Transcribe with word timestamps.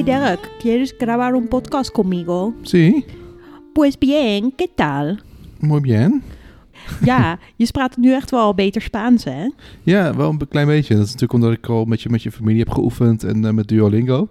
Hey 0.00 0.14
Derek, 0.14 0.40
¿quieres 0.62 0.94
grabar 0.98 1.34
un 1.34 1.46
podcast 1.46 1.92
conmigo? 1.92 2.54
Sí, 2.62 3.04
Pues 3.74 3.98
bien, 3.98 4.50
¿qué 4.56 4.66
tal? 4.66 5.22
muy 5.60 5.80
bien. 5.80 6.22
Ja, 7.04 7.38
je 7.58 7.66
praat 7.70 7.96
nu 7.98 8.14
echt 8.14 8.30
wel 8.30 8.54
beter 8.54 8.80
Spaans, 8.82 9.24
hè? 9.24 9.50
Ja, 9.82 10.16
wel 10.16 10.30
een 10.30 10.48
klein 10.48 10.66
beetje. 10.66 10.94
Dat 10.94 11.04
is 11.04 11.12
natuurlijk 11.12 11.32
omdat 11.32 11.52
ik 11.52 11.66
al 11.66 11.84
met 11.84 12.00
je, 12.02 12.08
met 12.08 12.22
je 12.22 12.30
familie 12.32 12.58
heb 12.58 12.70
geoefend 12.70 13.24
en 13.24 13.44
eh, 13.44 13.52
met 13.52 13.68
Duolingo. 13.68 14.28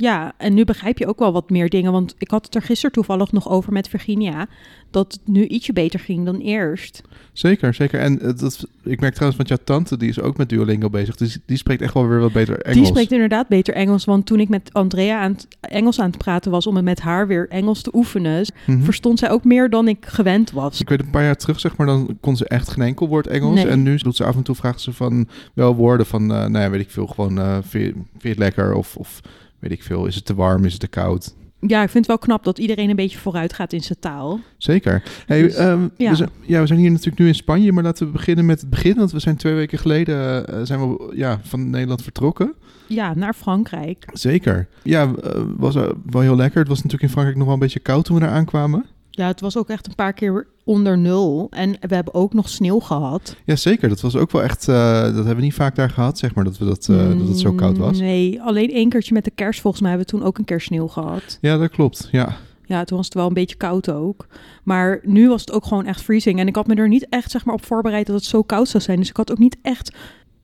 Ja, 0.00 0.32
en 0.36 0.54
nu 0.54 0.64
begrijp 0.64 0.98
je 0.98 1.06
ook 1.06 1.18
wel 1.18 1.32
wat 1.32 1.50
meer 1.50 1.68
dingen. 1.68 1.92
Want 1.92 2.14
ik 2.18 2.30
had 2.30 2.44
het 2.44 2.54
er 2.54 2.62
gisteren 2.62 2.92
toevallig 2.92 3.32
nog 3.32 3.48
over 3.48 3.72
met 3.72 3.88
Virginia. 3.88 4.46
Dat 4.90 5.12
het 5.12 5.20
nu 5.34 5.46
ietsje 5.46 5.72
beter 5.72 6.00
ging 6.00 6.24
dan 6.24 6.36
eerst. 6.38 7.02
Zeker, 7.32 7.74
zeker. 7.74 8.00
En 8.00 8.20
eh, 8.20 8.36
dat, 8.36 8.66
ik 8.84 9.00
merk 9.00 9.14
trouwens, 9.14 9.36
want 9.36 9.48
jouw 9.48 9.58
tante 9.64 9.96
die 9.96 10.08
is 10.08 10.20
ook 10.20 10.36
met 10.36 10.48
Duolingo 10.48 10.90
bezig. 10.90 11.16
Dus 11.16 11.38
die 11.46 11.56
spreekt 11.56 11.82
echt 11.82 11.94
wel 11.94 12.08
weer 12.08 12.20
wat 12.20 12.32
beter 12.32 12.58
Engels. 12.60 12.76
Die 12.76 12.86
spreekt 12.86 13.12
inderdaad 13.12 13.48
beter 13.48 13.74
Engels. 13.74 14.04
Want 14.04 14.26
toen 14.26 14.40
ik 14.40 14.48
met 14.48 14.70
Andrea 14.72 15.20
aan 15.20 15.32
het 15.32 15.46
Engels 15.60 16.00
aan 16.00 16.08
het 16.10 16.18
praten 16.18 16.50
was 16.50 16.66
om 16.66 16.76
het 16.76 16.84
met 16.84 17.00
haar 17.00 17.26
weer 17.26 17.48
Engels 17.48 17.82
te 17.82 17.90
oefenen, 17.94 18.46
Mhm. 18.66 18.82
verstond 18.82 19.18
zij 19.18 19.30
ook 19.30 19.44
meer 19.44 19.70
dan 19.70 19.88
ik 19.88 20.06
gewend 20.06 20.50
was. 20.50 20.80
Ik 20.80 20.88
weet 20.88 21.00
een 21.00 21.10
paar 21.10 21.22
jaar 21.24 21.36
terug, 21.36 21.60
zeg 21.60 21.76
maar, 21.76 21.86
dan 21.86 22.16
kon 22.20 22.36
ze 22.36 22.48
echt 22.48 22.68
geen 22.68 22.84
enkel 22.84 23.08
woord 23.08 23.26
Engels. 23.26 23.54
Nee. 23.54 23.66
En 23.68 23.82
nu 23.82 23.96
doet 23.96 24.16
ze 24.16 24.24
af 24.24 24.36
en 24.36 24.42
toe, 24.42 24.54
vraagt 24.54 24.80
ze 24.80 24.92
van 24.92 25.28
wel 25.54 25.74
woorden 25.74 26.06
van, 26.06 26.22
eh, 26.22 26.38
nou 26.38 26.58
ja, 26.58 26.70
weet 26.70 26.80
ik 26.80 26.90
veel, 26.90 27.06
gewoon, 27.06 27.62
vind, 27.64 27.84
je- 27.84 27.92
vind 27.92 28.22
je 28.22 28.28
het 28.28 28.38
lekker? 28.38 28.72
Of, 28.74 28.96
of 28.96 29.20
weet 29.60 29.72
ik 29.72 29.82
veel, 29.82 30.06
is 30.06 30.14
het 30.14 30.24
te 30.24 30.34
warm, 30.34 30.64
is 30.64 30.72
het 30.72 30.80
te 30.80 30.88
koud? 30.88 31.34
Ja, 31.66 31.82
ik 31.82 31.90
vind 31.90 32.06
het 32.06 32.06
wel 32.06 32.18
knap 32.18 32.44
dat 32.44 32.58
iedereen 32.58 32.90
een 32.90 32.96
beetje 32.96 33.18
vooruit 33.18 33.52
gaat 33.52 33.72
in 33.72 33.80
zijn 33.80 33.98
taal. 33.98 34.40
Zeker. 34.56 35.02
Hey, 35.26 35.42
Dus, 35.42 35.54
ehm, 35.54 35.88
ja. 35.96 36.10
We, 36.10 36.16
zijn, 36.16 36.30
ja, 36.40 36.60
we 36.60 36.66
zijn 36.66 36.78
hier 36.78 36.90
natuurlijk 36.90 37.18
nu 37.18 37.26
in 37.26 37.34
Spanje, 37.34 37.72
maar 37.72 37.82
laten 37.82 38.06
we 38.06 38.12
beginnen 38.12 38.46
met 38.46 38.60
het 38.60 38.70
begin. 38.70 38.94
Want 38.94 39.12
we 39.12 39.18
zijn 39.18 39.36
twee 39.36 39.54
weken 39.54 39.78
geleden 39.78 40.46
eh, 40.46 40.60
zijn 40.62 40.80
we, 40.80 41.12
ja, 41.14 41.40
van 41.42 41.70
Nederland 41.70 42.02
vertrokken. 42.02 42.54
Ja, 42.86 43.14
naar 43.14 43.34
Frankrijk. 43.34 44.08
Zeker. 44.12 44.68
Ja, 44.82 45.12
eh, 45.22 45.42
was 45.56 45.74
eh, 45.74 45.88
wel 46.10 46.22
heel 46.22 46.36
lekker. 46.36 46.58
Het 46.58 46.68
was 46.68 46.76
natuurlijk 46.76 47.02
in 47.02 47.10
Frankrijk 47.10 47.36
nog 47.36 47.46
wel 47.46 47.54
een 47.54 47.60
beetje 47.60 47.80
koud 47.80 48.04
toen 48.04 48.16
we 48.16 48.22
daar 48.22 48.30
aankwamen. 48.30 48.86
Ja, 49.10 49.26
het 49.26 49.40
was 49.40 49.56
ook 49.56 49.68
echt 49.68 49.86
een 49.86 49.94
paar 49.94 50.12
keer 50.12 50.46
onder 50.64 50.98
nul. 50.98 51.46
En 51.50 51.70
we 51.80 51.94
hebben 51.94 52.14
ook 52.14 52.32
nog 52.34 52.48
sneeuw 52.48 52.78
gehad. 52.80 53.36
Ja, 53.44 53.56
zeker. 53.56 53.88
Dat 53.88 54.00
was 54.00 54.16
ook 54.16 54.30
wel 54.30 54.42
echt... 54.42 54.68
eh, 54.68 55.02
dat 55.02 55.14
hebben 55.14 55.36
we 55.36 55.42
niet 55.42 55.54
vaak 55.54 55.74
daar 55.76 55.90
gehad, 55.90 56.18
zeg 56.18 56.34
maar, 56.34 56.44
dat, 56.44 56.58
we 56.58 56.64
dat, 56.64 56.88
eh, 56.88 57.18
dat 57.18 57.28
het 57.28 57.38
zo 57.38 57.52
koud 57.52 57.76
was. 57.78 57.96
Mm, 57.98 58.04
Nee, 58.04 58.42
alleen 58.42 58.70
één 58.70 58.88
keertje 58.88 59.14
met 59.14 59.24
de 59.24 59.30
kerst 59.34 59.60
volgens 59.60 59.82
mij 59.82 59.90
hebben 59.90 60.08
we 60.10 60.16
toen 60.16 60.26
ook 60.28 60.38
een 60.38 60.44
keer 60.44 60.60
sneeuw 60.60 60.86
gehad. 60.88 61.38
Ja, 61.40 61.56
dat 61.58 61.70
klopt. 61.70 62.08
Ja. 62.12 62.36
Ja, 62.64 62.84
toen 62.84 62.96
was 62.96 63.06
het 63.06 63.14
wel 63.14 63.26
een 63.26 63.34
beetje 63.34 63.56
koud 63.56 63.90
ook. 63.90 64.26
Maar 64.62 65.00
nu 65.02 65.28
was 65.28 65.40
het 65.40 65.52
ook 65.52 65.64
gewoon 65.64 65.86
echt 65.86 66.02
freezing. 66.02 66.38
En 66.38 66.46
ik 66.46 66.54
had 66.56 66.66
me 66.66 66.74
er 66.74 66.88
niet 66.88 67.06
echt 67.08 67.30
zeg 67.30 67.44
maar, 67.44 67.54
op 67.54 67.64
voorbereid 67.64 68.06
dat 68.06 68.16
het 68.16 68.24
zo 68.24 68.42
koud 68.42 68.68
zou 68.68 68.82
zijn. 68.82 68.98
Dus 68.98 69.08
ik 69.08 69.16
had 69.16 69.30
ook 69.30 69.38
niet 69.38 69.56
echt 69.62 69.92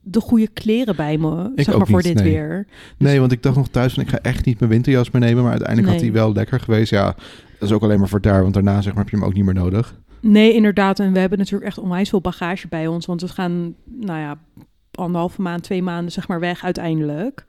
de 0.00 0.20
goede 0.20 0.48
kleren 0.48 0.96
bij 0.96 1.18
me, 1.18 1.52
Ik 1.54 1.64
zeg 1.64 1.76
maar, 1.76 1.86
voor 1.86 2.02
niet, 2.02 2.14
dit 2.14 2.14
nee. 2.24 2.32
weer. 2.32 2.66
Nee, 2.98 3.20
want 3.20 3.32
ik 3.32 3.42
dacht 3.42 3.56
nog 3.56 3.68
thuis 3.68 3.94
van 3.94 4.02
ik 4.02 4.08
ga 4.08 4.18
echt 4.18 4.44
niet 4.44 4.58
mijn 4.58 4.70
winterjas 4.70 5.10
meenemen. 5.10 5.42
Maar 5.42 5.52
uiteindelijk 5.52 5.92
had 5.92 6.00
hij 6.00 6.12
wel 6.12 6.32
lekker 6.32 6.60
geweest. 6.60 6.90
Ja, 6.90 7.14
dat 7.58 7.68
is 7.68 7.72
ook 7.74 7.82
alleen 7.82 7.98
maar 7.98 8.08
voor 8.08 8.20
daar. 8.20 8.42
Want 8.42 8.54
daarna 8.54 8.80
zeg 8.80 8.94
maar, 8.94 9.02
heb 9.02 9.12
je 9.12 9.18
hem 9.18 9.26
ook 9.26 9.34
niet 9.34 9.44
meer 9.44 9.54
nodig. 9.54 10.00
Nee, 10.20 10.52
inderdaad. 10.54 11.00
En 11.00 11.12
we 11.12 11.18
hebben 11.18 11.38
natuurlijk 11.38 11.66
echt 11.66 11.78
onwijs 11.78 12.08
veel 12.08 12.20
bagage 12.20 12.68
bij 12.68 12.86
ons. 12.86 13.06
Want 13.06 13.20
we 13.20 13.28
gaan, 13.28 13.74
nou 14.00 14.20
ja, 14.20 14.38
anderhalve 14.90 15.42
maand, 15.42 15.62
twee 15.62 15.82
maanden 15.82 16.12
zeg 16.12 16.28
maar 16.28 16.40
weg 16.40 16.64
uiteindelijk. 16.64 17.46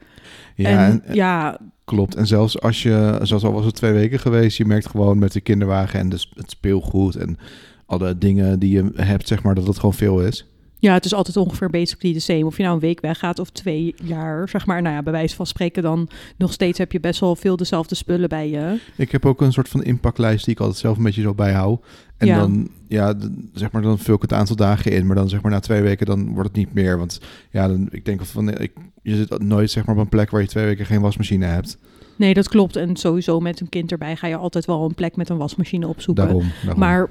Ja, 0.55 0.69
en, 0.87 1.01
en- 1.05 1.15
ja, 1.15 1.59
Klopt. 1.85 2.15
En 2.15 2.27
zelfs 2.27 2.61
als 2.61 2.83
je, 2.83 3.19
zoals 3.21 3.43
al 3.43 3.51
was 3.53 3.65
het 3.65 3.75
twee 3.75 3.91
weken 3.93 4.19
geweest, 4.19 4.57
je 4.57 4.65
merkt 4.65 4.87
gewoon 4.87 5.19
met 5.19 5.31
de 5.31 5.41
kinderwagen 5.41 5.99
en 5.99 6.09
de, 6.09 6.17
sp- 6.17 6.35
het 6.35 6.49
speelgoed 6.49 7.15
en 7.15 7.37
alle 7.85 8.17
dingen 8.17 8.59
die 8.59 8.71
je 8.71 8.91
hebt, 8.95 9.27
zeg 9.27 9.43
maar, 9.43 9.55
dat 9.55 9.67
het 9.67 9.75
gewoon 9.75 9.93
veel 9.93 10.21
is. 10.21 10.49
Ja, 10.79 10.93
het 10.93 11.05
is 11.05 11.13
altijd 11.13 11.37
ongeveer 11.37 11.69
basically 11.69 12.13
the 12.15 12.21
same. 12.21 12.45
Of 12.45 12.57
je 12.57 12.63
nou 12.63 12.75
een 12.75 12.81
week 12.81 13.01
weggaat 13.01 13.39
of 13.39 13.49
twee 13.49 13.95
jaar, 14.03 14.49
zeg 14.49 14.65
maar. 14.65 14.81
Nou 14.81 14.95
ja, 14.95 15.03
bij 15.03 15.13
wijze 15.13 15.35
van 15.35 15.45
spreken 15.45 15.83
dan 15.83 16.09
nog 16.37 16.53
steeds 16.53 16.77
heb 16.77 16.91
je 16.91 16.99
best 16.99 17.19
wel 17.19 17.35
veel 17.35 17.55
dezelfde 17.57 17.95
spullen 17.95 18.29
bij 18.29 18.49
je. 18.49 18.79
Ik 18.95 19.11
heb 19.11 19.25
ook 19.25 19.41
een 19.41 19.51
soort 19.53 19.69
van 19.69 19.83
inpaklijst 19.83 20.45
die 20.45 20.53
ik 20.53 20.59
altijd 20.59 20.79
zelf 20.79 20.97
een 20.97 21.03
beetje 21.03 21.21
zo 21.21 21.33
bijhoud. 21.33 21.85
En 22.17 22.27
Ja. 22.27 22.39
dan, 22.39 22.69
ja, 22.87 23.13
zeg 23.53 23.71
maar, 23.71 23.81
dan 23.81 23.99
vul 23.99 24.15
ik 24.15 24.21
het 24.21 24.33
aantal 24.33 24.55
dagen 24.55 24.91
in. 24.91 25.05
Maar 25.07 25.15
dan 25.15 25.29
zeg 25.29 25.41
maar 25.41 25.51
na 25.51 25.59
twee 25.59 25.81
weken, 25.81 26.05
dan 26.05 26.33
wordt 26.33 26.47
het 26.49 26.57
niet 26.57 26.73
meer. 26.73 26.97
Want 26.97 27.19
ja, 27.51 27.67
dan, 27.67 27.87
ik 27.91 28.05
denk 28.05 28.25
van, 28.25 28.59
ik, 28.59 28.71
je 29.01 29.15
zit 29.15 29.39
nooit 29.41 29.71
zeg 29.71 29.85
maar 29.85 29.95
op 29.95 30.01
een 30.01 30.09
plek 30.09 30.29
waar 30.29 30.41
je 30.41 30.47
twee 30.47 30.65
weken 30.65 30.85
geen 30.85 31.01
wasmachine 31.01 31.45
hebt. 31.45 31.77
Nee, 32.15 32.33
dat 32.33 32.49
klopt. 32.49 32.75
En 32.75 32.95
sowieso 32.95 33.39
met 33.39 33.59
een 33.59 33.69
kind 33.69 33.91
erbij 33.91 34.15
ga 34.15 34.27
je 34.27 34.35
altijd 34.35 34.65
wel 34.65 34.85
een 34.85 34.95
plek 34.95 35.15
met 35.15 35.29
een 35.29 35.37
wasmachine 35.37 35.87
opzoeken. 35.87 36.23
Daarom. 36.25 36.51
daarom. 36.61 36.79
Maar 36.79 37.09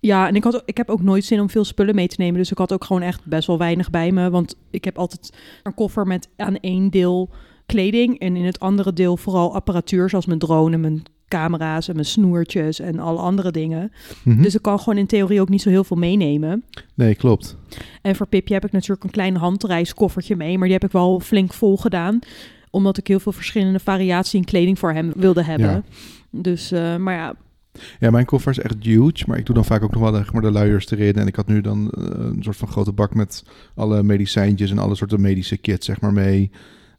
ja, 0.00 0.28
en 0.28 0.34
ik, 0.36 0.44
had, 0.44 0.62
ik 0.64 0.76
heb 0.76 0.88
ook 0.88 1.02
nooit 1.02 1.24
zin 1.24 1.40
om 1.40 1.50
veel 1.50 1.64
spullen 1.64 1.94
mee 1.94 2.08
te 2.08 2.16
nemen. 2.18 2.38
Dus 2.38 2.50
ik 2.50 2.58
had 2.58 2.72
ook 2.72 2.84
gewoon 2.84 3.02
echt 3.02 3.26
best 3.26 3.46
wel 3.46 3.58
weinig 3.58 3.90
bij 3.90 4.12
me. 4.12 4.30
Want 4.30 4.54
ik 4.70 4.84
heb 4.84 4.98
altijd 4.98 5.32
een 5.62 5.74
koffer 5.74 6.06
met 6.06 6.28
aan 6.36 6.56
één 6.56 6.90
deel 6.90 7.30
kleding. 7.66 8.18
En 8.18 8.36
in 8.36 8.44
het 8.44 8.60
andere 8.60 8.92
deel 8.92 9.16
vooral 9.16 9.54
apparatuur, 9.54 10.08
zoals 10.08 10.26
mijn 10.26 10.38
drone, 10.38 10.76
mijn 10.76 11.02
camera's 11.28 11.88
en 11.88 11.94
mijn 11.94 12.06
snoertjes 12.06 12.80
en 12.80 12.98
alle 12.98 13.18
andere 13.18 13.50
dingen. 13.50 13.92
Mhm. 14.24 14.42
Dus 14.42 14.54
ik 14.54 14.62
kan 14.62 14.78
gewoon 14.78 14.98
in 14.98 15.06
theorie 15.06 15.40
ook 15.40 15.48
niet 15.48 15.62
zo 15.62 15.68
heel 15.68 15.84
veel 15.84 15.96
meenemen. 15.96 16.64
Nee, 16.94 17.14
klopt. 17.14 17.56
En 18.02 18.16
voor 18.16 18.26
Pipje 18.26 18.54
heb 18.54 18.64
ik 18.64 18.72
natuurlijk 18.72 19.04
een 19.04 19.10
klein 19.10 19.36
handreiskoffertje 19.36 20.36
mee. 20.36 20.58
Maar 20.58 20.68
die 20.68 20.76
heb 20.76 20.84
ik 20.84 20.92
wel 20.92 21.20
flink 21.20 21.52
vol 21.52 21.76
gedaan. 21.76 22.18
Omdat 22.70 22.98
ik 22.98 23.06
heel 23.06 23.20
veel 23.20 23.32
verschillende 23.32 23.78
variatie 23.78 24.38
in 24.38 24.44
kleding 24.44 24.78
voor 24.78 24.92
hem 24.92 25.12
wilde 25.16 25.44
hebben. 25.44 25.70
Ja. 25.70 25.82
Dus, 26.30 26.72
eh, 26.72 26.96
maar 26.96 27.14
ja, 27.14 27.34
Ja, 28.00 28.10
mijn 28.10 28.24
koffer 28.24 28.50
is 28.50 28.58
echt 28.58 28.76
huge, 28.80 29.24
maar 29.26 29.38
ik 29.38 29.46
doe 29.46 29.54
dan 29.54 29.64
vaak 29.64 29.82
ook 29.82 29.92
nog 29.92 30.02
wel 30.02 30.14
zeg 30.14 30.32
maar, 30.32 30.42
de 30.42 30.50
luiers 30.50 30.90
erin. 30.90 31.14
En 31.14 31.26
ik 31.26 31.36
had 31.36 31.46
nu 31.46 31.60
dan 31.60 31.90
eh, 31.90 32.04
een 32.04 32.42
soort 32.42 32.56
van 32.56 32.68
grote 32.68 32.92
bak 32.92 33.14
met 33.14 33.44
alle 33.74 34.02
medicijntjes 34.02 34.70
en 34.70 34.78
alle 34.78 34.94
soorten 34.94 35.20
medische 35.20 35.56
kits 35.56 35.86
zeg 35.86 36.00
maar 36.00 36.12
mee. 36.12 36.50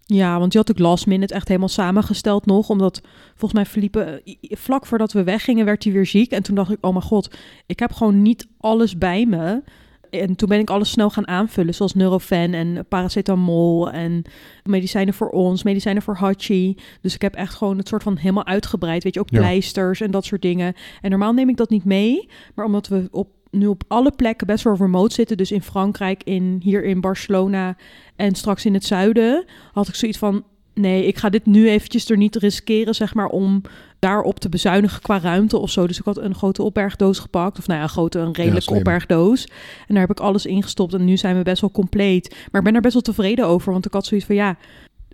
Ja, 0.06 0.39
want 0.39 0.51
je 0.51 0.57
had 0.57 0.72
ook 0.72 0.79
last 0.79 1.07
minute 1.07 1.34
echt 1.34 1.47
helemaal 1.47 1.69
samengesteld 1.69 2.45
nog. 2.45 2.69
Omdat 2.69 3.01
volgens 3.29 3.53
mij 3.53 3.66
verliepen... 3.66 4.22
Vlak 4.41 4.85
voordat 4.85 5.12
we 5.12 5.23
weggingen 5.23 5.66
werd 5.66 5.84
hij 5.84 5.94
weer 5.94 6.06
ziek. 6.06 6.31
En 6.31 6.44
toen 6.44 6.56
dacht 6.56 6.72
ik, 6.72 6.78
oh 6.81 6.91
mijn 6.91 7.03
god, 7.03 7.35
ik 7.66 7.79
heb 7.79 7.91
gewoon 7.91 8.22
niet 8.22 8.47
alles 8.57 8.97
bij 8.97 9.25
me. 9.25 9.62
En 10.09 10.36
toen 10.36 10.50
ben 10.50 10.59
ik 10.59 10.70
alles 10.70 10.90
snel 10.90 11.09
gaan 11.09 11.28
aanvullen. 11.28 11.74
Zoals 11.74 11.94
Nurofen 11.94 12.53
en 12.53 12.86
paracetamol 12.90 13.92
en 13.92 14.22
medicijnen 14.64 15.14
voor 15.14 15.30
ons, 15.30 15.64
medicijnen 15.64 16.02
voor 16.02 16.16
Hachi. 16.16 16.75
Dus 17.02 17.14
ik 17.14 17.22
heb 17.22 17.36
echt 17.36 17.53
gewoon 17.53 17.78
het 17.78 17.88
soort 17.88 18.03
van 18.03 18.18
helemaal 18.18 18.46
uitgebreid. 18.46 19.03
Weet 19.03 19.14
je, 19.14 19.19
ook 19.19 19.30
Ja. 19.30 19.40
pleisters 19.40 20.02
en 20.02 20.12
dat 20.12 20.25
soort 20.25 20.42
dingen. 20.42 20.74
En 21.02 21.09
normaal 21.09 21.34
neem 21.34 21.50
ik 21.50 21.58
dat 21.58 21.69
niet 21.69 21.86
mee. 21.86 22.30
Maar 22.56 22.66
omdat 22.66 22.88
we 22.88 23.08
op, 23.12 23.30
nu 23.52 23.68
op 23.68 23.84
alle 23.88 24.12
plekken 24.12 24.48
best 24.48 24.64
wel 24.64 24.75
remote 24.75 25.14
zitten. 25.14 25.38
Dus 25.38 25.52
in 25.52 25.62
Frankrijk, 25.62 26.24
in, 26.24 26.59
hier 26.64 26.84
in 26.84 27.02
Barcelona 27.02 27.78
en 28.16 28.36
straks 28.36 28.66
in 28.66 28.74
het 28.74 28.86
zuiden. 28.86 29.46
Had 29.72 29.88
ik 29.88 29.96
zoiets 29.96 30.18
van, 30.18 30.44
nee, 30.74 31.06
ik 31.06 31.18
ga 31.18 31.30
dit 31.30 31.46
nu 31.46 31.69
eventjes 31.69 32.09
er 32.09 32.18
niet 32.18 32.36
riskeren, 32.36 32.96
zeg 32.96 33.14
maar, 33.14 33.28
om 33.28 33.62
daarop 34.00 34.40
te 34.40 34.50
bezuinigen 34.50 35.02
qua 35.02 35.20
ruimte 35.20 35.58
of 35.58 35.70
zo. 35.70 35.88
Dus 35.88 36.00
ik 36.00 36.06
had 36.06 36.18
een 36.18 36.36
grote 36.36 36.64
opbergdoos 36.64 37.20
gepakt. 37.20 37.60
Of 37.60 37.68
nou 37.68 37.80
ja, 37.80 37.86
een 37.86 37.92
grote, 37.92 38.20
een 38.20 38.34
redelijke 38.34 38.74
opbergdoos. 38.74 39.46
En 39.88 39.94
daar 39.94 40.08
heb 40.08 40.12
ik 40.12 40.20
alles 40.20 40.46
ingestopt. 40.46 40.94
En 40.94 41.06
nu 41.06 41.18
zijn 41.18 41.38
we 41.38 41.44
best 41.44 41.62
wel 41.62 41.72
compleet. 41.72 42.36
Maar 42.52 42.62
ik 42.62 42.68
ben 42.68 42.76
er 42.76 42.82
best 42.82 42.94
wel 42.94 43.02
tevreden 43.02 43.46
over. 43.46 43.72
Want 43.72 43.86
ik 43.86 43.94
had 43.94 44.06
zoiets 44.06 44.26
van, 44.26 44.36
ja, 44.36 44.58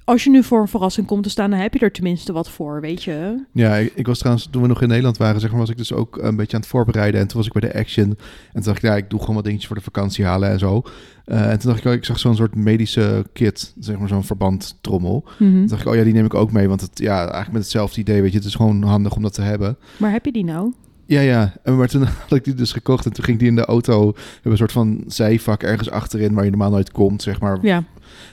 als 0.06 0.24
je 0.24 0.30
nu 0.30 0.44
voor 0.44 0.62
een 0.62 0.68
verrassing 0.68 1.08
komt 1.08 1.24
te 1.24 1.30
staan, 1.30 1.50
dan 1.50 1.60
heb 1.60 1.74
je 1.74 1.80
er 1.80 1.92
tenminste 1.92 2.34
wat 2.34 2.50
voor, 2.50 2.82
weet 2.82 3.04
je. 3.04 3.44
Ja, 3.52 3.76
ik, 3.76 3.92
ik 3.96 4.08
was 4.08 4.18
trouwens, 4.18 4.48
toen 4.52 4.62
we 4.62 4.68
nog 4.68 4.82
in 4.82 4.88
Nederland 4.88 5.18
waren, 5.18 5.42
zeg 5.42 5.50
maar, 5.50 5.60
was 5.60 5.70
ik 5.70 5.78
dus 5.78 5.94
ook 5.94 6.18
een 6.18 6.36
beetje 6.36 6.56
aan 6.56 6.62
het 6.62 6.70
voorbereiden. 6.70 7.22
En 7.22 7.28
toen 7.28 7.38
was 7.38 7.48
ik 7.48 7.54
bij 7.54 7.70
de 7.70 7.80
Action. 7.80 8.06
En 8.06 8.18
toen 8.54 8.64
dacht 8.64 8.78
ik, 8.78 8.84
ja, 8.84 8.96
ik 8.96 9.10
doe 9.10 9.20
gewoon 9.20 9.36
wat 9.36 9.44
dingetjes 9.44 9.68
voor 9.68 9.78
de 9.78 9.84
vakantie 9.84 10.26
halen 10.26 10.50
en 10.50 10.60
zo. 10.60 10.82
Eh, 11.26 11.52
en 11.52 11.60
toen 11.60 11.70
dacht 11.70 11.86
ik, 11.86 11.92
oh, 11.92 11.94
ik 11.94 12.06
zag 12.06 12.20
zo'n 12.20 12.36
soort 12.36 12.56
medische 12.56 13.26
kit, 13.34 13.74
zeg 13.80 13.98
maar 13.98 14.08
zo'n 14.08 14.24
verbandtrommel. 14.24 15.24
Mhm. 15.40 15.52
Toen 15.52 15.68
dacht 15.68 15.82
ik, 15.82 15.88
oh 15.88 15.96
ja, 15.96 16.04
die 16.04 16.14
neem 16.14 16.26
ik 16.26 16.34
ook 16.34 16.52
mee. 16.52 16.68
Want 16.68 16.82
het, 16.82 17.00
ja, 17.00 17.18
eigenlijk 17.20 17.52
met 17.52 17.62
hetzelfde 17.62 18.02
idee, 18.02 18.22
weet 18.22 18.32
je. 18.32 18.38
Het 18.38 18.48
is 18.48 18.56
gewoon 18.56 18.84
handig 18.84 19.16
om 19.16 19.22
dat 19.22 19.34
te 19.34 19.42
hebben. 19.42 19.78
Maar 19.98 20.12
heb 20.12 20.26
je 20.26 20.32
die 20.32 20.46
nou? 20.46 20.74
Ja, 21.06 21.20
ja. 21.20 21.54
En 21.64 21.78
maar 21.78 21.88
toen 21.88 22.04
had 22.28 22.38
ik 22.38 22.44
die 22.44 22.54
dus 22.54 22.72
gekocht 22.72 23.06
en 23.06 23.14
toen 23.14 23.24
ging 23.24 23.40
die 23.40 23.48
in 23.48 23.56
de 23.56 23.66
auto. 23.66 24.12
We 24.12 24.22
hebben 24.34 24.52
een 24.52 24.58
soort 24.58 24.72
van 24.72 25.04
zijvak 25.08 25.64
ergens 25.64 25.90
achterin 25.90 26.34
waar 26.34 26.44
je 26.44 26.50
normaal 26.50 26.70
nooit 26.70 26.92
komt, 26.92 27.22
zeg 27.22 27.40
maar. 27.40 27.58
Ja. 27.62 27.84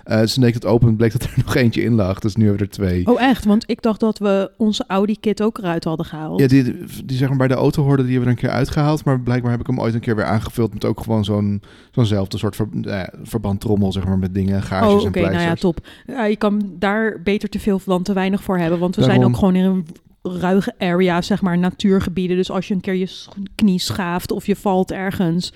Eh 0.04 0.20
toen 0.20 0.40
deed 0.42 0.48
ik 0.48 0.54
het 0.54 0.66
open 0.66 0.88
en 0.88 0.96
bleek 0.96 1.12
dat 1.12 1.22
er 1.22 1.32
nog 1.44 1.54
eentje 1.54 1.82
in 1.82 1.94
lag. 1.94 2.18
Dus 2.18 2.36
nu 2.36 2.46
hebben 2.46 2.62
we 2.62 2.66
er 2.66 2.76
twee. 2.76 3.06
Oh, 3.06 3.22
echt? 3.22 3.44
Want 3.44 3.64
ik 3.66 3.82
dacht 3.82 4.00
dat 4.00 4.18
we 4.18 4.50
onze 4.56 4.84
Audi-kit 4.86 5.42
ook 5.42 5.58
eruit 5.58 5.84
hadden 5.84 6.06
gehaald. 6.06 6.40
Ja, 6.40 6.46
die, 6.46 6.84
die 7.04 7.16
zeg 7.16 7.28
maar 7.28 7.38
bij 7.38 7.48
de 7.48 7.54
auto 7.54 7.82
hoorden, 7.82 8.06
die 8.06 8.14
hebben 8.14 8.34
we 8.34 8.40
er 8.40 8.42
een 8.42 8.48
keer 8.50 8.58
uitgehaald. 8.58 9.04
Maar 9.04 9.20
blijkbaar 9.20 9.50
heb 9.50 9.60
ik 9.60 9.66
hem 9.66 9.80
ooit 9.80 9.94
een 9.94 10.00
keer 10.00 10.16
weer 10.16 10.24
aangevuld 10.24 10.72
met 10.74 10.84
ook 10.84 11.00
gewoon 11.00 11.24
zo'n 11.24 11.62
zo'nzelfde 11.90 12.38
soort 12.38 12.56
ver, 12.56 12.68
eh, 12.82 13.02
verbandtrommel, 13.22 13.92
zeg 13.92 14.04
maar, 14.04 14.18
met 14.18 14.34
dingen, 14.34 14.62
gaarsjes 14.62 14.92
Oh, 14.92 15.00
en 15.00 15.08
oké, 15.08 15.20
nou 15.20 15.32
ja, 15.32 15.38
pleisters. 15.38 15.60
top. 15.60 15.86
Ja, 16.06 16.24
je 16.24 16.36
kan 16.36 16.72
daar 16.78 17.20
beter 17.24 17.48
te 17.48 17.58
veel 17.58 17.80
dan 17.84 18.02
te 18.02 18.12
weinig 18.12 18.42
voor 18.42 18.58
hebben. 18.58 18.78
Want 18.78 18.96
we 18.96 19.02
zijn 19.02 19.24
ook 19.24 19.36
gewoon 19.36 19.54
in 19.54 19.64
een 19.64 19.86
ruige 20.22 20.74
area, 20.78 21.22
zeg 21.22 21.42
maar, 21.42 21.58
natuurgebieden. 21.58 22.36
Dus 22.36 22.50
als 22.50 22.68
je 22.68 22.74
een 22.74 22.80
keer 22.80 22.94
je 22.94 23.24
knie 23.54 23.78
schaaft 23.78 24.32
of 24.32 24.46
je 24.46 24.56
valt 24.56 24.92
ergens, 24.92 25.52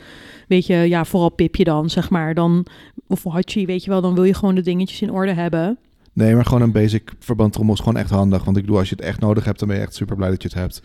weet 0.46 0.66
je, 0.66 0.74
ja, 0.74 1.04
vooral 1.04 1.30
Pipje 1.30 1.64
dan, 1.64 1.90
zeg 1.90 2.10
maar, 2.10 2.34
dan, 2.34 2.66
of 3.06 3.24
Hachi, 3.24 3.66
weet 3.66 3.84
je 3.84 3.90
wel, 3.90 4.00
dan 4.00 4.14
wil 4.14 4.24
je 4.24 4.34
gewoon 4.34 4.54
de 4.54 4.60
dingetjes 4.60 5.02
in 5.02 5.12
orde 5.12 5.32
hebben. 5.32 5.78
Nee, 6.12 6.34
maar 6.34 6.44
gewoon 6.44 6.62
een 6.62 6.72
basic 6.72 7.12
verbandtrommel 7.18 7.74
is 7.74 7.80
gewoon 7.80 7.96
echt 7.96 8.10
handig. 8.10 8.44
Want 8.44 8.56
ik 8.56 8.62
bedoel, 8.62 8.78
als 8.78 8.88
je 8.88 8.94
het 8.94 9.04
echt 9.04 9.20
nodig 9.20 9.44
hebt, 9.44 9.58
dan 9.58 9.68
ben 9.68 9.76
je 9.76 9.82
echt 9.82 9.94
super 9.94 10.16
blij 10.16 10.30
dat 10.30 10.42
je 10.42 10.48
het 10.48 10.56
hebt. 10.56 10.82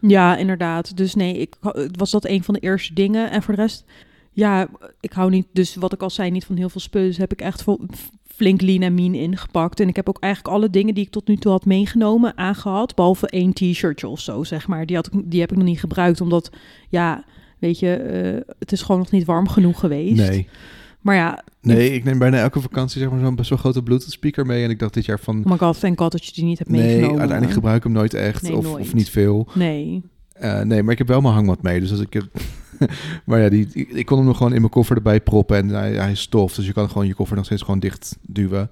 Ja, 0.00 0.36
inderdaad. 0.36 0.96
Dus 0.96 1.14
nee, 1.14 1.38
ik, 1.38 1.54
was 1.98 2.10
dat 2.10 2.24
een 2.24 2.42
van 2.42 2.54
de 2.54 2.60
eerste 2.60 2.94
dingen. 2.94 3.30
En 3.30 3.42
voor 3.42 3.54
de 3.54 3.60
rest, 3.60 3.84
Ja, 4.32 4.68
ik 5.00 5.12
hou 5.12 5.30
niet, 5.30 5.46
dus 5.52 5.74
wat 5.74 5.92
ik 5.92 6.02
al 6.02 6.10
zei, 6.10 6.30
niet 6.30 6.44
van 6.44 6.56
heel 6.56 6.68
veel 6.68 6.80
spullen. 6.80 7.08
Dus 7.08 7.16
heb 7.16 7.32
ik 7.32 7.40
echt 7.40 7.62
vol, 7.62 7.80
flink 8.26 8.60
lean 8.60 8.82
en 8.82 8.94
mean 8.94 9.14
ingepakt. 9.14 9.80
En 9.80 9.88
ik 9.88 9.96
heb 9.96 10.08
ook 10.08 10.18
eigenlijk 10.20 10.54
alle 10.54 10.70
dingen 10.70 10.94
die 10.94 11.04
ik 11.04 11.10
tot 11.10 11.28
nu 11.28 11.36
toe 11.36 11.52
had 11.52 11.64
meegenomen 11.64 12.38
aangehad. 12.38 12.94
Behalve 12.94 13.28
één 13.28 13.52
t-shirtje 13.52 14.08
of 14.08 14.20
zo, 14.20 14.44
zeg 14.44 14.66
maar. 14.66 14.86
Die, 14.86 14.96
had 14.96 15.06
ik, 15.06 15.20
die 15.24 15.40
heb 15.40 15.50
ik 15.50 15.56
nog 15.56 15.66
niet 15.66 15.80
gebruikt, 15.80 16.20
omdat, 16.20 16.50
ja, 16.88 17.24
weet 17.58 17.78
je, 17.78 17.94
eh, 17.94 18.54
het 18.58 18.72
is 18.72 18.82
gewoon 18.82 19.00
nog 19.00 19.10
niet 19.10 19.24
warm 19.24 19.48
genoeg 19.48 19.80
geweest. 19.80 20.28
Nee. 20.28 20.48
Maar 21.00 21.14
ja, 21.16 21.42
Nee, 21.60 21.90
ik 21.92 22.04
neem 22.04 22.18
bijna 22.18 22.38
elke 22.38 22.60
vakantie 22.60 23.00
zeg 23.00 23.10
maar 23.10 23.20
zo'n 23.20 23.34
best 23.34 23.48
wel 23.48 23.58
grote 23.58 23.82
Bluetooth 23.82 24.10
speaker 24.12 24.46
mee. 24.46 24.64
En 24.64 24.70
ik 24.70 24.78
dacht 24.78 24.94
dit 24.94 25.04
jaar 25.04 25.18
van... 25.20 25.38
oh 25.44 25.50
my 25.50 25.56
god, 25.58 25.80
thank 25.80 25.98
god 26.00 26.12
dat 26.12 26.24
je 26.26 26.32
die 26.32 26.44
niet 26.44 26.58
hebt 26.58 26.70
Nee, 26.70 26.80
meegenomen. 26.82 27.18
uiteindelijk 27.18 27.52
gebruik 27.56 27.76
ik 27.76 27.82
hem 27.82 27.92
nooit 27.92 28.14
echt. 28.14 28.42
Nee, 28.42 28.56
of, 28.56 28.64
nooit. 28.64 28.84
of 28.84 28.94
niet 28.94 29.10
veel. 29.10 29.48
Nee. 29.54 30.02
Eh, 30.32 30.60
nee, 30.60 30.82
maar 30.82 30.92
ik 30.92 30.98
heb 30.98 31.08
wel 31.08 31.20
mijn 31.20 31.34
hangmat 31.34 31.62
mee. 31.62 31.80
Dus 31.80 31.90
als 31.90 32.00
ik... 32.00 32.12
heb- 32.12 32.30
maar 33.26 33.40
ja, 33.40 33.48
die, 33.48 33.68
ik, 33.72 33.88
ik 33.88 34.06
kon 34.06 34.16
hem 34.18 34.26
nog 34.26 34.36
gewoon 34.36 34.52
in 34.52 34.60
mijn 34.60 34.72
koffer 34.72 34.96
erbij 34.96 35.20
proppen. 35.20 35.56
En 35.56 35.68
hij, 35.68 35.92
hij 35.92 36.10
is 36.10 36.20
stof. 36.20 36.54
Dus 36.54 36.66
je 36.66 36.72
kan 36.72 36.88
gewoon 36.90 37.06
je 37.06 37.14
koffer 37.14 37.36
nog 37.36 37.44
steeds 37.44 37.62
gewoon 37.62 37.80
dicht 37.80 38.18
duwen. 38.22 38.70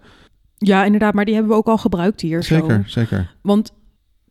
Ja, 0.58 0.84
inderdaad, 0.84 1.14
maar 1.14 1.24
die 1.24 1.34
hebben 1.34 1.52
we 1.52 1.58
ook 1.58 1.66
al 1.68 1.78
gebruikt 1.78 2.20
hier. 2.20 2.42
zo. 2.42 2.54
Zeker, 2.54 2.84
zeker. 2.86 3.34
Want 3.42 3.72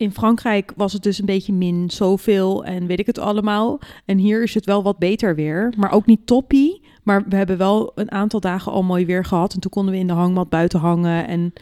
in 0.02 0.12
Frankrijk 0.12 0.72
was 0.76 0.92
het 0.92 1.02
dus 1.02 1.18
een 1.18 1.26
beetje 1.26 1.52
min 1.52 1.90
zoveel 1.90 2.64
en 2.64 2.86
weet 2.86 3.00
ik 3.00 3.06
het 3.06 3.18
allemaal. 3.18 3.80
En 4.04 4.18
hier 4.18 4.42
is 4.42 4.54
het 4.54 4.64
wel 4.64 4.82
wat 4.82 4.98
beter 4.98 5.34
weer. 5.34 5.74
Maar 5.76 5.92
ook 5.92 6.06
niet 6.06 6.26
toppie. 6.26 6.82
Maar 7.02 7.24
we 7.28 7.36
hebben 7.36 7.58
wel 7.58 7.92
een 7.94 8.10
aantal 8.10 8.40
dagen 8.40 8.72
al 8.72 8.82
mooi 8.82 9.06
weer 9.06 9.24
gehad. 9.24 9.54
En 9.54 9.60
toen 9.60 9.70
konden 9.70 9.94
we 9.94 10.00
in 10.00 10.06
de 10.06 10.12
hangmat 10.12 10.48
buiten 10.48 10.80
hangen. 10.80 11.26
En 11.26 11.52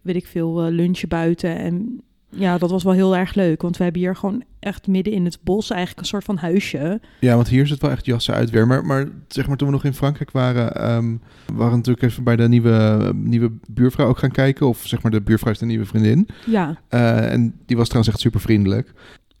weet 0.00 0.16
ik 0.16 0.26
veel, 0.26 0.62
eh, 0.62 0.72
lunchen 0.72 1.08
buiten. 1.08 1.56
En 1.56 2.02
ja, 2.30 2.58
dat 2.58 2.70
was 2.70 2.82
wel 2.82 2.92
heel 2.92 3.16
erg 3.16 3.34
leuk. 3.34 3.62
Want 3.62 3.76
we 3.76 3.82
hebben 3.84 4.02
hier 4.02 4.16
gewoon 4.16 4.42
echt 4.60 4.86
midden 4.86 5.12
in 5.12 5.24
het 5.24 5.38
bos 5.42 5.70
eigenlijk 5.70 6.00
een 6.00 6.06
soort 6.06 6.24
van 6.24 6.36
huisje. 6.36 7.00
Ja, 7.20 7.34
want 7.34 7.48
hier 7.48 7.62
is 7.62 7.70
het 7.70 7.80
wel 7.80 7.90
echt 7.90 8.06
jassen 8.06 8.34
uit 8.34 8.50
weer. 8.50 8.66
Maar, 8.66 8.84
maar 8.86 9.08
zeg 9.28 9.46
maar 9.46 9.56
toen 9.56 9.66
we 9.68 9.74
nog 9.74 9.84
in 9.84 9.94
Frankrijk 9.94 10.30
waren... 10.30 10.74
ehm, 10.74 11.10
we 11.46 11.54
waren 11.54 11.76
natuurlijk 11.76 12.04
even 12.04 12.24
bij 12.24 12.36
de 12.36 12.48
nieuwe, 12.48 13.10
nieuwe 13.14 13.52
buurvrouw 13.68 14.08
ook 14.08 14.18
gaan 14.18 14.30
kijken. 14.30 14.66
Of 14.68 14.82
zeg 14.86 15.02
maar 15.02 15.10
de 15.12 15.20
buurvrouw 15.20 15.52
is 15.52 15.58
de 15.58 15.66
nieuwe 15.66 15.86
vriendin. 15.86 16.28
Ja, 16.46 16.78
Eh, 16.88 17.32
en 17.32 17.54
die 17.66 17.76
was 17.76 17.86
trouwens 17.88 18.14
echt 18.14 18.22
super 18.22 18.40
vriendelijk. 18.40 18.92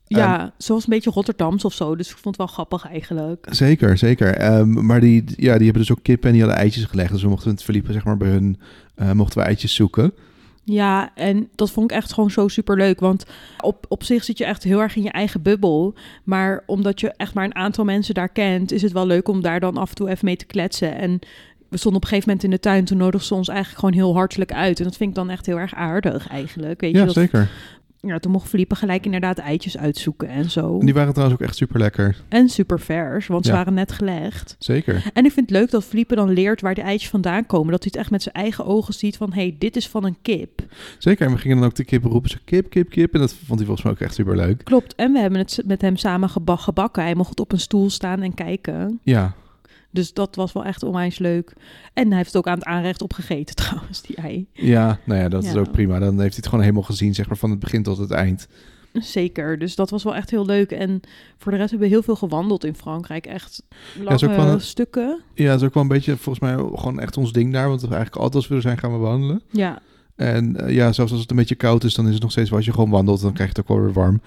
ja 0.06 0.52
zoals 0.58 0.82
een 0.84 0.90
beetje 0.90 1.10
Rotterdams 1.10 1.64
of 1.64 1.72
zo. 1.72 1.96
Dus 1.96 2.06
ik 2.10 2.12
vond 2.16 2.24
het 2.24 2.36
wel 2.36 2.46
grappig 2.54 2.86
eigenlijk. 2.86 3.46
Zeker, 3.50 3.98
zeker. 3.98 4.34
Ehm, 4.34 4.86
maar 4.86 5.00
die, 5.00 5.24
ja, 5.26 5.54
die 5.54 5.64
hebben 5.64 5.82
dus 5.82 5.90
ook 5.90 6.02
kippen 6.02 6.26
en 6.28 6.32
die 6.34 6.42
hadden 6.42 6.60
eitjes 6.60 6.84
gelegd. 6.84 7.12
Dus 7.12 7.22
we 7.22 7.28
mochten 7.28 7.50
het 7.50 7.62
verliepen, 7.62 7.92
zeg 7.92 8.04
maar, 8.04 8.16
bij 8.16 8.28
hun 8.28 8.58
eh, 8.94 9.12
mochten 9.12 9.38
we 9.40 9.44
eitjes 9.46 9.74
zoeken. 9.74 10.12
Ja, 10.70 11.10
en 11.14 11.48
dat 11.54 11.70
vond 11.70 11.90
ik 11.90 11.96
echt 11.96 12.12
gewoon 12.12 12.30
zo 12.30 12.48
super 12.48 12.76
leuk. 12.76 13.00
Want 13.00 13.24
op, 13.60 13.86
op 13.88 14.04
zich 14.04 14.24
zit 14.24 14.38
je 14.38 14.44
echt 14.44 14.62
heel 14.62 14.80
erg 14.80 14.96
in 14.96 15.02
je 15.02 15.10
eigen 15.10 15.42
bubbel. 15.42 15.94
Maar 16.24 16.62
omdat 16.66 17.00
je 17.00 17.12
echt 17.16 17.34
maar 17.34 17.44
een 17.44 17.54
aantal 17.54 17.84
mensen 17.84 18.14
daar 18.14 18.28
kent, 18.28 18.72
is 18.72 18.82
het 18.82 18.92
wel 18.92 19.06
leuk 19.06 19.28
om 19.28 19.42
daar 19.42 19.60
dan 19.60 19.76
af 19.76 19.88
en 19.88 19.94
toe 19.94 20.08
even 20.08 20.24
mee 20.24 20.36
te 20.36 20.46
kletsen. 20.46 20.96
En 20.96 21.18
we 21.68 21.76
stonden 21.76 22.00
op 22.00 22.02
een 22.02 22.08
gegeven 22.08 22.28
moment 22.28 22.44
in 22.44 22.50
de 22.50 22.60
tuin. 22.60 22.84
Toen 22.84 22.98
nodigden 22.98 23.28
ze 23.28 23.34
ons 23.34 23.48
eigenlijk 23.48 23.78
gewoon 23.78 23.94
heel 23.94 24.14
hartelijk 24.14 24.52
uit. 24.52 24.78
En 24.78 24.84
dat 24.84 24.96
vind 24.96 25.10
ik 25.10 25.16
dan 25.16 25.30
echt 25.30 25.46
heel 25.46 25.58
erg 25.58 25.74
aardig 25.74 26.28
eigenlijk. 26.28 26.80
Weet 26.80 26.92
je, 26.92 26.98
Ja, 26.98 27.04
dat, 27.04 27.14
zeker. 27.14 27.48
Ja, 28.00 28.18
toen 28.18 28.32
mocht 28.32 28.48
Felipe 28.48 28.74
gelijk 28.74 29.04
inderdaad 29.04 29.38
eitjes 29.38 29.78
uitzoeken 29.78 30.28
en 30.28 30.50
zo. 30.50 30.78
En 30.78 30.84
die 30.84 30.94
waren 30.94 31.12
trouwens 31.12 31.40
ook 31.40 31.46
echt 31.46 31.56
super 31.56 31.78
lekker. 31.78 32.16
En 32.28 32.48
super 32.48 32.80
vers, 32.80 33.26
want 33.26 33.46
ze 33.46 33.52
waren 33.52 33.74
net 33.74 33.92
gelegd. 33.92 34.56
Zeker. 34.58 35.10
En 35.12 35.24
ik 35.24 35.32
vind 35.32 35.50
het 35.50 35.58
leuk 35.58 35.70
dat 35.70 35.84
Felipe 35.84 36.14
dan 36.14 36.30
leert 36.30 36.60
waar 36.60 36.74
de 36.74 36.80
eitjes 36.80 37.10
vandaan 37.10 37.46
komen. 37.46 37.70
Dat 37.70 37.82
hij 37.82 37.90
het 37.92 38.00
echt 38.00 38.10
met 38.10 38.22
zijn 38.22 38.34
eigen 38.34 38.64
ogen 38.64 38.94
ziet 38.94 39.16
van... 39.16 39.32
hé, 39.32 39.40
hey, 39.40 39.56
dit 39.58 39.76
is 39.76 39.88
van 39.88 40.04
een 40.04 40.16
kip. 40.22 40.62
Zeker. 40.98 41.26
En 41.26 41.32
we 41.32 41.38
gingen 41.38 41.56
dan 41.56 41.66
ook 41.66 41.74
de 41.74 41.84
kip 41.84 42.04
roepen. 42.04 42.30
Zo 42.30 42.36
kip, 42.44 42.70
kip, 42.70 42.90
kip. 42.90 43.14
En 43.14 43.20
dat 43.20 43.32
vond 43.32 43.58
hij 43.58 43.66
volgens 43.66 43.82
mij 43.82 43.92
ook 43.92 44.00
echt 44.00 44.14
super 44.14 44.36
leuk. 44.36 44.64
Klopt, 44.64 44.94
en 44.94 45.12
we 45.12 45.18
hebben 45.18 45.38
het 45.38 45.62
met 45.64 45.80
hem 45.80 45.96
samen 45.96 46.28
geba- 46.28 46.56
gebakken. 46.56 47.02
Hij 47.02 47.14
mocht 47.14 47.40
op 47.40 47.52
een 47.52 47.60
stoel 47.60 47.90
staan 47.90 48.22
en 48.22 48.34
kijken. 48.34 49.00
Ja. 49.02 49.34
Dus 49.90 50.12
dat 50.12 50.36
was 50.36 50.52
wel 50.52 50.64
echt 50.64 50.82
onwijs 50.82 51.18
leuk. 51.18 51.52
En 51.92 52.06
hij 52.08 52.16
heeft 52.16 52.28
het 52.32 52.36
ook 52.36 52.46
aan 52.46 52.58
het 52.58 52.64
aanrecht 52.64 53.02
opgegeten 53.02 53.54
trouwens, 53.64 54.02
die 54.02 54.16
ei. 54.16 54.46
Ja, 54.52 54.98
nou 55.04 55.20
ja, 55.20 55.28
dat 55.28 55.44
is 55.44 55.52
Ja. 55.52 55.58
ook 55.58 55.70
prima. 55.72 55.98
Dan 55.98 56.08
heeft 56.08 56.18
hij 56.18 56.28
het 56.36 56.46
gewoon 56.46 56.60
helemaal 56.60 56.82
gezien, 56.82 57.14
zeg 57.14 57.28
maar, 57.28 57.36
van 57.36 57.50
het 57.50 57.58
begin 57.58 57.82
tot 57.82 57.98
het 57.98 58.10
eind. 58.10 58.48
Zeker, 58.92 59.58
dus 59.58 59.74
dat 59.74 59.90
was 59.90 60.02
wel 60.02 60.14
echt 60.14 60.30
heel 60.30 60.46
leuk. 60.46 60.70
En 60.72 61.00
voor 61.38 61.52
de 61.52 61.58
rest 61.58 61.70
hebben 61.70 61.88
we 61.88 61.94
heel 61.94 62.02
veel 62.02 62.16
gewandeld 62.16 62.64
in 62.64 62.74
Frankrijk. 62.74 63.26
Echt 63.26 63.62
lange 64.02 64.26
een- 64.36 64.60
stukken. 64.60 65.20
Ja, 65.34 65.46
dat 65.50 65.60
is 65.60 65.66
ook 65.66 65.74
wel 65.74 65.82
een 65.82 65.88
beetje, 65.88 66.16
volgens 66.16 66.38
mij, 66.44 66.54
gewoon 66.56 67.00
echt 67.00 67.16
ons 67.16 67.32
ding 67.32 67.52
daar. 67.52 67.68
Want 67.68 67.82
eigenlijk 67.82 68.14
altijd 68.16 68.34
als 68.34 68.48
we 68.48 68.54
er 68.54 68.60
zijn, 68.60 68.78
gaan 68.78 68.92
we 68.92 68.98
wandelen. 68.98 69.42
Ja, 69.50 69.78
En 70.16 70.56
eh, 70.56 70.74
ja, 70.74 70.92
zelfs 70.92 71.12
als 71.12 71.20
het 71.20 71.30
een 71.30 71.36
beetje 71.36 71.54
koud 71.54 71.84
is, 71.84 71.94
dan 71.94 72.06
is 72.06 72.12
het 72.12 72.22
nog 72.22 72.30
steeds 72.30 72.48
wel 72.48 72.58
als 72.58 72.66
je 72.66 72.72
gewoon 72.72 72.90
wandelt. 72.90 73.20
Dan 73.20 73.32
krijg 73.32 73.50
je 73.52 73.60
het 73.60 73.70
ook 73.70 73.76
wel 73.76 73.84
weer 73.86 73.94
warm. 73.94 74.20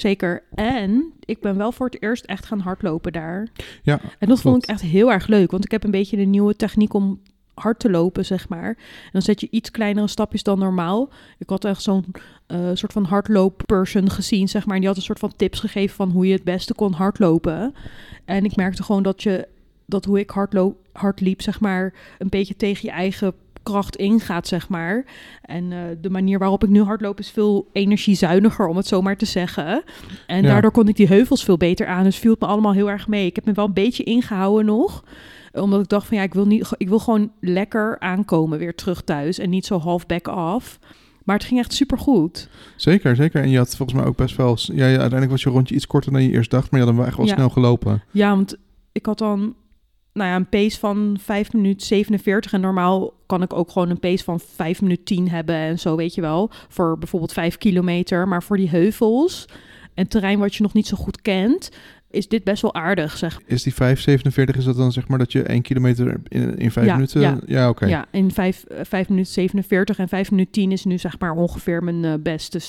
Zeker. 0.00 0.42
En 0.54 1.12
ik 1.20 1.40
ben 1.40 1.56
wel 1.56 1.72
voor 1.72 1.86
het 1.86 2.02
eerst 2.02 2.24
echt 2.24 2.46
gaan 2.46 2.60
hardlopen 2.60 3.12
daar. 3.12 3.48
Ja, 3.82 4.00
En 4.18 4.28
dat 4.28 4.40
vond 4.40 4.62
ik 4.62 4.68
echt 4.68 4.80
heel 4.80 5.12
erg 5.12 5.26
leuk. 5.26 5.50
Want 5.50 5.64
ik 5.64 5.70
heb 5.70 5.84
een 5.84 5.90
beetje 5.90 6.18
een 6.18 6.30
nieuwe 6.30 6.56
techniek 6.56 6.94
om 6.94 7.20
hard 7.54 7.78
te 7.78 7.90
lopen, 7.90 8.24
zeg 8.24 8.48
maar. 8.48 8.68
En 8.68 9.10
dan 9.12 9.22
zet 9.22 9.40
je 9.40 9.48
iets 9.50 9.70
kleinere 9.70 10.08
stapjes 10.08 10.42
dan 10.42 10.58
normaal. 10.58 11.10
Ik 11.38 11.48
had 11.48 11.64
echt 11.64 11.82
zo'n 11.82 12.04
eh, 12.46 12.70
soort 12.74 12.92
van 12.92 13.04
hardloopperson 13.04 14.10
gezien, 14.10 14.48
zeg 14.48 14.66
maar. 14.66 14.74
En 14.74 14.80
die 14.80 14.88
had 14.88 14.98
een 14.98 15.04
soort 15.04 15.18
van 15.18 15.36
tips 15.36 15.60
gegeven 15.60 15.96
van 15.96 16.10
hoe 16.10 16.26
je 16.26 16.32
het 16.32 16.44
beste 16.44 16.74
kon 16.74 16.92
hardlopen. 16.92 17.74
En 18.24 18.44
ik 18.44 18.56
merkte 18.56 18.82
gewoon 18.82 19.02
dat 19.02 19.22
je, 19.22 19.48
dat 19.86 20.04
hoe 20.04 20.18
ik 20.18 20.30
hardloop, 20.30 20.76
hard 20.92 21.20
liep, 21.20 21.42
zeg 21.42 21.60
maar, 21.60 21.94
een 22.18 22.28
beetje 22.28 22.56
tegen 22.56 22.88
je 22.88 22.94
eigen 22.94 23.34
kracht 23.66 23.96
ingaat, 23.96 24.46
zeg 24.46 24.68
maar. 24.68 25.04
En 25.42 25.72
eh, 25.72 25.78
de 26.00 26.10
manier 26.10 26.38
waarop 26.38 26.62
ik 26.64 26.68
nu 26.70 26.82
hardloop 26.82 27.18
is 27.18 27.30
veel 27.30 27.68
energiezuiniger, 27.72 28.66
om 28.66 28.76
het 28.76 28.86
zo 28.86 29.02
maar 29.02 29.16
te 29.16 29.24
zeggen. 29.24 29.82
En 30.26 30.42
Ja. 30.42 30.48
daardoor 30.48 30.70
kon 30.70 30.88
ik 30.88 30.96
die 30.96 31.06
heuvels 31.06 31.44
veel 31.44 31.56
beter 31.56 31.86
aan. 31.86 32.04
Dus 32.04 32.16
viel 32.18 32.30
het 32.30 32.40
me 32.40 32.46
allemaal 32.46 32.72
heel 32.72 32.90
erg 32.90 33.08
mee. 33.08 33.26
Ik 33.26 33.36
heb 33.36 33.44
me 33.44 33.52
wel 33.52 33.64
een 33.66 33.72
beetje 33.72 34.02
ingehouden 34.04 34.66
nog. 34.66 35.04
Omdat 35.52 35.80
ik 35.80 35.88
dacht 35.88 36.06
van 36.06 36.16
ja, 36.16 36.22
ik 36.22 36.34
wil, 36.34 36.46
niet, 36.46 36.70
ik 36.76 36.88
wil 36.88 36.98
gewoon 36.98 37.30
lekker 37.40 37.96
aankomen 37.98 38.58
weer 38.58 38.74
terug 38.74 39.02
thuis. 39.02 39.38
En 39.38 39.50
niet 39.50 39.66
zo 39.66 39.78
half 39.78 40.06
back 40.06 40.28
off. 40.28 40.78
Maar 41.24 41.36
het 41.36 41.44
ging 41.44 41.60
echt 41.60 41.72
super 41.72 41.98
goed. 41.98 42.48
zeker, 42.76 43.16
zeker. 43.16 43.42
En 43.42 43.48
je 43.50 43.56
had 43.58 43.76
volgens 43.76 43.98
mij 43.98 44.06
ook 44.08 44.16
best 44.16 44.36
wel... 44.36 44.56
Ja, 44.60 44.74
ja, 44.74 44.84
uiteindelijk 44.88 45.30
was 45.30 45.42
je 45.42 45.50
rondje 45.50 45.74
iets 45.74 45.86
korter 45.86 46.12
dan 46.12 46.22
je 46.22 46.30
eerst 46.30 46.50
dacht. 46.50 46.70
Maar 46.70 46.80
je 46.80 46.86
had 46.86 46.94
hem 46.94 46.96
wel 46.96 47.06
echt 47.06 47.16
wel 47.16 47.26
Ja. 47.26 47.34
snel 47.34 47.48
gelopen. 47.48 48.02
Ja, 48.10 48.28
want 48.30 48.56
ik 48.92 49.06
had 49.06 49.18
dan 49.18 49.54
nou 50.16 50.30
ja, 50.30 50.36
een 50.36 50.48
pace 50.48 50.78
van 50.78 51.16
5 51.20 51.52
minuten 51.52 51.86
47. 51.86 52.52
En 52.52 52.60
normaal 52.60 53.12
kan 53.26 53.42
ik 53.42 53.52
ook 53.52 53.70
gewoon 53.70 53.90
een 53.90 54.00
pace 54.00 54.24
van 54.24 54.40
5 54.40 54.80
minuten 54.82 55.04
10 55.04 55.28
hebben 55.30 55.54
en 55.54 55.78
zo, 55.78 55.96
weet 55.96 56.14
je 56.14 56.20
wel. 56.20 56.50
Voor 56.68 56.98
bijvoorbeeld 56.98 57.32
5 57.32 57.58
kilometer. 57.58 58.28
Maar 58.28 58.42
voor 58.42 58.56
die 58.56 58.68
heuvels 58.68 59.46
en 59.94 60.08
terrein 60.08 60.38
wat 60.38 60.54
je 60.54 60.62
nog 60.62 60.72
niet 60.72 60.86
zo 60.86 60.96
goed 60.96 61.22
kent, 61.22 61.70
is 62.10 62.28
dit 62.28 62.44
best 62.44 62.62
wel 62.62 62.74
aardig, 62.74 63.16
zeg 63.16 63.40
Is 63.46 63.62
die 63.62 63.72
5,47, 63.72 64.56
is 64.56 64.64
dat 64.64 64.76
dan 64.76 64.92
zeg 64.92 65.08
maar 65.08 65.18
dat 65.18 65.32
je 65.32 65.42
1 65.42 65.62
kilometer 65.62 66.20
in, 66.28 66.58
in 66.58 66.70
5 66.70 66.86
Ja, 66.86 66.94
minuten... 66.94 67.42
ja. 67.46 67.68
oké. 67.68 67.86
Ja, 67.86 68.06
in 68.10 68.30
5, 68.32 68.64
eh, 68.64 68.80
5 68.82 69.08
minuten 69.08 69.32
47 69.32 69.98
en 69.98 70.08
5 70.08 70.30
minuten 70.30 70.52
10 70.52 70.72
is 70.72 70.84
nu 70.84 70.98
zeg 70.98 71.18
maar 71.18 71.32
ongeveer 71.32 71.84
mijn 71.84 72.04
eh, 72.04 72.12
beste 72.20 72.60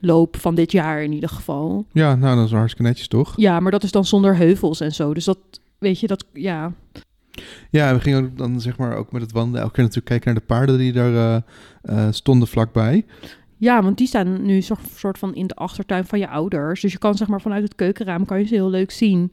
loop 0.00 0.36
van 0.36 0.54
dit 0.54 0.72
jaar 0.72 1.02
in 1.02 1.12
ieder 1.12 1.28
geval. 1.28 1.86
Ja, 1.92 2.14
nou, 2.14 2.36
dat 2.36 2.44
is 2.46 2.52
hartstikke 2.52 2.88
netjes, 2.88 3.08
toch? 3.08 3.32
Ja, 3.36 3.60
maar 3.60 3.72
dat 3.72 3.82
is 3.82 3.90
dan 3.90 4.04
zonder 4.04 4.36
heuvels 4.36 4.80
en 4.80 4.92
zo. 4.94 5.14
Dus 5.14 5.24
dat, 5.24 5.38
weet 5.78 6.00
je, 6.00 6.06
dat, 6.06 6.26
ja. 6.32 6.72
Ja, 7.70 7.94
we 7.94 8.00
gingen 8.00 8.24
ook 8.24 8.38
dan 8.38 8.60
zeg 8.60 8.76
maar 8.78 8.96
ook 8.96 9.12
met 9.12 9.22
het 9.22 9.32
wandelen 9.32 9.60
elke 9.60 9.74
keer 9.74 9.82
natuurlijk 9.82 10.10
kijken 10.10 10.32
naar 10.32 10.40
de 10.40 10.46
paarden 10.46 10.78
die 10.78 10.92
daar 10.92 11.14
eh, 11.14 11.36
eh, 11.82 12.12
stonden 12.12 12.48
vlakbij. 12.48 13.04
Ja, 13.56 13.82
want 13.82 13.98
die 13.98 14.06
staan 14.06 14.42
nu 14.42 14.60
soort 14.96 15.18
van 15.18 15.34
in 15.34 15.46
de 15.46 15.54
achtertuin 15.54 16.04
van 16.04 16.18
je 16.18 16.28
ouders. 16.28 16.80
Dus 16.80 16.92
je 16.92 16.98
kan 16.98 17.14
zeg 17.14 17.28
maar 17.28 17.40
vanuit 17.40 17.62
het 17.62 17.74
keukenraam 17.74 18.24
kan 18.24 18.38
je 18.38 18.46
ze 18.46 18.54
heel 18.54 18.70
leuk 18.70 18.90
zien. 18.90 19.32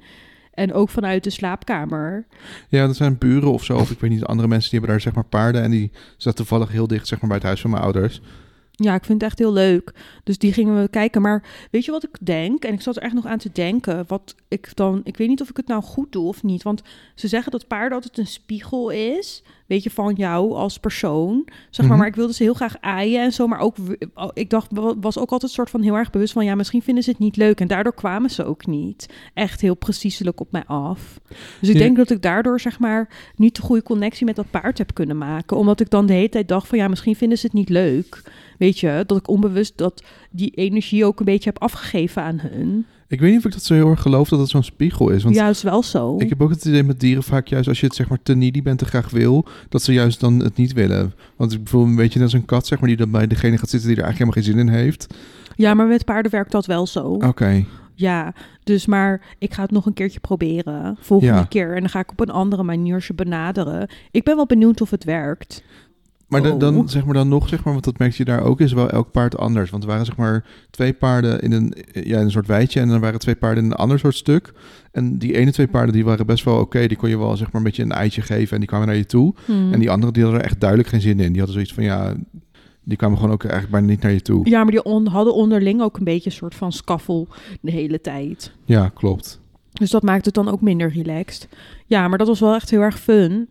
En 0.54 0.74
ook 0.74 0.90
vanuit 0.90 1.24
de 1.24 1.30
slaapkamer. 1.30 2.26
Ja, 2.70 2.86
dat 2.86 2.96
zijn 2.96 3.18
buren 3.18 3.52
of 3.52 3.64
zo, 3.64 3.78
of 3.78 3.92
ik 3.92 4.00
weet 4.00 4.10
niet, 4.10 4.26
andere 4.26 4.48
mensen 4.48 4.70
die 4.70 4.80
hebben 4.80 4.98
daar 4.98 5.06
zeg 5.06 5.14
maar 5.14 5.42
paarden 5.42 5.62
en 5.62 5.72
die 5.72 5.92
zaten 6.18 6.36
toevallig 6.36 6.72
heel 6.72 6.88
dicht 6.88 7.08
zeg 7.08 7.20
maar 7.20 7.30
bij 7.30 7.38
het 7.38 7.48
huis 7.48 7.62
van 7.62 7.70
mijn 7.70 7.84
ouders. 7.84 8.22
Ja, 8.76 8.96
ik 8.96 9.06
vind 9.06 9.22
het 9.22 9.30
echt 9.30 9.40
heel 9.40 9.54
leuk. 9.54 9.94
Dus 10.24 10.38
die 10.38 10.54
gingen 10.54 10.82
we 10.82 10.88
kijken. 10.88 11.22
Maar 11.22 11.68
weet 11.72 11.86
je 11.86 11.92
wat 11.92 12.04
ik 12.04 12.18
denk? 12.22 12.64
En 12.64 12.74
ik 12.74 12.82
zat 12.82 12.96
er 12.96 13.02
echt 13.02 13.14
nog 13.14 13.26
aan 13.26 13.38
te 13.38 13.50
denken. 13.54 14.04
Wat 14.08 14.36
ik 14.48 14.76
dan. 14.76 15.02
Ik 15.04 15.18
weet 15.18 15.28
niet 15.28 15.42
of 15.42 15.50
ik 15.50 15.58
het 15.58 15.68
nou 15.68 15.84
goed 15.84 16.12
doe 16.12 16.28
of 16.28 16.44
niet. 16.44 16.64
Want 16.64 16.82
ze 17.16 17.28
zeggen 17.28 17.52
dat 17.52 17.68
paarden 17.68 17.94
altijd 17.94 18.18
een 18.18 18.28
spiegel 18.28 18.90
is. 18.90 19.44
Weet 19.68 19.84
je, 19.84 19.90
van 19.90 20.14
jou 20.14 20.54
als 20.54 20.78
persoon. 20.78 21.44
Zeg 21.70 21.78
maar. 21.78 21.88
Mhm. 21.88 21.98
Maar 21.98 22.08
ik 22.08 22.16
wilde 22.16 22.34
ze 22.34 22.44
heel 22.44 22.54
graag 22.54 22.76
aaien 22.80 23.22
en 23.22 23.32
zo. 23.34 23.48
Maar 23.48 23.60
ook. 23.60 23.76
Ik 24.34 24.50
dacht, 24.50 24.68
wa- 24.72 24.96
was 25.00 25.18
ook 25.18 25.32
altijd 25.32 25.52
soort 25.52 25.70
van 25.70 25.82
heel 25.82 25.96
erg 25.96 26.10
bewust 26.10 26.34
van. 26.34 26.46
Ja, 26.46 26.56
misschien 26.56 26.82
vinden 26.82 27.04
ze 27.04 27.10
het 27.10 27.20
niet 27.20 27.36
leuk. 27.36 27.60
En 27.60 27.68
daardoor 27.68 27.94
kwamen 27.94 28.30
ze 28.30 28.44
ook 28.46 28.66
niet 28.66 29.14
echt 29.34 29.62
heel 29.62 29.76
precieselijk 29.76 30.40
op 30.40 30.52
mij 30.52 30.64
af. 30.66 31.20
Dus 31.60 31.70
ik 31.70 31.76
Ja. 31.76 31.82
denk 31.82 31.98
dat 31.98 32.10
ik 32.10 32.22
daardoor, 32.22 32.60
zeg 32.60 32.80
maar. 32.80 33.10
niet 33.36 33.56
de 33.56 33.62
goede 33.62 33.84
connectie 33.84 34.26
met 34.26 34.36
dat 34.36 34.50
paard 34.52 34.78
heb 34.78 34.94
kunnen 34.94 35.18
maken. 35.18 35.58
Omdat 35.58 35.80
ik 35.80 35.90
dan 35.90 36.06
de 36.06 36.14
hele 36.14 36.30
tijd 36.30 36.48
dacht 36.48 36.68
van. 36.68 36.78
Ja, 36.78 36.88
misschien 36.88 37.16
vinden 37.16 37.38
ze 37.38 37.46
het 37.46 37.56
niet 37.56 37.70
leuk. 37.70 38.22
Weet 38.58 38.80
je, 38.80 39.04
dat 39.06 39.18
ik 39.18 39.28
onbewust 39.28 39.78
dat 39.78 40.04
die 40.32 40.52
energie 40.52 41.06
ook 41.06 41.20
een 41.20 41.26
beetje 41.26 41.50
heb 41.50 41.62
afgegeven 41.62 42.22
aan 42.24 42.40
hun. 42.40 42.86
Ik 43.14 43.20
weet 43.20 43.30
niet 43.30 43.40
of 43.40 43.46
ik 43.46 43.52
dat 43.52 43.64
zo 43.64 43.74
heel 43.74 43.90
erg 43.90 44.02
geloof 44.02 44.30
dat 44.30 44.40
het 44.40 44.50
zo'n 44.50 44.64
spiegel 44.64 45.10
is. 45.10 45.24
Want 45.24 45.36
ja, 45.36 45.46
dat 45.46 45.56
is 45.56 45.62
wel 45.64 45.84
zo. 45.84 46.16
ik 46.20 46.30
heb 46.30 46.42
ook 46.42 46.50
het 46.50 46.66
idee 46.66 46.84
met 46.84 47.00
dieren 47.00 47.24
vaak 47.24 47.48
juist 47.48 47.68
als 47.68 47.80
je 47.80 47.86
het 47.86 47.96
zeg 47.96 48.10
maar 48.10 48.20
te 48.24 48.36
needy 48.36 48.62
bent 48.62 48.82
en 48.82 48.88
graag 48.88 49.10
wil, 49.10 49.46
dat 49.70 49.82
ze 49.82 49.94
juist 49.94 50.20
dan 50.20 50.40
het 50.40 50.56
niet 50.56 50.74
willen. 50.74 51.14
Want 51.36 51.52
ik 51.52 51.58
bijvoorbeeld 51.64 51.92
een 51.92 51.98
beetje 52.04 52.20
net 52.20 52.28
als 52.28 52.38
een 52.42 52.46
kat 52.46 52.68
zeg 52.68 52.80
maar 52.80 52.88
die 52.88 52.98
dan 52.98 53.12
bij 53.12 53.28
degene 53.28 53.58
gaat 53.58 53.70
zitten 53.70 53.90
die 53.90 53.98
er 53.98 54.04
eigenlijk 54.04 54.34
helemaal 54.38 54.58
geen 54.58 54.66
zin 54.68 54.76
in 54.76 54.84
heeft. 54.84 55.14
Ja, 55.56 55.74
maar 55.74 55.88
met 55.88 56.06
paarden 56.06 56.32
werkt 56.32 56.52
dat 56.52 56.66
wel 56.66 56.88
zo. 56.88 57.04
Oké. 57.08 57.48
Ja, 57.50 57.64
Ja, 57.96 58.34
dus 58.64 58.86
maar 58.86 59.22
ik 59.38 59.54
ga 59.54 59.62
het 59.62 59.72
nog 59.72 59.86
een 59.86 59.94
keertje 59.94 60.20
proberen. 60.20 60.98
Volgende 61.00 61.34
Ja. 61.34 61.44
keer. 61.44 61.74
En 61.74 61.80
dan 61.80 61.90
ga 61.90 62.00
ik 62.00 62.12
op 62.12 62.20
een 62.20 62.30
andere 62.30 62.64
manier 62.64 63.02
ze 63.02 63.14
benaderen. 63.14 63.90
Ik 64.12 64.24
ben 64.24 64.36
wel 64.36 64.46
benieuwd 64.46 64.82
of 64.82 64.90
het 64.90 65.04
werkt. 65.04 65.64
Maar 66.42 66.50
dan, 66.50 66.54
Oh. 66.54 66.60
dan 66.60 66.90
zeg 66.90 67.06
maar 67.06 67.14
dan 67.14 67.28
nog, 67.28 67.50
zeg 67.50 67.64
maar, 67.64 67.74
want 67.74 67.86
dat 67.86 67.98
merk 67.98 68.14
je 68.14 68.26
daar 68.26 68.44
ook, 68.44 68.60
is 68.62 68.74
wel 68.74 68.90
elk 68.90 69.12
paard 69.12 69.38
anders. 69.38 69.70
Want 69.70 69.84
er 69.84 69.90
waren 69.90 70.06
zeg 70.06 70.16
maar 70.18 70.46
twee 70.70 70.94
paarden 70.94 71.42
in 71.42 71.52
een, 71.52 71.74
ja, 71.92 72.18
in 72.18 72.24
een 72.24 72.32
soort 72.32 72.48
weidje 72.48 72.80
en 72.80 72.88
dan 72.88 73.00
waren 73.00 73.20
twee 73.20 73.36
paarden 73.36 73.64
in 73.64 73.72
een 73.72 73.78
ander 73.78 74.00
soort 74.00 74.16
stuk. 74.16 74.54
En 74.92 75.18
die 75.18 75.38
ene 75.38 75.52
twee 75.52 75.68
paarden 75.68 75.94
die 75.94 76.06
waren 76.06 76.26
best 76.26 76.44
wel 76.44 76.60
oké, 76.60 76.88
die 76.88 76.98
kon 76.98 77.10
je 77.10 77.18
wel 77.18 77.38
zeg 77.38 77.48
maar 77.52 77.56
een 77.62 77.68
beetje 77.68 77.84
een 77.84 77.92
eitje 77.92 78.22
geven 78.22 78.52
en 78.54 78.60
die 78.60 78.68
kwamen 78.68 78.88
naar 78.88 78.96
je 78.96 79.06
toe. 79.06 79.34
Hmm. 79.46 79.74
En 79.74 79.80
die 79.80 79.90
andere 79.92 80.12
die 80.12 80.24
hadden 80.24 80.42
er 80.42 80.46
echt 80.48 80.60
duidelijk 80.60 80.90
geen 80.90 81.02
zin 81.02 81.20
in. 81.20 81.28
Die 81.28 81.38
hadden 81.38 81.54
zoiets 81.54 81.74
van 81.74 81.84
ja, 81.84 82.14
die 82.84 82.98
kwamen 82.98 83.18
gewoon 83.18 83.34
ook 83.34 83.42
eigenlijk 83.44 83.72
bijna 83.72 83.88
niet 83.88 84.02
naar 84.02 84.12
je 84.12 84.22
toe. 84.22 84.50
Ja, 84.50 84.62
maar 84.64 84.72
die 84.72 84.84
on- 84.84 85.08
hadden 85.08 85.34
onderling 85.36 85.82
ook 85.82 85.98
een 85.98 86.04
beetje 86.04 86.30
een 86.30 86.36
soort 86.36 86.56
van 86.56 86.72
skaffel 86.72 87.28
de 87.62 87.72
hele 87.72 88.02
tijd. 88.02 88.52
Ja, 88.66 88.90
klopt. 88.90 89.42
Dus 89.74 89.90
dat 89.90 90.04
maakt 90.04 90.26
het 90.26 90.34
dan 90.34 90.50
ook 90.50 90.62
minder 90.62 90.90
relaxed. 90.92 91.48
Ja, 91.86 92.08
maar 92.08 92.18
dat 92.18 92.28
was 92.28 92.40
wel 92.40 92.54
echt 92.56 92.70
heel 92.70 92.82
erg 92.82 93.00
fun. 93.00 93.48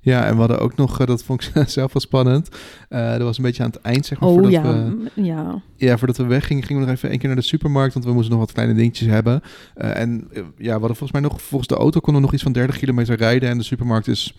Ja, 0.00 0.24
en 0.24 0.32
we 0.32 0.38
hadden 0.38 0.58
ook 0.58 0.76
nog, 0.76 1.00
eh, 1.00 1.06
dat 1.06 1.22
vond 1.22 1.42
ik 1.54 1.68
zelf 1.68 1.92
wel 1.92 2.02
spannend. 2.02 2.48
Eh 2.88 3.10
dat 3.10 3.20
was 3.20 3.36
een 3.36 3.44
beetje 3.44 3.62
aan 3.62 3.70
het 3.70 3.80
eind, 3.80 4.06
zeg 4.06 4.20
maar, 4.20 4.28
Oh 4.28 4.34
voordat 4.34 4.52
ja, 4.52 4.62
we... 4.62 5.10
ja. 5.22 5.62
Ja, 5.76 5.98
voordat 5.98 6.16
we 6.16 6.24
weggingen, 6.24 6.62
gingen 6.62 6.82
we 6.82 6.88
nog 6.88 6.96
even 6.96 7.08
één 7.08 7.18
keer 7.18 7.28
naar 7.28 7.38
de 7.38 7.44
supermarkt, 7.44 7.92
want 7.94 8.04
we 8.06 8.12
moesten 8.12 8.30
nog 8.30 8.40
wat 8.40 8.52
kleine 8.52 8.74
dingetjes 8.74 9.08
hebben. 9.08 9.40
Eh, 9.74 10.00
en 10.00 10.28
ja, 10.56 10.64
we 10.64 10.70
hadden 10.70 10.96
volgens 10.96 11.12
mij 11.12 11.20
nog, 11.20 11.42
volgens 11.42 11.68
de 11.68 11.76
auto 11.76 12.00
konden 12.00 12.14
we 12.14 12.26
nog 12.26 12.34
iets 12.34 12.42
van 12.42 12.52
30 12.52 12.78
kilometer 12.78 13.16
rijden 13.16 13.48
en 13.48 13.58
de 13.58 13.64
supermarkt 13.64 14.08
is 14.08 14.34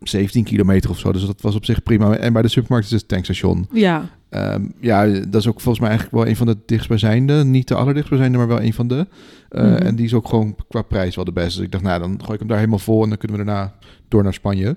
17 0.00 0.44
kilometer 0.44 0.90
of 0.90 0.98
zo, 0.98 1.12
dus 1.12 1.26
dat 1.26 1.40
was 1.40 1.54
op 1.54 1.64
zich 1.64 1.82
prima. 1.82 2.16
En 2.16 2.32
bij 2.32 2.42
de 2.42 2.48
supermarkt 2.48 2.86
is 2.86 2.92
het 2.92 3.08
tankstation. 3.08 3.68
Ja, 3.72 4.08
Ehm, 4.28 4.62
ja, 4.80 5.06
dat 5.06 5.34
is 5.40 5.46
ook 5.46 5.60
volgens 5.60 5.78
mij 5.78 5.88
eigenlijk 5.88 6.18
wel 6.18 6.26
een 6.26 6.36
van 6.36 6.46
de 6.46 6.56
dichtstbijzijnde. 6.66 7.44
Niet 7.44 7.68
de 7.68 7.74
allerdichtstbijzijnde, 7.74 8.38
maar 8.38 8.46
wel 8.48 8.62
een 8.62 8.72
van 8.74 8.88
de. 8.88 9.06
Eh, 9.48 9.62
Mhm. 9.64 9.72
En 9.74 9.96
die 9.96 10.04
is 10.04 10.14
ook 10.14 10.28
gewoon 10.28 10.56
qua 10.68 10.82
prijs 10.82 11.16
wel 11.16 11.24
de 11.24 11.32
beste. 11.32 11.56
Dus 11.56 11.66
ik 11.66 11.72
dacht, 11.72 11.84
nou, 11.84 12.00
dan 12.00 12.18
gooi 12.20 12.32
ik 12.32 12.38
hem 12.38 12.48
daar 12.48 12.56
helemaal 12.58 12.78
vol 12.78 13.02
en 13.02 13.08
dan 13.08 13.18
kunnen 13.18 13.38
we 13.38 13.44
daarna 13.44 13.74
door 14.08 14.22
naar 14.22 14.34
Spanje. 14.34 14.76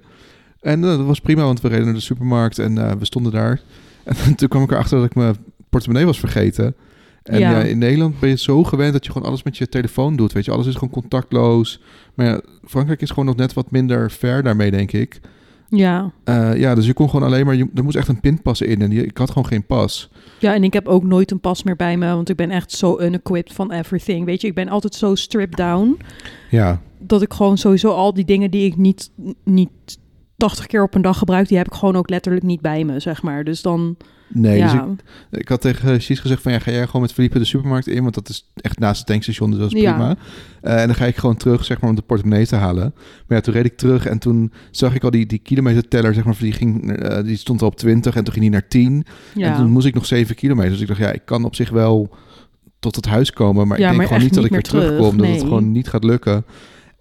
En 0.62 0.84
eh, 0.84 0.90
dat 0.90 1.06
was 1.06 1.20
prima, 1.22 1.44
want 1.44 1.62
we 1.62 1.68
reden 1.68 1.86
naar 1.86 1.94
de 1.94 2.00
supermarkt 2.00 2.60
en 2.60 2.78
eh, 2.78 2.92
we 3.00 3.06
stonden 3.06 3.32
daar. 3.32 3.62
En 4.26 4.36
toen 4.36 4.48
kwam 4.50 4.64
ik 4.64 4.72
erachter 4.72 4.98
dat 4.98 5.06
ik 5.06 5.16
mijn 5.16 5.36
portemonnee 5.70 6.06
was 6.06 6.20
vergeten. 6.20 6.76
En 7.24 7.40
Ja. 7.40 7.50
ja. 7.52 7.62
in 7.62 7.78
Nederland 7.78 8.20
ben 8.20 8.30
je 8.30 8.38
zo 8.38 8.64
gewend 8.64 8.94
dat 8.94 9.06
je 9.06 9.12
gewoon 9.12 9.28
alles 9.28 9.44
met 9.44 9.58
je 9.58 9.70
telefoon 9.70 10.16
doet. 10.16 10.34
Weet 10.34 10.46
je, 10.46 10.52
alles 10.52 10.68
is 10.68 10.74
gewoon 10.74 10.90
contactloos. 10.90 11.82
Maar 12.16 12.26
ja, 12.26 12.42
Frankrijk 12.64 13.02
is 13.02 13.10
gewoon 13.10 13.26
nog 13.26 13.36
net 13.36 13.54
wat 13.54 13.72
minder 13.72 14.12
ver 14.12 14.44
daarmee, 14.44 14.72
denk 14.72 14.92
ik. 14.92 15.20
ja. 15.70 16.12
Eh, 16.24 16.58
ja, 16.58 16.76
dus 16.76 16.86
je 16.86 16.94
kon 16.94 17.10
gewoon 17.10 17.26
alleen 17.28 17.46
maar... 17.46 17.56
Je, 17.56 17.68
er 17.76 17.84
moest 17.84 17.96
echt 17.96 18.08
een 18.08 18.20
pinpas 18.20 18.62
in 18.62 18.82
en 18.82 18.90
die, 18.90 19.06
ik 19.06 19.18
had 19.18 19.28
gewoon 19.28 19.48
geen 19.48 19.66
pas. 19.66 20.10
Ja, 20.40 20.54
en 20.54 20.64
ik 20.64 20.74
heb 20.74 20.88
ook 20.88 21.04
nooit 21.04 21.32
een 21.32 21.40
pas 21.40 21.64
meer 21.64 21.76
bij 21.76 21.98
me, 21.98 22.08
want 22.08 22.30
ik 22.30 22.36
ben 22.36 22.52
echt 22.52 22.72
zo 22.72 23.00
unequipped 23.02 23.54
van 23.54 23.72
everything. 23.72 24.26
Weet 24.26 24.42
je, 24.42 24.48
ik 24.48 24.56
ben 24.56 24.70
altijd 24.70 24.96
zo 24.96 25.16
stripped 25.16 25.58
down, 25.58 25.98
Ja, 26.50 26.82
dat 27.00 27.22
ik 27.22 27.34
gewoon 27.34 27.58
sowieso 27.58 27.90
al 27.90 28.14
die 28.14 28.26
dingen 28.26 28.52
die 28.52 28.66
ik 28.66 28.78
niet, 28.78 29.12
niet 29.44 29.70
80 30.38 30.66
keer 30.66 30.84
op 30.84 30.96
een 30.96 31.02
dag 31.02 31.18
gebruik, 31.18 31.48
die 31.48 31.58
heb 31.58 31.68
ik 31.68 31.74
gewoon 31.74 31.96
ook 31.96 32.10
letterlijk 32.10 32.46
niet 32.46 32.62
bij 32.62 32.84
me, 32.84 33.00
zeg 33.00 33.22
maar. 33.22 33.44
Dus 33.44 33.62
dan, 33.62 33.98
nee. 34.34 34.62
Dus 34.62 34.74
ik, 34.74 34.82
ik 35.32 35.48
had 35.48 35.62
tegen 35.62 36.02
Cies 36.02 36.20
gezegd 36.20 36.42
van... 36.42 36.52
Ja, 36.52 36.60
ga 36.60 36.72
jij 36.72 36.86
gewoon 36.86 37.02
met 37.02 37.14
Felipe 37.14 37.40
de 37.40 37.46
supermarkt 37.46 37.88
in? 37.88 38.02
Want 38.02 38.16
dat 38.16 38.30
is 38.30 38.52
echt 38.56 38.80
naast 38.80 38.98
het 38.98 39.08
tankstation, 39.08 39.52
dus 39.52 39.60
dat 39.60 39.74
is 39.74 39.82
Ja. 39.82 39.94
prima. 39.94 40.16
Eh, 40.62 40.82
en 40.82 40.88
dan 40.88 40.96
ga 40.96 41.06
ik 41.06 41.16
gewoon 41.16 41.38
terug, 41.38 41.66
zeg 41.66 41.82
maar, 41.82 41.90
om 41.90 41.96
de 41.96 42.02
portemonnee 42.02 42.48
te 42.48 42.56
halen. 42.56 42.94
Maar 43.28 43.38
ja, 43.38 43.42
toen 43.42 43.54
reed 43.54 43.66
ik 43.66 43.78
terug 43.78 44.06
en 44.06 44.20
toen 44.20 44.52
zag 44.72 44.96
ik 44.96 45.04
al 45.04 45.12
die, 45.12 45.26
die 45.26 45.40
kilometerteller, 45.40 46.14
zeg 46.14 46.24
maar... 46.24 46.36
Die, 46.40 46.52
ging, 46.52 46.98
eh, 46.98 47.24
die 47.24 47.38
stond 47.38 47.62
al 47.62 47.68
op 47.68 47.76
20 47.76 48.16
en 48.16 48.24
toen 48.24 48.34
ging 48.34 48.46
die 48.46 48.54
naar 48.54 48.68
10. 48.68 49.06
En 49.34 49.40
ja. 49.40 49.58
toen 49.58 49.70
moest 49.70 49.86
ik 49.88 49.94
nog 49.94 50.06
7 50.06 50.36
kilometer. 50.36 50.72
Dus 50.72 50.82
ik 50.82 50.88
dacht, 50.88 51.00
ja, 51.00 51.12
ik 51.12 51.26
kan 51.26 51.46
op 51.46 51.56
zich 51.56 51.70
wel 51.70 52.16
tot 52.80 52.96
het 52.96 53.06
huis 53.06 53.32
komen. 53.32 53.68
Maar 53.68 53.78
ik 53.78 53.84
denk 53.84 53.98
maar 53.98 54.08
gewoon 54.08 54.22
niet 54.22 54.34
dat 54.34 54.46
ik 54.46 54.52
weer 54.52 54.62
terug, 54.62 54.84
terugkom. 54.84 55.18
Dat 55.18 55.28
het 55.28 55.40
gewoon 55.40 55.72
niet 55.72 55.88
gaat 55.88 56.04
lukken. 56.04 56.46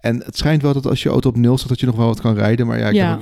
En 0.01 0.21
het 0.25 0.37
schijnt 0.37 0.61
wel 0.61 0.73
dat 0.73 0.87
als 0.87 1.03
je 1.03 1.09
auto 1.09 1.29
op 1.29 1.37
nul 1.37 1.57
staat, 1.57 1.69
dat 1.69 1.79
je 1.79 1.85
nog 1.85 1.95
wel 1.95 2.05
wat 2.05 2.21
kan 2.21 2.35
rijden. 2.35 2.67
Maar 2.67 2.79
ja, 2.79 2.87
ik, 2.87 2.93
ja, 2.93 3.19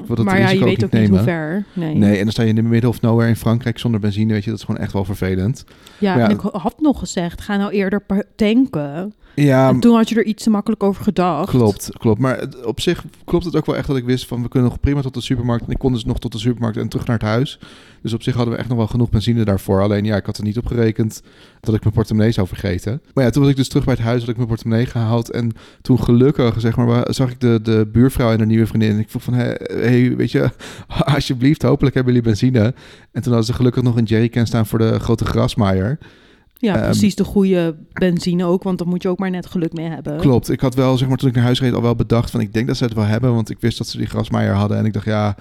je 0.49 0.63
weet 0.63 0.83
ook 0.83 0.91
niet 0.91 1.01
niet 1.01 1.09
hoe 1.09 1.19
ver. 1.19 1.65
Nee. 1.73 1.95
Nee, 1.95 2.17
en 2.17 2.23
dan 2.23 2.31
sta 2.31 2.43
je 2.43 2.49
in 2.49 2.55
de 2.55 2.61
middle 2.61 2.89
of 2.89 3.01
nowhere 3.01 3.29
in 3.29 3.35
Frankrijk 3.35 3.77
zonder 3.79 3.99
benzine. 3.99 4.33
Weet 4.33 4.43
je, 4.43 4.49
dat 4.49 4.59
is 4.59 4.65
gewoon 4.65 4.81
echt 4.81 4.93
wel 4.93 5.05
vervelend. 5.05 5.65
Ja, 5.97 6.17
ja, 6.17 6.23
en 6.23 6.31
ik 6.31 6.39
had 6.39 6.75
nog 6.77 6.99
gezegd, 6.99 7.41
ga 7.41 7.57
nou 7.57 7.71
eerder 7.71 8.05
tanken. 8.35 9.13
Ja, 9.35 9.69
en 9.69 9.79
toen 9.79 9.95
had 9.95 10.09
je 10.09 10.15
er 10.15 10.25
iets 10.25 10.43
te 10.43 10.49
makkelijk 10.49 10.83
over 10.83 11.03
gedacht. 11.03 11.49
klopt, 11.49 11.89
klopt. 11.97 12.19
Maar 12.19 12.47
op 12.63 12.79
zich 12.79 13.03
klopt 13.25 13.45
het 13.45 13.55
ook 13.55 13.65
wel 13.65 13.75
echt 13.75 13.87
dat 13.87 13.97
ik 13.97 14.05
wist 14.05 14.25
van... 14.25 14.41
we 14.41 14.47
kunnen 14.47 14.69
nog 14.69 14.79
prima 14.79 15.01
tot 15.01 15.13
de 15.13 15.21
supermarkt. 15.21 15.65
En 15.65 15.71
ik 15.71 15.77
kon 15.77 15.93
dus 15.93 16.05
nog 16.05 16.19
tot 16.19 16.31
de 16.31 16.37
supermarkt 16.37 16.77
en 16.77 16.89
terug 16.89 17.05
naar 17.05 17.17
het 17.17 17.27
huis. 17.27 17.59
Dus 18.01 18.13
op 18.13 18.23
zich 18.23 18.35
hadden 18.35 18.53
we 18.53 18.59
echt 18.59 18.69
nog 18.69 18.77
wel 18.77 18.87
genoeg 18.87 19.09
benzine 19.09 19.43
daarvoor. 19.43 19.81
Alleen 19.81 20.05
ja, 20.05 20.15
ik 20.15 20.25
had 20.25 20.37
er 20.37 20.43
niet 20.43 20.57
op 20.57 20.65
gerekend 20.65 21.21
dat 21.59 21.75
ik 21.75 21.81
mijn 21.81 21.93
portemonnee 21.93 22.31
zou 22.31 22.47
vergeten. 22.47 23.01
Maar 23.13 23.23
ja, 23.23 23.29
toen 23.29 23.41
was 23.41 23.51
ik 23.51 23.57
dus 23.57 23.67
terug 23.67 23.85
bij 23.85 23.93
het 23.93 24.03
huis, 24.03 24.19
had 24.19 24.29
ik 24.29 24.35
mijn 24.35 24.47
portemonnee 24.47 24.85
gehaald. 24.85 25.31
En 25.31 25.51
toen 25.81 26.03
gelukkig, 26.03 26.55
zeg 26.61 26.75
maar, 26.75 27.13
zag 27.13 27.31
ik 27.31 27.39
de, 27.39 27.59
de 27.63 27.89
buurvrouw 27.91 28.31
en 28.31 28.37
haar 28.37 28.47
nieuwe 28.47 28.67
vriendin. 28.67 28.91
En 28.91 28.99
ik 28.99 29.09
vroeg 29.09 29.23
van, 29.23 29.33
hé, 29.33 29.53
hey, 29.67 30.15
weet 30.15 30.31
je, 30.31 30.49
alsjeblieft, 31.15 31.61
hopelijk 31.61 31.95
hebben 31.95 32.13
jullie 32.13 32.29
benzine. 32.29 32.73
En 33.11 33.21
toen 33.21 33.33
hadden 33.33 33.43
ze 33.43 33.53
gelukkig 33.53 33.83
nog 33.83 33.95
een 33.95 34.03
jerrycan 34.03 34.47
staan 34.47 34.65
voor 34.65 34.79
de 34.79 34.99
grote 34.99 35.25
grasmaaier. 35.25 35.97
Ja, 36.61 36.75
Ehm, 36.75 36.83
precies 36.83 37.15
de 37.15 37.23
goede 37.23 37.75
benzine 37.93 38.45
ook, 38.45 38.63
want 38.63 38.77
dan 38.77 38.87
moet 38.87 39.01
je 39.01 39.09
ook 39.09 39.19
maar 39.19 39.29
net 39.29 39.45
geluk 39.45 39.73
mee 39.73 39.89
hebben. 39.89 40.17
Klopt. 40.17 40.49
Ik 40.49 40.59
had 40.59 40.75
wel, 40.75 40.97
zeg 40.97 41.07
maar, 41.07 41.17
toen 41.17 41.29
ik 41.29 41.35
naar 41.35 41.43
huis 41.43 41.59
reed 41.61 41.73
al 41.73 41.81
wel 41.81 41.95
bedacht 41.95 42.31
van... 42.31 42.39
ik 42.39 42.53
denk 42.53 42.67
dat 42.67 42.77
ze 42.77 42.83
het 42.83 42.93
wel 42.93 43.05
hebben, 43.05 43.33
want 43.33 43.49
ik 43.49 43.59
wist 43.59 43.77
dat 43.77 43.87
ze 43.87 43.97
die 43.97 44.07
grasmaaier 44.07 44.53
hadden. 44.53 44.77
En 44.77 44.85
ik 44.85 44.93
dacht, 44.93 45.05
ja, 45.05 45.35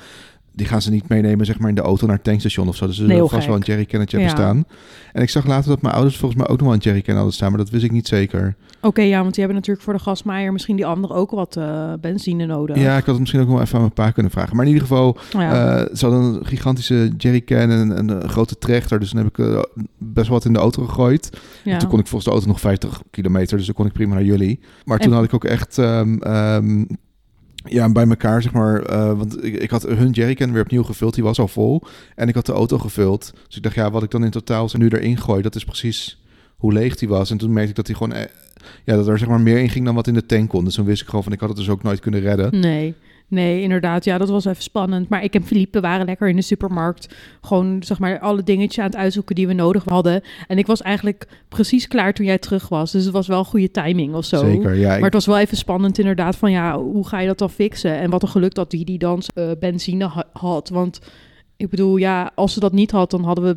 die 0.59 0.67
gaan 0.67 0.83
ze 0.83 0.91
niet 0.91 1.09
meenemen, 1.09 1.47
zeg 1.47 1.59
maar, 1.59 1.69
in 1.69 1.75
de 1.75 1.81
auto 1.81 2.07
naar 2.07 2.15
het 2.15 2.25
tankstation 2.25 2.69
of 2.69 2.77
zo. 2.77 2.87
Dus 2.87 2.97
ze 2.97 3.07
zullen 3.07 3.29
vast 3.29 3.47
wel 3.47 3.57
een 3.57 3.63
jerrycannetje 3.63 4.19
Ja. 4.19 4.25
hebben 4.25 4.43
staan. 4.45 4.65
En 5.13 5.23
ik 5.23 5.31
zag 5.31 5.47
later 5.47 5.69
dat 5.69 5.83
mijn 5.83 5.95
ouders 5.95 6.17
volgens 6.17 6.41
mij 6.41 6.51
ook 6.51 6.57
nog 6.59 6.67
wel 6.67 6.77
een 6.77 6.83
jerrycan 6.83 7.15
hadden 7.15 7.33
staan, 7.33 7.49
maar 7.49 7.59
dat 7.59 7.71
wist 7.71 7.85
ik 7.85 7.91
niet 7.93 8.09
zeker. 8.09 8.57
Oké, 8.81 9.03
ja, 9.03 9.21
want 9.21 9.35
die 9.35 9.45
hebben 9.45 9.55
natuurlijk 9.57 9.85
voor 9.85 9.95
de 9.95 10.01
gasmaaier 10.03 10.53
misschien 10.53 10.77
die 10.77 10.87
andere 10.87 11.15
ook 11.15 11.31
wat 11.31 11.57
eh, 11.57 11.93
benzine 12.01 12.47
nodig. 12.47 12.77
Ja, 12.77 12.91
ik 12.97 12.99
had 13.05 13.07
het 13.07 13.19
misschien 13.19 13.41
ook 13.41 13.49
wel 13.49 13.61
even 13.61 13.75
aan 13.75 13.81
mijn 13.81 13.93
pa 13.93 14.11
kunnen 14.11 14.33
vragen. 14.33 14.57
Maar 14.57 14.65
in 14.67 14.73
ieder 14.73 14.87
geval, 14.89 15.09
Oh 15.09 15.41
ja. 15.41 15.77
eh, 15.79 15.95
ze 15.97 16.07
hadden 16.07 16.23
een 16.35 16.47
gigantische 16.47 17.13
jerrycan 17.17 17.71
en 17.71 17.99
een, 17.99 18.09
een 18.23 18.29
grote 18.29 18.59
trechter. 18.59 19.01
Dus 19.01 19.11
dan 19.11 19.25
heb 19.25 19.39
ik 19.39 19.47
eh, 19.47 19.63
best 19.99 20.27
wel 20.29 20.37
wat 20.37 20.45
in 20.47 20.53
de 20.53 20.59
auto 20.59 20.85
gegooid. 20.85 21.31
ja. 21.65 21.73
En 21.73 21.79
toen 21.79 21.89
kon 21.89 21.99
ik 21.99 22.07
volgens 22.07 22.25
de 22.25 22.31
auto 22.31 22.47
nog 22.49 22.61
50 22.61 23.03
kilometer, 23.11 23.57
dus 23.57 23.67
dan 23.67 23.75
kon 23.75 23.87
ik 23.87 23.93
prima 23.93 24.15
naar 24.15 24.25
jullie. 24.25 24.61
Maar 24.85 24.99
toen 24.99 25.11
En- 25.11 25.17
had 25.17 25.25
ik 25.27 25.35
ook 25.35 25.45
echt, 25.45 25.79
ehm, 25.79 26.17
ehm, 26.19 26.85
ja, 27.71 27.93
bij 27.93 28.09
elkaar, 28.09 28.43
zeg 28.43 28.53
maar, 28.53 28.83
eh, 28.83 29.13
want 29.13 29.45
ik, 29.45 29.55
ik 29.55 29.71
had 29.71 29.83
hun 29.83 30.11
jerrycan 30.11 30.53
weer 30.53 30.63
opnieuw 30.63 30.83
gevuld, 30.83 31.15
die 31.15 31.25
was 31.25 31.39
al 31.39 31.49
vol. 31.49 31.83
En 32.15 32.29
ik 32.29 32.35
had 32.35 32.47
de 32.47 32.53
auto 32.53 32.79
gevuld. 32.79 33.33
Dus 33.47 33.57
ik 33.57 33.63
dacht, 33.63 33.75
ja, 33.75 33.91
wat 33.91 34.03
ik 34.03 34.11
dan 34.11 34.25
in 34.25 34.31
totaal 34.31 34.69
nu 34.73 34.89
erin 34.89 35.17
gooi, 35.17 35.43
dat 35.43 35.55
is 35.55 35.65
precies 35.65 36.23
hoe 36.57 36.73
leeg 36.73 36.97
die 36.97 37.09
was. 37.09 37.31
En 37.31 37.37
toen 37.37 37.53
merkte 37.53 37.71
ik 37.71 37.77
dat 37.77 37.87
die 37.87 37.95
gewoon, 37.95 38.13
eh, 38.13 38.31
ja, 38.85 38.97
dat 38.97 39.09
er 39.09 39.19
zeg 39.19 39.29
maar 39.29 39.41
meer 39.41 39.59
in 39.59 39.69
ging 39.69 39.85
dan 39.85 39.95
wat 39.95 40.07
in 40.07 40.15
de 40.15 40.27
tank 40.27 40.49
kon. 40.49 40.65
Dus 40.65 40.75
toen 40.75 40.85
wist 40.85 41.03
ik 41.03 41.09
gewoon 41.09 41.23
van, 41.23 41.33
ik 41.33 41.41
had 41.41 41.49
het 41.49 41.59
dus 41.59 41.69
ook 41.69 41.83
nooit 41.83 42.01
kunnen 42.01 42.21
redden. 42.21 42.61
Nee, 42.61 42.95
nee, 43.29 43.63
inderdaad. 43.63 44.05
Ja, 44.05 44.19
dat 44.19 44.29
was 44.29 44.45
even 44.45 44.63
spannend. 44.63 45.09
Maar 45.09 45.25
ik 45.25 45.35
en 45.35 45.45
Philippe 45.45 45.81
waren 45.81 46.07
lekker 46.07 46.29
in 46.29 46.37
de 46.37 46.43
supermarkt. 46.43 47.15
Gewoon, 47.41 47.83
zeg 47.83 47.99
maar, 47.99 48.19
alle 48.19 48.43
dingetjes 48.43 48.79
aan 48.79 48.91
het 48.91 48.97
uitzoeken 48.97 49.35
die 49.35 49.47
we 49.47 49.53
nodig 49.53 49.85
hadden. 49.85 50.23
En 50.47 50.59
ik 50.59 50.67
was 50.67 50.83
eigenlijk 50.83 51.29
precies 51.49 51.89
klaar 51.89 52.13
toen 52.13 52.27
jij 52.27 52.39
terug 52.39 52.69
was. 52.69 52.93
Dus 52.93 53.05
het 53.05 53.13
was 53.13 53.27
wel 53.27 53.45
goede 53.45 53.71
timing 53.71 54.15
of 54.15 54.25
zo. 54.25 54.39
Zeker, 54.39 54.75
ja. 54.75 54.89
Maar 54.89 55.01
het 55.01 55.13
was 55.13 55.27
wel 55.27 55.39
even 55.39 55.57
spannend 55.57 55.99
inderdaad 55.99 56.37
van 56.37 56.51
ja, 56.51 56.79
hoe 56.79 57.07
ga 57.09 57.19
je 57.21 57.27
dat 57.27 57.39
dan 57.39 57.51
fixen? 57.51 57.99
En 57.99 58.11
wat 58.11 58.23
een 58.23 58.29
geluk 58.29 58.55
dat 58.55 58.71
die, 58.71 58.85
die 58.85 58.99
dan 58.99 59.23
eh, 59.35 59.51
benzine 59.61 60.07
ha- 60.07 60.29
had. 60.33 60.69
Want 60.69 61.01
ik 61.57 61.69
bedoel, 61.69 61.97
ja, 61.97 62.31
als 62.35 62.53
ze 62.53 62.61
dat 62.61 62.73
niet 62.73 62.91
had, 62.91 63.11
dan 63.11 63.25
hadden 63.25 63.45
we 63.45 63.57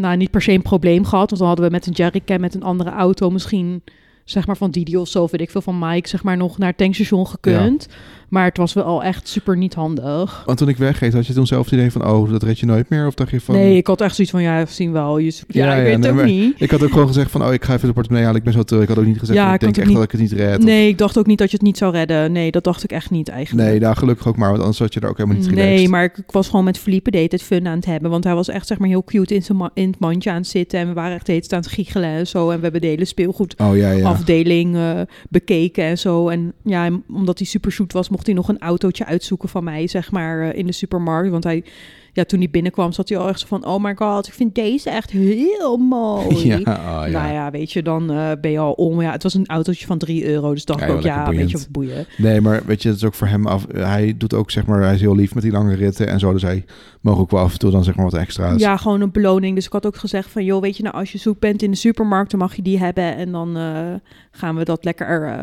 nou 0.00 0.16
niet 0.16 0.30
per 0.30 0.42
se 0.42 0.52
een 0.52 0.62
probleem 0.62 1.04
gehad. 1.04 1.28
Want 1.28 1.38
dan 1.40 1.48
hadden 1.48 1.66
we 1.66 1.72
met 1.72 1.86
een 1.86 1.92
jerrycan, 1.92 2.40
met 2.40 2.54
een 2.54 2.62
andere 2.62 2.90
auto 2.90 3.30
misschien 3.30 3.82
zeg 4.24 4.46
maar 4.46 4.56
van 4.56 4.70
Didi 4.70 4.96
of 4.96 5.08
zo, 5.08 5.28
weet 5.30 5.40
ik 5.40 5.50
veel, 5.50 5.60
van 5.60 5.78
Mike, 5.78 6.08
zeg 6.08 6.22
maar 6.22 6.36
nog 6.36 6.58
naar 6.58 6.68
het 6.68 6.76
tankstation 6.78 7.26
gekund. 7.26 7.88
Maar 8.32 8.44
het 8.44 8.56
was 8.56 8.72
wel 8.72 9.02
echt 9.02 9.28
super 9.28 9.56
niet 9.56 9.74
handig. 9.74 10.42
Want 10.46 10.58
toen 10.58 10.68
ik 10.68 10.76
weggeet, 10.76 11.12
had 11.12 11.26
je 11.26 11.32
toen 11.32 11.46
zelf 11.46 11.64
het 11.64 11.72
idee 11.74 11.90
van, 11.92 12.06
oh, 12.06 12.30
dat 12.30 12.42
red 12.42 12.58
je 12.58 12.66
nooit 12.66 12.88
meer? 12.88 13.06
Of 13.06 13.14
dacht 13.14 13.30
je 13.30 13.40
van... 13.40 13.54
Nee, 13.54 13.76
ik 13.76 13.86
had 13.86 14.00
echt 14.00 14.14
zoiets 14.14 14.32
van, 14.32 14.42
ja, 14.42 14.66
zien 14.66 14.92
wel. 14.92 15.18
Je, 15.18 15.24
ja, 15.48 15.64
Ja, 15.66 15.72
ik 15.72 15.76
ja, 15.78 15.82
weet 15.84 16.04
het 16.04 16.14
nee, 16.14 16.22
ook 16.24 16.30
niet. 16.30 16.54
Ik 16.60 16.70
had 16.70 16.82
ook 16.82 16.90
gewoon 16.90 17.06
gezegd 17.06 17.30
van, 17.30 17.44
oh, 17.44 17.52
ik 17.52 17.64
ga 17.64 17.74
even 17.74 17.86
de 17.88 17.92
portemonnee 17.94 18.24
halen, 18.26 18.40
ik 18.40 18.44
ben 18.46 18.56
zo 18.56 18.62
terug. 18.62 18.82
Ik 18.82 18.88
had 18.88 18.98
ook 18.98 19.04
niet 19.04 19.18
gezegd, 19.18 19.38
Ja, 19.38 19.44
van, 19.44 19.54
ik 19.54 19.60
ik 19.62 19.74
denk 19.74 19.86
echt 19.86 19.94
dat 19.96 20.04
ik 20.04 20.10
het 20.10 20.20
niet 20.20 20.32
red. 20.32 20.58
Of- 20.58 20.64
Nee, 20.64 20.88
ik 20.88 20.98
dacht 20.98 21.18
ook 21.18 21.26
niet 21.26 21.38
dat 21.38 21.50
je 21.50 21.56
het 21.56 21.66
niet 21.66 21.76
zou 21.78 21.92
redden. 21.92 22.32
Nee, 22.32 22.50
dat 22.50 22.64
dacht 22.64 22.84
ik 22.84 22.92
echt 22.92 23.10
niet 23.10 23.28
eigenlijk. 23.28 23.68
Nee, 23.68 23.80
daar 23.80 23.96
gelukkig 23.96 24.26
ook 24.28 24.36
maar, 24.36 24.48
want 24.48 24.60
anders 24.60 24.78
had 24.78 24.94
je 24.94 25.00
er 25.00 25.08
ook 25.08 25.16
helemaal 25.16 25.38
niet 25.38 25.48
relaxed. 25.48 25.74
Nee, 25.74 25.88
maar 25.88 26.04
ik, 26.04 26.16
ik 26.18 26.30
was 26.30 26.48
gewoon 26.48 26.64
met 26.64 26.78
Philippe 26.78 27.10
de 27.10 27.16
hele 27.16 27.28
tijd 27.28 27.42
fun 27.42 27.66
aan 27.66 27.76
het 27.76 27.86
hebben. 27.86 28.10
Want 28.10 28.24
hij 28.24 28.34
was 28.34 28.48
echt 28.48 28.66
zeg 28.66 28.78
maar 28.78 28.88
heel 28.88 29.04
cute 29.04 29.34
in, 29.34 29.42
zijn 29.42 29.58
ma- 29.58 29.70
in 29.74 29.86
het 29.90 29.98
mandje 29.98 30.30
aan 30.30 30.36
het 30.36 30.46
zitten. 30.46 30.78
En 30.80 30.88
we 30.88 30.92
waren 30.94 31.14
echt 31.14 31.24
tijd 31.24 31.52
aan 31.52 31.60
het 31.60 31.68
giechelen 31.68 32.08
en 32.08 32.26
zo. 32.26 32.50
En 32.50 32.56
we 32.56 32.62
hebben 32.62 32.80
de 32.80 32.86
hele 32.86 33.04
speelgoedafdeling 33.04 34.74
Oh 34.74 34.80
ja, 34.82 34.88
ja. 34.88 34.98
eh, 35.00 35.06
bekeken 35.30 35.84
en 35.84 35.98
zo. 35.98 36.28
En 36.28 36.52
ja, 36.64 36.90
omdat 37.08 37.38
hij 37.38 37.46
super 37.46 37.72
zoet 37.72 37.92
was, 37.92 38.08
mocht 38.08 38.21
hij 38.26 38.34
nog 38.34 38.48
een 38.48 38.58
autootje 38.58 39.04
uitzoeken 39.04 39.48
van 39.48 39.64
mij, 39.64 39.86
zeg 39.86 40.10
maar, 40.10 40.40
eh, 40.40 40.58
in 40.58 40.66
de 40.66 40.72
supermarkt. 40.72 41.30
Want 41.30 41.44
hij, 41.44 41.64
ja, 42.12 42.24
toen 42.24 42.38
hij 42.38 42.50
binnenkwam, 42.50 42.92
zat 42.92 43.08
hij 43.08 43.18
al 43.18 43.28
echt 43.28 43.40
zo 43.40 43.46
van... 43.46 43.66
Oh 43.66 43.82
my 43.82 43.94
god, 43.94 44.26
ik 44.26 44.32
vind 44.32 44.54
deze 44.54 44.90
echt 44.90 45.10
heel 45.10 45.76
mooi. 45.76 46.46
Ja, 46.52 46.56
oh, 46.56 47.10
ja. 47.10 47.20
Nou 47.20 47.32
ja, 47.32 47.50
weet 47.50 47.72
je, 47.72 47.82
dan 47.82 48.10
eh, 48.10 48.30
ben 48.40 48.50
je 48.50 48.58
al 48.58 48.72
om. 48.72 49.00
Ja, 49.00 49.12
het 49.12 49.22
was 49.22 49.34
een 49.34 49.46
autootje 49.46 49.86
van 49.86 49.98
3 49.98 50.26
euro, 50.26 50.52
dus 50.52 50.64
dacht 50.64 50.80
Ja, 50.80 50.86
ik 50.86 50.92
ook, 50.92 51.02
ja, 51.02 51.30
weet 51.30 51.50
je, 51.50 51.58
boeien. 51.70 52.06
Nee, 52.16 52.40
maar 52.40 52.62
weet 52.66 52.82
je, 52.82 52.88
het 52.88 52.96
is 52.96 53.04
ook 53.04 53.14
voor 53.14 53.26
hem 53.26 53.46
af. 53.46 53.66
Hij 53.72 54.14
doet 54.16 54.34
ook, 54.34 54.50
zeg 54.50 54.66
maar, 54.66 54.82
hij 54.82 54.94
is 54.94 55.00
heel 55.00 55.14
lief 55.14 55.34
met 55.34 55.42
die 55.42 55.52
lange 55.52 55.74
ritten 55.74 56.06
en 56.06 56.18
zo. 56.18 56.32
Dus 56.32 56.42
hij 56.42 56.64
mag 57.00 57.18
ook 57.18 57.30
wel 57.30 57.40
af 57.40 57.52
en 57.52 57.58
toe 57.58 57.70
dan, 57.70 57.84
zeg 57.84 57.96
maar, 57.96 58.04
wat 58.04 58.14
extra's. 58.14 58.60
Ja, 58.60 58.76
gewoon 58.76 59.00
een 59.00 59.12
beloning. 59.12 59.54
Dus 59.54 59.66
ik 59.66 59.72
had 59.72 59.86
ook 59.86 59.96
gezegd 59.96 60.30
van, 60.30 60.44
joh, 60.44 60.60
weet 60.60 60.76
je, 60.76 60.82
nou, 60.82 60.94
als 60.94 61.12
je 61.12 61.18
zoek 61.18 61.38
bent 61.38 61.62
in 61.62 61.70
de 61.70 61.76
supermarkt, 61.76 62.30
dan 62.30 62.40
mag 62.40 62.56
je 62.56 62.62
die 62.62 62.78
hebben. 62.78 63.16
En 63.16 63.32
dan 63.32 63.56
eh, 63.56 63.94
gaan 64.30 64.56
we 64.56 64.64
dat 64.64 64.84
lekker 64.84 65.38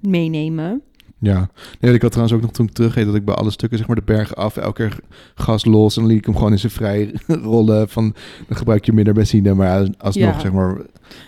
meenemen. 0.00 0.82
Ja. 1.22 1.48
Nee, 1.80 1.94
ik 1.94 2.02
had 2.02 2.10
trouwens 2.10 2.36
ook 2.36 2.42
nog 2.42 2.52
toen 2.52 2.66
ik 2.66 2.72
terugreed 2.72 3.06
dat 3.06 3.14
ik 3.14 3.24
bij 3.24 3.34
alle 3.34 3.50
stukken, 3.50 3.78
zeg 3.78 3.86
maar, 3.86 3.96
de 3.96 4.02
bergen 4.04 4.36
af, 4.36 4.56
elke 4.56 4.82
keer 4.88 4.98
gas 5.34 5.64
los 5.64 5.96
en 5.96 6.02
dan 6.02 6.10
liet 6.10 6.20
ik 6.20 6.26
hem 6.26 6.36
gewoon 6.36 6.52
in 6.52 6.58
zijn 6.58 6.72
vrij 6.72 7.14
rollen. 7.26 7.88
Van, 7.88 8.14
dan 8.48 8.56
gebruik 8.56 8.84
je 8.84 8.92
minder 8.92 9.14
benzine, 9.14 9.54
maar 9.54 9.88
alsnog, 9.98 10.34
Ja. 10.34 10.40
zeg 10.40 10.52
maar. 10.52 10.76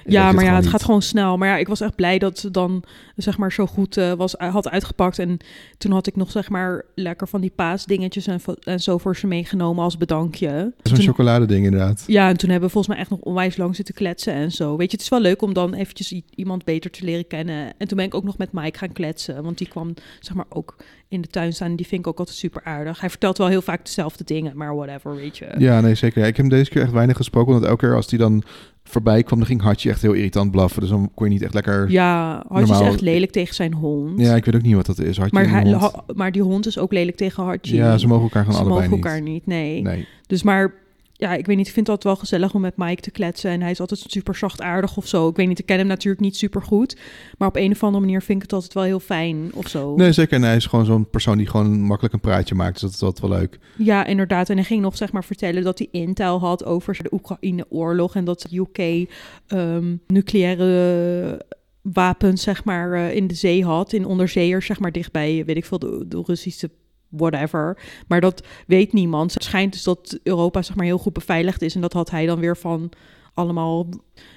Ja, 0.04 0.32
maar 0.32 0.44
ja, 0.44 0.54
het 0.54 0.66
gaat 0.66 0.82
gaat 0.82 0.90
gewoon 0.90 1.02
snel. 1.02 1.36
Maar 1.36 1.48
ja, 1.48 1.56
ik 1.56 1.68
was 1.68 1.80
echt 1.80 1.94
blij 1.94 2.18
dat 2.18 2.38
ze 2.38 2.50
dan 2.50 2.84
zeg 3.16 3.38
maar 3.38 3.52
zo 3.52 3.66
goed 3.66 3.96
eh, 3.96 4.12
was, 4.12 4.34
had 4.38 4.68
uitgepakt. 4.68 5.18
En 5.18 5.38
toen 5.78 5.92
had 5.92 6.06
ik 6.06 6.16
nog 6.16 6.30
zeg 6.30 6.48
maar 6.48 6.84
lekker 6.94 7.28
van 7.28 7.40
die 7.40 7.52
paasdingetjes 7.54 8.26
en, 8.26 8.40
en 8.62 8.80
zo 8.80 8.98
voor 8.98 9.16
ze 9.16 9.26
meegenomen 9.26 9.84
als 9.84 9.96
bedankje. 9.96 10.72
Zo'n 10.82 10.96
chocoladeding 10.96 11.64
inderdaad. 11.64 12.04
Ja, 12.06 12.28
en 12.28 12.36
toen 12.36 12.50
hebben 12.50 12.68
we 12.68 12.74
volgens 12.74 12.94
mij 12.94 13.02
echt 13.02 13.10
nog 13.10 13.20
onwijs 13.20 13.56
lang 13.56 13.76
zitten 13.76 13.94
kletsen 13.94 14.32
en 14.32 14.52
zo. 14.52 14.76
Weet 14.76 14.90
je, 14.90 14.96
het 14.96 15.04
is 15.04 15.08
wel 15.08 15.20
leuk 15.20 15.42
om 15.42 15.52
dan 15.52 15.74
eventjes 15.74 16.22
iemand 16.34 16.64
beter 16.64 16.90
te 16.90 17.04
leren 17.04 17.26
kennen. 17.26 17.72
En 17.78 17.88
toen 17.88 17.96
ben 17.96 18.06
ik 18.06 18.14
ook 18.14 18.24
nog 18.24 18.38
met 18.38 18.52
Mike 18.52 18.78
gaan 18.78 18.92
kletsen. 18.92 19.42
Want 19.42 19.58
die 19.58 19.68
kwam 19.68 19.94
zeg 20.20 20.34
maar 20.34 20.46
ook 20.48 20.76
in 21.08 21.20
de 21.20 21.28
tuin 21.28 21.52
staan. 21.52 21.70
En 21.70 21.76
die 21.76 21.86
vind 21.86 22.00
ik 22.00 22.06
ook 22.06 22.18
altijd 22.18 22.36
super 22.36 22.62
aardig. 22.64 23.00
Hij 23.00 23.10
vertelt 23.10 23.38
wel 23.38 23.46
heel 23.46 23.62
vaak 23.62 23.84
dezelfde 23.84 24.24
dingen, 24.24 24.56
maar 24.56 24.76
whatever, 24.76 25.14
weet 25.14 25.38
je. 25.38 25.46
Ja, 25.58 25.80
nee, 25.80 25.94
zeker. 25.94 26.20
Ja, 26.20 26.26
ik 26.26 26.36
heb 26.36 26.46
hem 26.46 26.54
deze 26.54 26.70
keer 26.70 26.82
echt 26.82 26.92
weinig 26.92 27.16
gesproken, 27.16 27.52
want 27.52 27.64
elke 27.64 27.86
keer 27.86 27.94
als 27.94 28.10
hij 28.10 28.18
dan 28.18 28.42
voorbij 28.84 29.22
kwam, 29.22 29.38
dan 29.38 29.48
ging 29.48 29.60
Hartje 29.62 29.90
echt 29.90 30.02
heel 30.02 30.12
irritant 30.12 30.50
blaffen. 30.50 30.80
Dus 30.80 30.90
dan 30.90 31.10
kon 31.14 31.26
je 31.26 31.32
niet 31.32 31.42
echt 31.42 31.54
lekker... 31.54 31.90
Ja, 31.90 32.32
Hartje 32.48 32.62
is 32.62 32.68
Normaal- 32.70 32.92
echt 32.92 33.00
lelijk 33.00 33.32
tegen 33.32 33.54
zijn 33.54 33.74
hond. 33.74 34.20
Ja, 34.20 34.34
ik 34.34 34.44
weet 34.44 34.54
ook 34.54 34.62
niet 34.62 34.74
wat 34.74 34.86
dat 34.86 34.98
is. 34.98 35.16
Hartje 35.16 35.36
maar, 35.36 35.44
en 35.44 35.50
hij, 35.66 35.72
hond. 35.78 36.16
maar 36.16 36.32
die 36.32 36.42
hond 36.42 36.66
is 36.66 36.78
ook 36.78 36.92
lelijk 36.92 37.16
tegen 37.16 37.44
Hartje. 37.44 37.76
Ja, 37.76 37.98
ze 37.98 38.06
mogen 38.06 38.22
elkaar 38.22 38.44
gewoon 38.44 38.58
Ze 38.58 38.64
allebei 38.64 38.88
mogen 38.88 38.96
niet. 38.96 39.06
elkaar 39.06 39.22
niet, 39.32 39.46
nee. 39.46 39.82
Nee. 39.82 40.06
Dus 40.26 40.42
maar, 40.42 40.74
ja, 41.22 41.34
ik 41.34 41.46
weet 41.46 41.56
niet, 41.56 41.66
ik 41.66 41.72
vind 41.72 41.86
het 41.86 41.96
altijd 41.96 42.14
wel 42.14 42.24
gezellig 42.24 42.54
om 42.54 42.60
met 42.60 42.76
Mike 42.76 43.00
te 43.00 43.10
kletsen. 43.10 43.50
En 43.50 43.60
hij 43.60 43.70
is 43.70 43.80
altijd 43.80 44.04
super 44.06 44.36
zachtaardig 44.36 44.96
of 44.96 45.06
zo. 45.06 45.28
Ik 45.28 45.36
weet 45.36 45.48
niet, 45.48 45.58
ik 45.58 45.66
ken 45.66 45.78
hem 45.78 45.86
natuurlijk 45.86 46.22
niet 46.22 46.36
super 46.36 46.62
goed. 46.62 46.96
Maar 47.38 47.48
op 47.48 47.56
een 47.56 47.70
of 47.72 47.82
andere 47.82 48.04
manier 48.04 48.22
vind 48.22 48.36
ik 48.36 48.42
het 48.42 48.52
altijd 48.52 48.72
wel 48.72 48.82
heel 48.82 49.00
fijn 49.00 49.50
of 49.54 49.68
zo. 49.68 49.94
Nee, 49.96 50.12
zeker. 50.12 50.36
En 50.36 50.42
hij 50.42 50.56
is 50.56 50.66
gewoon 50.66 50.84
zo'n 50.84 51.10
persoon 51.10 51.38
die 51.38 51.46
gewoon 51.46 51.80
makkelijk 51.80 52.14
een 52.14 52.20
praatje 52.20 52.54
maakt. 52.54 52.72
Dus 52.72 52.80
dat 52.80 52.90
is 52.90 53.02
altijd 53.02 53.30
wel 53.30 53.38
leuk. 53.38 53.58
Ja, 53.76 54.04
inderdaad. 54.04 54.48
En 54.48 54.56
hij 54.56 54.64
ging 54.64 54.82
nog 54.82 54.96
zeg 54.96 55.12
maar 55.12 55.24
vertellen 55.24 55.62
dat 55.62 55.78
hij 55.78 55.88
intel 55.90 56.40
had 56.40 56.64
over 56.64 57.02
de 57.02 57.12
Oekraïne-oorlog. 57.12 58.14
En 58.14 58.24
dat 58.24 58.46
de 58.48 58.56
UK 58.58 59.08
ehm, 59.46 59.96
nucleaire 60.06 61.44
wapens 61.82 62.42
zeg 62.42 62.64
maar 62.64 62.92
eh, 62.92 63.14
in 63.14 63.26
de 63.26 63.34
zee 63.34 63.64
had. 63.64 63.92
In 63.92 64.06
onderzeeërs 64.06 64.66
zeg 64.66 64.80
maar 64.80 64.92
dichtbij, 64.92 65.44
weet 65.44 65.56
ik 65.56 65.64
veel, 65.64 65.78
de, 65.78 66.04
de 66.08 66.22
Russische 66.26 66.70
whatever. 67.12 67.78
Maar 68.07 68.21
dat 68.21 68.47
weet 68.66 68.92
niemand. 68.92 69.35
Het 69.35 69.45
schijnt 69.45 69.73
dus 69.73 69.83
dat 69.83 70.19
Europa 70.23 70.62
zeg 70.62 70.76
maar 70.76 70.87
heel 70.87 70.99
goed 70.99 71.12
beveiligd 71.12 71.62
is. 71.62 71.75
En 71.75 71.81
dat 71.81 71.92
had 71.92 72.11
hij 72.11 72.26
dan 72.26 72.40
weer 72.40 72.57
van 72.57 72.90
allemaal 73.35 73.88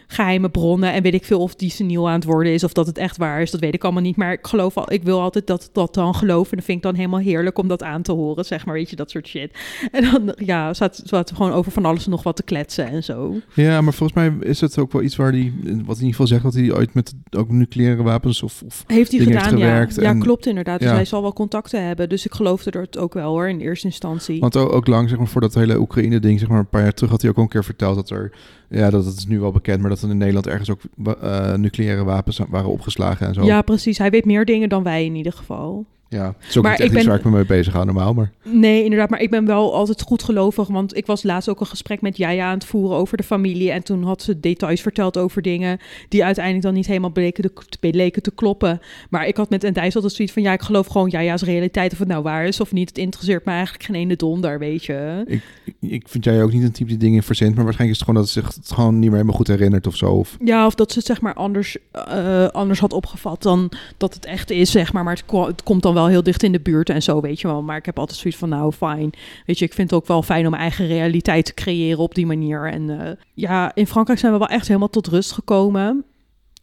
geheime 0.07 0.49
bronnen 0.49 0.93
en 0.93 1.03
weet 1.03 1.13
ik 1.13 1.25
veel 1.25 1.39
of 1.39 1.55
die 1.55 1.69
seniel 1.69 2.07
aan 2.07 2.15
het 2.15 2.23
worden 2.23 2.53
is 2.53 2.63
of 2.63 2.73
dat 2.73 2.87
het 2.87 2.97
echt 2.97 3.17
waar 3.17 3.41
is, 3.41 3.51
dat 3.51 3.59
weet 3.59 3.73
ik 3.73 3.83
allemaal 3.83 4.01
niet. 4.01 4.15
Maar 4.15 4.31
ik 4.31 4.47
geloof 4.47 4.77
al, 4.77 4.91
ik 4.91 5.03
wil 5.03 5.21
altijd 5.21 5.47
dat 5.47 5.69
dat 5.73 5.93
dan 5.93 6.15
geloven 6.15 6.51
en 6.51 6.57
dat 6.57 6.65
vind 6.65 6.77
ik 6.77 6.83
dan 6.83 6.95
helemaal 6.95 7.19
heerlijk 7.19 7.57
om 7.57 7.67
dat 7.67 7.83
aan 7.83 8.01
te 8.01 8.11
horen, 8.11 8.45
zeg 8.45 8.65
maar, 8.65 8.75
weet 8.75 8.89
je, 8.89 8.95
dat 8.95 9.11
soort 9.11 9.27
shit. 9.27 9.57
En 9.91 10.03
dan, 10.11 10.33
ja, 10.37 10.73
zat, 10.73 11.01
we 11.09 11.23
gewoon 11.33 11.51
over 11.51 11.71
van 11.71 11.85
alles 11.85 12.05
en 12.05 12.11
nog 12.11 12.23
wat 12.23 12.35
te 12.35 12.43
kletsen 12.43 12.87
en 12.87 13.03
zo. 13.03 13.35
Ja, 13.53 13.81
maar 13.81 13.93
volgens 13.93 14.19
mij 14.19 14.49
is 14.49 14.61
het 14.61 14.77
ook 14.77 14.91
wel 14.91 15.01
iets 15.01 15.15
waar 15.15 15.31
hij, 15.31 15.53
wat 15.63 15.73
in 15.73 15.77
ieder 15.87 16.09
geval 16.09 16.27
zegt, 16.27 16.43
dat 16.43 16.53
hij 16.53 16.73
ooit 16.73 16.93
met 16.93 17.13
ook 17.37 17.49
nucleaire 17.49 18.03
wapens 18.03 18.43
of, 18.43 18.61
of 18.65 18.83
Heeft 18.87 19.11
hij 19.11 19.19
gedaan, 19.19 19.41
heeft 19.41 19.49
gewerkt 19.49 19.95
Ja, 19.95 20.09
en- 20.09 20.19
klopt 20.19 20.45
inderdaad. 20.45 20.79
Dus 20.79 20.89
hij 20.89 21.05
zal 21.05 21.21
wel 21.21 21.33
contacten 21.33 21.85
hebben. 21.85 22.09
Dus 22.09 22.25
ik 22.25 22.33
geloofde 22.33 22.71
er 22.71 22.81
het 22.81 22.97
ook 22.97 23.13
wel 23.13 23.29
hoor, 23.29 23.49
in 23.49 23.59
eerste 23.59 23.87
instantie. 23.87 24.39
Want 24.39 24.55
ook, 24.57 24.71
ook 24.71 24.87
lang, 24.87 25.09
zeg 25.09 25.17
maar, 25.17 25.27
voor 25.27 25.41
dat 25.41 25.53
hele 25.53 25.79
Oekraïne-ding, 25.79 26.39
zeg 26.39 26.49
maar, 26.49 26.59
een 26.59 26.67
paar 26.69 26.81
jaar 26.81 26.93
terug 26.93 27.09
had 27.11 27.21
hij 27.21 27.29
ook 27.29 27.37
al 27.37 27.43
een 27.43 27.49
keer 27.49 27.63
verteld 27.63 27.95
dat 27.95 28.09
er, 28.09 28.31
ja, 28.69 28.89
dat 28.89 29.05
is 29.05 29.25
nu 29.27 29.39
wel 29.39 29.51
bekend, 29.51 29.81
maar 29.81 29.89
dat 29.89 30.01
er 30.01 30.09
in 30.09 30.17
Nederland 30.17 30.47
ergens 30.47 30.69
ook 30.69 30.81
eh, 31.21 31.53
nucleaire 31.53 32.03
wapens 32.03 32.39
waren 32.49 32.69
opgeslagen 32.69 33.27
en 33.27 33.33
zo. 33.33 33.43
Ja, 33.43 33.61
precies. 33.61 33.97
Hij 33.97 34.09
weet 34.09 34.25
meer 34.25 34.45
dingen 34.45 34.69
dan 34.69 34.83
wij 34.83 35.05
in 35.05 35.15
ieder 35.15 35.33
geval. 35.33 35.85
Ja. 36.09 36.25
Het 36.39 36.49
is 36.49 36.57
ook 36.57 36.63
Maar 36.63 36.71
niet 36.71 36.81
ik 36.81 36.91
ben- 36.93 37.05
waar 37.07 37.17
ik 37.17 37.23
me 37.23 37.31
mee 37.31 37.45
bezig 37.45 37.73
hou 37.73 37.85
normaal, 37.85 38.13
maar 38.13 38.31
Nee, 38.43 38.83
inderdaad. 38.83 39.09
Maar 39.09 39.21
ik 39.21 39.29
ben 39.29 39.45
wel 39.45 39.73
altijd 39.73 40.01
goed 40.01 40.23
gelovig. 40.23 40.67
Want 40.67 40.97
ik 40.97 41.05
was 41.05 41.23
laatst 41.23 41.49
ook 41.49 41.59
een 41.59 41.65
gesprek 41.65 42.01
met 42.01 42.17
Jaya 42.17 42.47
aan 42.47 42.53
het 42.53 42.65
voeren 42.65 42.97
over 42.97 43.17
de 43.17 43.23
familie. 43.23 43.71
En 43.71 43.83
toen 43.83 44.03
had 44.03 44.21
ze 44.21 44.39
details 44.39 44.81
verteld 44.81 45.17
over 45.17 45.41
dingen 45.41 45.77
die 46.09 46.23
uiteindelijk 46.23 46.65
dan 46.65 46.73
niet 46.73 46.87
helemaal 46.87 47.09
bleken 47.11 47.51
te, 47.69 47.77
bleken 47.79 48.21
te 48.21 48.31
kloppen. 48.31 48.79
Maar 49.09 49.27
ik 49.27 49.37
had 49.37 49.49
met 49.49 49.63
Endijs 49.63 49.95
altijd 49.95 50.13
zoiets 50.13 50.33
van, 50.33 50.43
ja, 50.43 50.53
ik 50.53 50.61
geloof 50.61 50.87
gewoon 50.87 51.09
Jaya's 51.09 51.41
realiteit. 51.41 51.91
Of 51.93 51.99
het 51.99 52.07
nou 52.07 52.23
waar 52.23 52.45
is 52.45 52.59
of 52.59 52.71
niet. 52.71 52.89
Het 52.89 52.97
interesseert 52.97 53.45
me 53.45 53.51
eigenlijk 53.51 53.83
geen 53.83 53.95
ene 53.95 54.15
donder, 54.15 54.59
weet 54.59 54.85
je. 54.85 55.23
ik, 55.27 55.41
ik 55.79 56.07
vind 56.09 56.23
jij 56.23 56.43
ook 56.43 56.51
niet 56.53 56.63
een 56.63 56.71
type 56.71 56.89
die 56.89 56.97
dingen 56.97 57.23
verzint, 57.23 57.55
maar 57.55 57.63
waarschijnlijk 57.63 57.99
is 57.99 58.05
het 58.05 58.15
gewoon 58.15 58.25
dat 58.25 58.33
het 58.35 58.43
zich 58.45 58.55
het 58.63 58.71
gewoon 58.73 58.93
niet 58.93 59.01
meer 59.09 59.11
helemaal 59.11 59.35
goed 59.37 59.47
herinnert 59.47 59.87
of 59.87 59.95
zo. 59.95 60.11
Of, 60.11 60.37
Ja, 60.43 60.65
of 60.65 60.75
dat 60.75 60.91
ze 60.91 60.97
het 60.97 61.07
zeg 61.07 61.21
maar 61.21 61.33
anders, 61.33 61.77
eh, 61.91 62.45
anders 62.47 62.79
had 62.79 62.93
opgevat 62.93 63.41
dan 63.43 63.71
dat 63.97 64.13
het 64.13 64.25
echt 64.25 64.49
is, 64.51 64.71
zeg 64.71 64.93
maar. 64.93 65.03
Maar 65.03 65.13
het, 65.15 65.25
ko- 65.25 65.47
het 65.47 65.63
komt 65.63 65.83
dan 65.83 65.93
wel 65.95 66.07
heel 66.07 66.23
dicht 66.23 66.43
in 66.43 66.51
de 66.51 66.59
buurt 66.59 66.89
en 66.89 67.03
zo, 67.03 67.21
weet 67.21 67.41
je 67.41 67.47
wel. 67.47 67.61
Maar 67.61 67.77
ik 67.77 67.85
heb 67.85 67.99
altijd 67.99 68.19
zoiets 68.19 68.39
van, 68.39 68.49
nou, 68.49 68.71
fijn. 68.71 69.09
Weet 69.45 69.59
je, 69.59 69.65
ik 69.65 69.73
vind 69.73 69.89
het 69.89 69.99
ook 69.99 70.07
wel 70.07 70.23
fijn 70.23 70.43
om 70.43 70.49
mijn 70.49 70.61
eigen 70.61 70.87
realiteit 70.87 71.45
te 71.45 71.53
creëren 71.53 71.99
op 71.99 72.15
die 72.15 72.25
manier. 72.25 72.71
En 72.71 72.99
eh, 72.99 73.11
ja, 73.33 73.71
in 73.75 73.87
Frankrijk 73.87 74.19
zijn 74.19 74.31
we 74.31 74.39
wel 74.39 74.47
echt 74.47 74.67
helemaal 74.67 74.89
tot 74.89 75.07
rust 75.07 75.31
gekomen. 75.31 76.05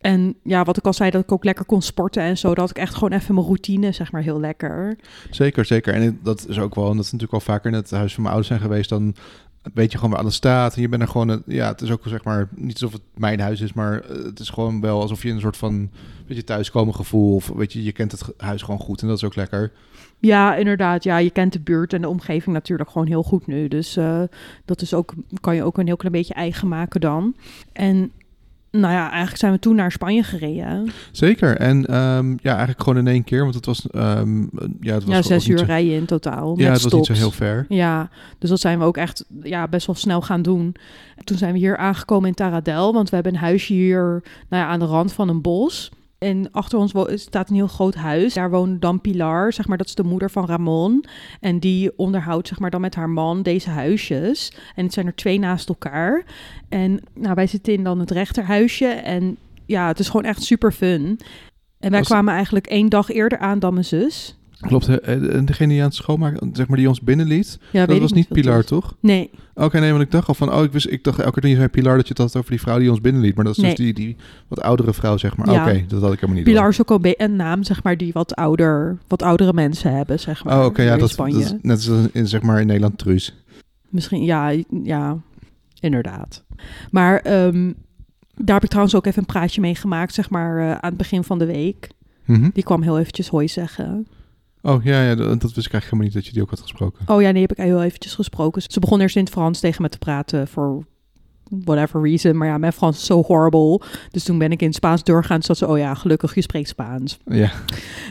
En 0.03 0.35
ja, 0.43 0.65
wat 0.65 0.77
ik 0.77 0.87
al 0.87 0.93
zei, 0.93 1.11
dat 1.11 1.23
ik 1.23 1.33
ook 1.33 1.45
lekker 1.45 1.65
kon 1.65 1.83
sporten 1.83 2.23
en 2.23 2.39
zo. 2.39 2.55
Dat 2.55 2.71
ik 2.71 2.77
echt 2.77 2.95
gewoon 2.95 3.13
even 3.13 3.35
mijn 3.35 3.47
routine, 3.47 3.93
zeg 3.93 4.13
maar, 4.13 4.23
heel 4.23 4.41
lekker. 4.41 4.97
Zeker, 5.31 5.65
zeker. 5.65 5.95
En 5.95 6.19
dat 6.23 6.47
is 6.49 6.59
ook 6.59 6.75
wel, 6.75 6.91
en 6.91 6.97
dat 6.97 7.05
is 7.05 7.13
natuurlijk 7.13 7.47
al 7.47 7.53
vaker 7.55 7.71
in 7.71 7.77
het 7.77 7.91
huis 7.91 8.15
van 8.15 8.23
mijn 8.23 8.35
ouders 8.35 8.49
zijn 8.49 8.69
geweest, 8.69 8.89
dan 8.89 9.15
weet 9.75 9.91
je 9.93 9.97
gewoon 9.99 10.13
waar 10.13 10.21
alles 10.23 10.35
staat. 10.35 10.75
En 10.75 10.81
je 10.83 10.89
bent 10.89 11.03
er 11.03 11.09
gewoon, 11.09 11.29
een- 11.29 11.43
ja, 11.47 11.69
het 11.69 11.81
is 11.81 11.91
ook 11.91 12.03
zeg 12.05 12.25
maar, 12.25 12.49
niet 12.55 12.73
alsof 12.73 12.93
het 12.93 13.03
mijn 13.15 13.41
huis 13.41 13.61
is, 13.61 13.73
maar 13.73 14.01
eh, 14.01 14.25
het 14.25 14.41
is 14.41 14.51
gewoon 14.51 14.81
wel 14.81 15.01
alsof 15.01 15.23
je 15.23 15.31
een 15.31 15.41
soort 15.41 15.57
van, 15.57 15.91
weet 16.27 16.37
je, 16.37 16.45
thuiskomen 16.45 16.95
gevoel, 16.95 17.35
of 17.35 17.49
weet 17.49 17.73
je, 17.73 17.83
je 17.85 17.93
kent 17.93 18.13
het 18.13 18.23
huis 18.37 18.63
gewoon 18.63 18.81
goed 18.81 19.03
en 19.03 19.09
dat 19.09 19.17
is 19.17 19.25
ook 19.25 19.37
lekker. 19.37 19.73
Ja, 20.19 20.55
inderdaad. 20.55 21.05
Ja, 21.05 21.17
je 21.17 21.31
kent 21.31 21.53
de 21.53 21.61
buurt 21.61 21.93
en 21.93 22.01
de 22.01 22.09
omgeving 22.09 22.55
natuurlijk 22.55 22.91
gewoon 22.91 23.07
heel 23.07 23.23
goed 23.23 23.47
nu. 23.47 23.69
Dus 23.69 23.97
eh, 23.97 24.23
dat 24.65 24.81
is 24.83 24.95
ook, 24.95 25.15
kan 25.41 25.55
je 25.55 25.65
ook 25.65 25.79
een 25.79 25.87
heel 25.87 25.97
klein 25.97 26.13
beetje 26.13 26.35
eigen 26.35 26.69
maken 26.69 27.01
dan. 27.01 27.35
En 27.73 28.11
nou 28.73 28.93
ja, 28.93 29.09
eigenlijk 29.09 29.37
zijn 29.37 29.53
we 29.53 29.59
toen 29.59 29.77
naar 29.77 29.93
Spanje 29.93 30.23
gereden. 30.23 30.91
Zeker. 31.11 31.57
En 31.57 31.87
ehm, 31.87 32.31
ja, 32.31 32.51
eigenlijk 32.51 32.83
gewoon 32.83 32.99
in 32.99 33.07
één 33.07 33.25
keer, 33.25 33.43
want 33.43 33.55
het 33.55 33.67
was, 33.67 33.87
ehm, 33.91 34.41
ja, 34.81 34.95
het 34.95 35.05
was 35.05 35.15
Ja, 35.15 35.23
zes 35.23 35.49
uur 35.49 35.59
zo- 35.59 35.65
rijden 35.65 35.93
in 35.95 36.05
totaal. 36.05 36.59
Ja, 36.59 36.71
met 36.71 36.83
het 36.83 36.83
was 36.83 36.93
niet 36.93 37.07
zo 37.07 37.13
heel 37.13 37.31
ver. 37.31 37.67
Ja, 37.69 38.09
dus 38.39 38.51
dat 38.51 38.61
zijn 38.61 38.79
we 38.79 38.85
ook 38.85 38.97
echt 38.97 39.25
ja, 39.43 39.69
best 39.69 39.87
wel 39.87 39.97
snel 39.97 40.21
gaan 40.21 40.43
doen. 40.43 40.75
Toen 41.25 41.37
zijn 41.39 41.53
we 41.53 41.59
hier 41.59 41.77
aangekomen 41.77 42.29
in 42.29 42.35
Taradel, 42.35 42.93
want 42.93 43.09
we 43.09 43.15
hebben 43.15 43.35
een 43.35 43.41
huisje 43.41 43.73
hier 43.73 44.23
nou 44.49 44.63
ja, 44.63 44.67
aan 44.69 44.79
de 44.79 44.85
rand 44.85 45.13
van 45.13 45.29
een 45.29 45.43
bos. 45.43 45.91
En 46.23 46.51
achter 46.53 46.79
ons 46.79 46.93
staat 47.15 47.49
een 47.49 47.55
heel 47.55 47.67
groot 47.67 47.95
huis. 47.95 48.35
Daar 48.35 48.51
woont 48.51 48.81
dan 48.81 49.01
Pilar, 49.01 49.53
zeg 49.53 49.67
maar, 49.69 49.79
dat 49.79 49.87
is 49.87 49.95
de 49.95 50.03
moeder 50.03 50.31
van 50.31 50.47
Ramon. 50.47 51.05
En 51.41 51.59
die 51.59 51.99
onderhoudt, 51.99 52.49
zeg 52.49 52.59
maar, 52.59 52.71
dan 52.71 52.81
met 52.81 52.95
haar 52.95 53.11
man 53.11 53.43
deze 53.43 53.71
huisjes. 53.71 54.53
En 54.75 54.85
het 54.85 54.93
zijn 54.93 55.07
er 55.07 55.15
twee 55.15 55.39
naast 55.39 55.69
elkaar. 55.69 56.25
En 56.69 57.01
nou, 57.15 57.35
wij 57.35 57.47
zitten 57.47 57.73
in 57.73 57.85
dan 57.85 57.99
het 57.99 58.11
rechterhuisje. 58.11 58.87
En 58.87 59.37
ja, 59.67 59.87
het 59.87 59.99
is 59.99 60.07
gewoon 60.07 60.27
echt 60.27 60.43
super 60.43 60.73
fun. 60.73 61.19
En 61.79 61.91
wij 61.91 61.99
Was- 61.99 62.09
kwamen 62.09 62.35
eigenlijk 62.35 62.67
één 62.67 62.89
dag 62.89 63.11
eerder 63.11 63.39
aan 63.39 63.59
dan 63.59 63.73
mijn 63.73 63.85
zus. 63.85 64.37
Klopt. 64.67 64.89
eh, 65.01 65.35
En 65.35 65.45
degene 65.45 65.69
die 65.73 65.79
aan 65.81 65.87
het 65.87 65.95
schoonmaken, 65.95 66.51
zeg 66.53 66.69
maar, 66.69 66.77
die 66.77 66.89
ons 66.89 67.01
binnenliet, 67.01 67.59
Ja, 67.71 67.87
dat 67.87 67.99
was 67.99 68.13
niet 68.13 68.29
Pilar, 68.29 68.65
toch? 68.65 68.97
Nee, 69.01 69.31
Oké, 69.55 69.81
nee, 69.81 69.91
want 69.91 70.03
ik 70.03 70.11
dacht 70.11 70.29
al 70.29 70.35
van, 70.35 70.53
oh, 70.53 70.63
ik, 70.65 70.73
wist, 70.73 70.87
ik 70.91 71.05
dacht 71.05 71.19
elke 71.19 71.33
keer 71.33 71.41
toen 71.43 71.51
je 71.51 71.57
zei 71.57 71.69
Pilar 71.69 71.97
dat 71.97 72.03
je 72.09 72.09
het 72.15 72.19
had 72.23 72.37
over 72.37 72.51
die 72.51 72.61
vrouw 72.61 72.79
die 72.79 72.91
ons 72.91 73.01
binnenliet. 73.01 73.35
Maar 73.35 73.45
dat 73.45 73.57
is 73.57 73.63
dus 73.65 73.75
die, 73.75 73.93
die 73.95 74.17
wat 74.49 74.61
oudere 74.61 74.93
vrouw, 74.95 75.17
zeg 75.17 75.37
maar. 75.37 75.51
Ja. 75.51 75.63
Oké, 75.69 75.85
dat 75.89 76.01
had 76.03 76.13
ik 76.13 76.21
helemaal 76.21 76.35
niet 76.37 76.45
Pilar 76.45 76.63
door. 76.63 76.71
is 76.73 76.81
ook 76.81 76.91
al 76.91 76.99
een, 77.03 77.37
naam, 77.37 77.63
zeg 77.65 77.83
maar, 77.83 77.97
die 77.97 78.13
wat, 78.13 78.35
ouder, 78.35 78.99
wat 79.09 79.23
oudere 79.23 79.53
mensen 79.53 79.95
hebben, 79.97 80.21
zeg 80.21 80.45
maar. 80.45 80.59
Oh, 80.59 80.65
oké, 80.65 80.83
ja, 80.83 80.97
dat, 80.97 81.09
is- 81.09 81.13
Spanje. 81.15 81.33
dat 81.35 81.43
is 81.43 81.53
net 81.63 81.83
zoals 81.83 82.07
in, 82.13 82.29
zeg 82.29 82.43
maar, 82.43 82.61
in 82.61 82.67
Nederland 82.67 82.99
Truus. 82.99 83.35
Misschien, 83.89 84.25
ja, 84.25 84.53
ja, 84.83 85.17
inderdaad. 85.81 86.45
Maar 86.91 87.19
ehm, 87.19 87.73
daar 88.35 88.55
heb 88.55 88.63
ik 88.63 88.69
trouwens 88.69 88.95
ook 88.97 89.07
even 89.07 89.19
een 89.21 89.27
praatje 89.27 89.61
mee 89.61 89.75
gemaakt, 89.75 90.15
zeg 90.15 90.31
maar, 90.31 90.59
eh, 90.59 90.71
aan 90.71 90.79
het 90.89 90.97
begin 90.97 91.25
van 91.25 91.39
de 91.39 91.47
week. 91.47 91.89
Mhm. 92.25 92.51
Die 92.53 92.65
kwam 92.65 92.83
heel 92.83 92.99
eventjes 92.99 93.29
hoi 93.29 93.49
zeggen. 93.49 94.07
Oh, 94.63 94.85
ja, 94.85 95.03
ja, 95.03 95.15
dat, 95.15 95.27
dat 95.41 95.53
wist 95.55 95.67
ik 95.67 95.73
eigenlijk 95.73 95.85
helemaal 95.85 96.05
niet 96.05 96.15
dat 96.15 96.27
je 96.27 96.33
die 96.33 96.43
ook 96.43 96.51
had 96.51 96.61
gesproken. 96.61 97.05
Oh 97.09 97.23
ja, 97.23 97.31
nee, 97.31 97.41
heb 97.43 97.51
ik 97.53 97.57
heel 97.57 97.83
eventjes 97.83 98.15
gesproken. 98.15 98.63
Ze 98.67 98.81
begon 98.81 99.01
eerst 99.01 99.17
in 99.17 99.23
het 99.25 99.33
Frans 99.33 99.61
tegen 99.61 99.83
me 99.83 99.89
te 99.89 99.99
praten 99.99 100.49
voor 100.49 100.85
whatever 101.49 102.03
reason. 102.03 102.37
Maar 102.37 102.49
ja, 102.49 102.59
mijn 102.59 102.73
Frans 102.73 102.97
is 102.97 103.05
zo 103.07 103.23
horrible. 103.23 103.81
Dus 104.11 104.25
toen 104.25 104.39
ben 104.39 104.53
ik 104.53 104.61
in 104.61 104.67
het 104.67 104.77
Spaans 104.77 105.05
doorgaan. 105.05 105.39
Dus 105.39 105.47
dat 105.47 105.57
ze, 105.59 105.67
oh 105.69 105.79
ja, 105.79 105.95
gelukkig, 105.95 106.35
je 106.35 106.41
spreekt 106.43 106.69
Spaans. 106.69 107.19
Ja, 107.25 107.51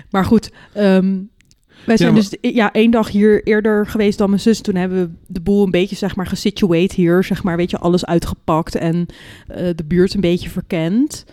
Maar 0.10 0.26
goed, 0.26 0.52
ehm, 0.74 1.18
Wij 1.86 1.98
zijn 1.98 2.14
maar- 2.14 2.22
dus 2.22 2.54
ja, 2.54 2.72
één 2.72 2.92
dag 2.92 3.10
hier 3.10 3.44
eerder 3.44 3.88
geweest 3.88 4.18
dan 4.18 4.30
mijn 4.30 4.42
zus. 4.42 4.62
Toen 4.62 4.76
hebben 4.76 5.00
we 5.02 5.34
de 5.34 5.42
boel 5.42 5.64
een 5.64 5.72
beetje, 5.72 5.96
zeg 5.96 6.16
maar, 6.16 6.28
gesituate 6.28 6.96
hier. 6.96 7.24
Zeg 7.24 7.44
maar, 7.44 7.58
weet 7.58 7.70
je, 7.70 7.78
alles 7.78 8.06
uitgepakt 8.06 8.76
en 8.76 9.06
eh, 9.48 9.70
de 9.76 9.84
buurt 9.84 10.14
een 10.14 10.22
beetje 10.22 10.50
verkend. 10.50 11.26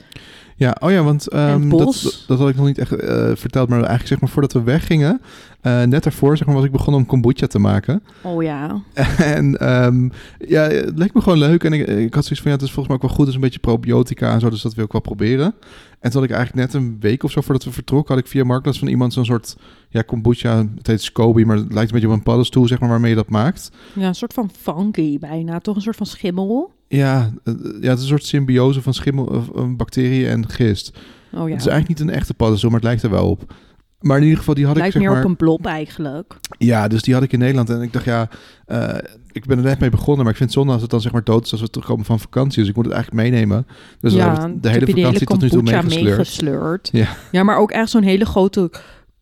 Ja, 0.58 0.76
oh 0.80 0.90
ja, 0.90 1.02
want 1.02 1.28
ehm, 1.28 1.68
dat, 1.68 2.24
dat, 2.26 2.38
had 2.38 2.48
ik 2.48 2.56
nog 2.56 2.66
niet 2.66 2.78
echt 2.78 2.92
eh, 2.92 3.30
verteld. 3.34 3.68
Maar 3.68 3.78
eigenlijk 3.78 4.08
zeg 4.08 4.20
maar 4.20 4.28
voordat 4.28 4.52
we 4.52 4.62
weggingen, 4.62 5.20
eh, 5.60 5.82
net 5.82 6.02
daarvoor 6.02 6.36
zeg 6.36 6.46
maar, 6.46 6.56
was 6.56 6.64
ik 6.64 6.72
begonnen 6.72 7.00
om 7.00 7.06
kombucha 7.06 7.46
te 7.46 7.58
maken. 7.58 8.02
Oh 8.22 8.42
ja. 8.42 8.82
en 9.36 9.58
ehm, 9.58 10.08
ja, 10.38 10.62
het 10.62 10.98
leek 10.98 11.14
me 11.14 11.20
gewoon 11.20 11.38
leuk. 11.38 11.64
En 11.64 11.72
ik, 11.72 11.86
ik 11.86 12.14
had 12.14 12.24
zoiets 12.24 12.40
van, 12.40 12.50
ja, 12.50 12.56
het 12.56 12.66
is 12.66 12.72
volgens 12.72 12.86
mij 12.86 12.96
ook 12.96 13.02
wel 13.02 13.10
goed. 13.10 13.18
Het 13.18 13.28
is 13.28 13.34
een 13.34 13.40
beetje 13.40 13.58
probiotica 13.58 14.32
en 14.32 14.40
zo, 14.40 14.50
dus 14.50 14.62
dat 14.62 14.74
wil 14.74 14.84
ik 14.84 14.92
wel 14.92 15.00
proberen. 15.00 15.54
En 16.00 16.10
toen 16.10 16.20
had 16.20 16.30
ik 16.30 16.36
eigenlijk 16.36 16.72
net 16.72 16.82
een 16.82 16.96
week 17.00 17.22
of 17.22 17.30
zo 17.30 17.40
voordat 17.40 17.64
we 17.64 17.72
vertrokken, 17.72 18.14
had 18.14 18.24
ik 18.24 18.30
via 18.30 18.44
Marktplaats 18.44 18.78
van 18.78 18.88
iemand 18.88 19.12
zo'n 19.12 19.24
soort, 19.24 19.56
ja, 19.88 20.02
kombucha. 20.02 20.64
Het 20.76 20.86
heet 20.86 21.02
Scoby, 21.02 21.42
maar 21.42 21.56
het 21.56 21.72
lijkt 21.72 21.88
een 21.88 21.94
beetje 21.94 22.08
op 22.08 22.18
een 22.18 22.22
paddenstoel, 22.22 22.66
zeg 22.66 22.80
maar, 22.80 22.88
waarmee 22.88 23.10
je 23.10 23.16
dat 23.16 23.28
maakt. 23.28 23.70
Ja, 23.92 24.08
een 24.08 24.14
soort 24.14 24.32
van 24.32 24.50
funky 24.60 25.18
bijna. 25.18 25.58
Toch 25.58 25.76
een 25.76 25.82
soort 25.82 25.96
van 25.96 26.06
schimmel. 26.06 26.76
Ja, 26.88 27.31
eh, 27.44 27.55
ja 27.81 27.88
het 27.88 27.98
is 27.98 28.03
een 28.03 28.09
soort 28.09 28.24
symbiose 28.24 28.83
van 28.83 28.94
schimmel, 28.94 29.33
eh, 29.33 29.64
bacteriën 29.77 30.29
en 30.29 30.48
gist. 30.48 30.98
Oh 31.33 31.48
ja. 31.48 31.55
Het 31.55 31.61
is 31.61 31.66
eigenlijk 31.66 31.88
niet 31.88 32.09
een 32.09 32.14
echte 32.14 32.35
paddenstoel, 32.35 32.70
maar 32.70 32.81
het 32.81 32.88
lijkt 32.88 33.03
er 33.03 33.11
wel 33.11 33.31
op. 33.31 33.55
Maar 34.01 34.16
in 34.16 34.22
ieder 34.22 34.38
geval, 34.38 34.55
die 34.55 34.66
had 34.66 34.77
Lijkt 34.77 34.94
ik 34.94 35.01
zeg 35.01 35.03
meer 35.03 35.16
maar... 35.16 35.24
op 35.24 35.31
een 35.31 35.37
blob 35.37 35.66
eigenlijk. 35.66 36.37
Ja, 36.59 36.88
dus 36.88 37.03
die 37.03 37.14
had 37.14 37.22
ik 37.22 37.33
in 37.33 37.38
Nederland. 37.38 37.70
En 37.70 37.83
ik 37.83 37.92
dacht, 37.92 38.05
ja, 38.05 38.29
eh, 38.66 38.98
ik 39.33 39.46
ben 39.46 39.59
er 39.59 39.64
net 39.64 39.79
mee 39.79 39.90
begonnen. 39.90 40.22
Maar 40.22 40.33
ik 40.33 40.38
vind 40.38 40.51
het 40.51 40.59
zonde 40.59 40.72
als 40.72 40.83
het 40.83 40.90
dan 40.90 41.01
zeg 41.01 41.12
maar 41.12 41.24
dood 41.24 41.44
is 41.44 41.53
als 41.53 41.61
we 41.61 41.70
terugkomen 41.70 42.05
van 42.05 42.20
vakantie. 42.20 42.61
Dus 42.61 42.68
ik 42.68 42.77
moet 42.77 42.85
het 42.85 42.94
eigenlijk 42.94 43.22
meenemen. 43.22 43.66
Dus 44.01 44.12
dan 44.12 44.20
ja, 44.20 44.40
heb 44.40 44.51
ik 44.51 44.62
de 44.62 44.68
hele 44.68 44.88
vakantie 44.90 45.27
tot 45.27 45.40
nu 45.40 45.48
toe 45.48 45.62
meegesleurd. 45.62 46.05
meegesleurd. 46.05 46.88
Ja. 46.92 47.09
ja, 47.31 47.42
maar 47.42 47.57
ook 47.57 47.70
echt 47.70 47.90
zo'n 47.90 48.03
hele 48.03 48.24
grote 48.24 48.70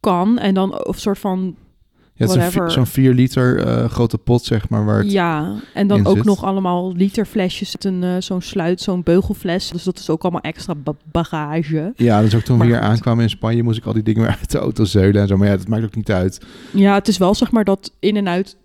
kan. 0.00 0.38
En 0.38 0.54
dan 0.54 0.86
of 0.86 0.98
soort 0.98 1.18
van 1.18 1.56
Ja, 2.18 2.68
zo'n 2.68 2.86
4 2.86 3.14
liter 3.14 3.58
eh, 3.66 3.84
grote 3.88 4.18
pot, 4.18 4.44
zeg 4.44 4.68
maar. 4.68 4.84
Waar 4.84 4.98
het, 4.98 5.12
Ja, 5.12 5.54
en 5.74 5.86
dan 5.86 6.06
ook 6.06 6.16
zit. 6.16 6.24
nog 6.24 6.44
allemaal 6.44 6.92
literflesjes. 6.92 7.74
Een, 7.78 8.02
eh, 8.02 8.14
zo'n 8.18 8.40
sluit, 8.40 8.80
zo'n 8.80 9.02
beugelfles. 9.02 9.68
Dus 9.70 9.82
dat 9.82 9.98
is 9.98 10.10
ook 10.10 10.22
allemaal 10.22 10.40
extra 10.40 10.74
ba- 10.74 10.94
bagage. 11.12 11.92
ja, 11.96 12.20
dus 12.20 12.34
ook 12.34 12.40
toen 12.42 12.56
Maar 12.56 12.66
we 12.66 12.72
hier 12.72 12.82
goed. 12.82 12.90
aankwamen 12.92 13.22
in 13.22 13.30
Spanje, 13.30 13.62
moest 13.62 13.78
ik 13.78 13.84
al 13.84 13.92
die 13.92 14.02
dingen 14.02 14.22
weer 14.22 14.36
uit 14.40 14.50
de 14.50 14.58
auto 14.58 14.84
zeulen 14.84 15.20
en 15.22 15.28
zo. 15.28 15.36
Maar 15.36 15.48
ja, 15.48 15.56
dat 15.56 15.68
maakt 15.68 15.84
ook 15.84 15.94
niet 15.96 16.10
uit. 16.12 16.40
Ja, 16.70 16.94
het 16.94 17.08
is 17.08 17.18
wel 17.18 17.34
zeg 17.34 17.50
maar 17.50 17.64
dat 17.64 17.92
in- 18.00 18.16
en 18.16 18.28
uit 18.28 18.56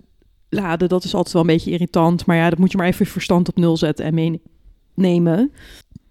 laden. 0.50 0.90
Dat 0.90 1.04
is 1.04 1.14
altijd 1.14 1.34
wel 1.34 1.42
een 1.42 1.48
beetje 1.48 1.72
irritant. 1.72 2.26
Maar 2.26 2.36
ja, 2.38 2.50
dat 2.50 2.60
moet 2.60 2.72
je 2.72 2.78
maar 2.78 2.88
even 2.88 3.06
verstand 3.06 3.50
op 3.50 3.56
nul 3.58 3.78
zetten 3.78 4.06
en 4.06 4.40
meenemen. 4.96 5.52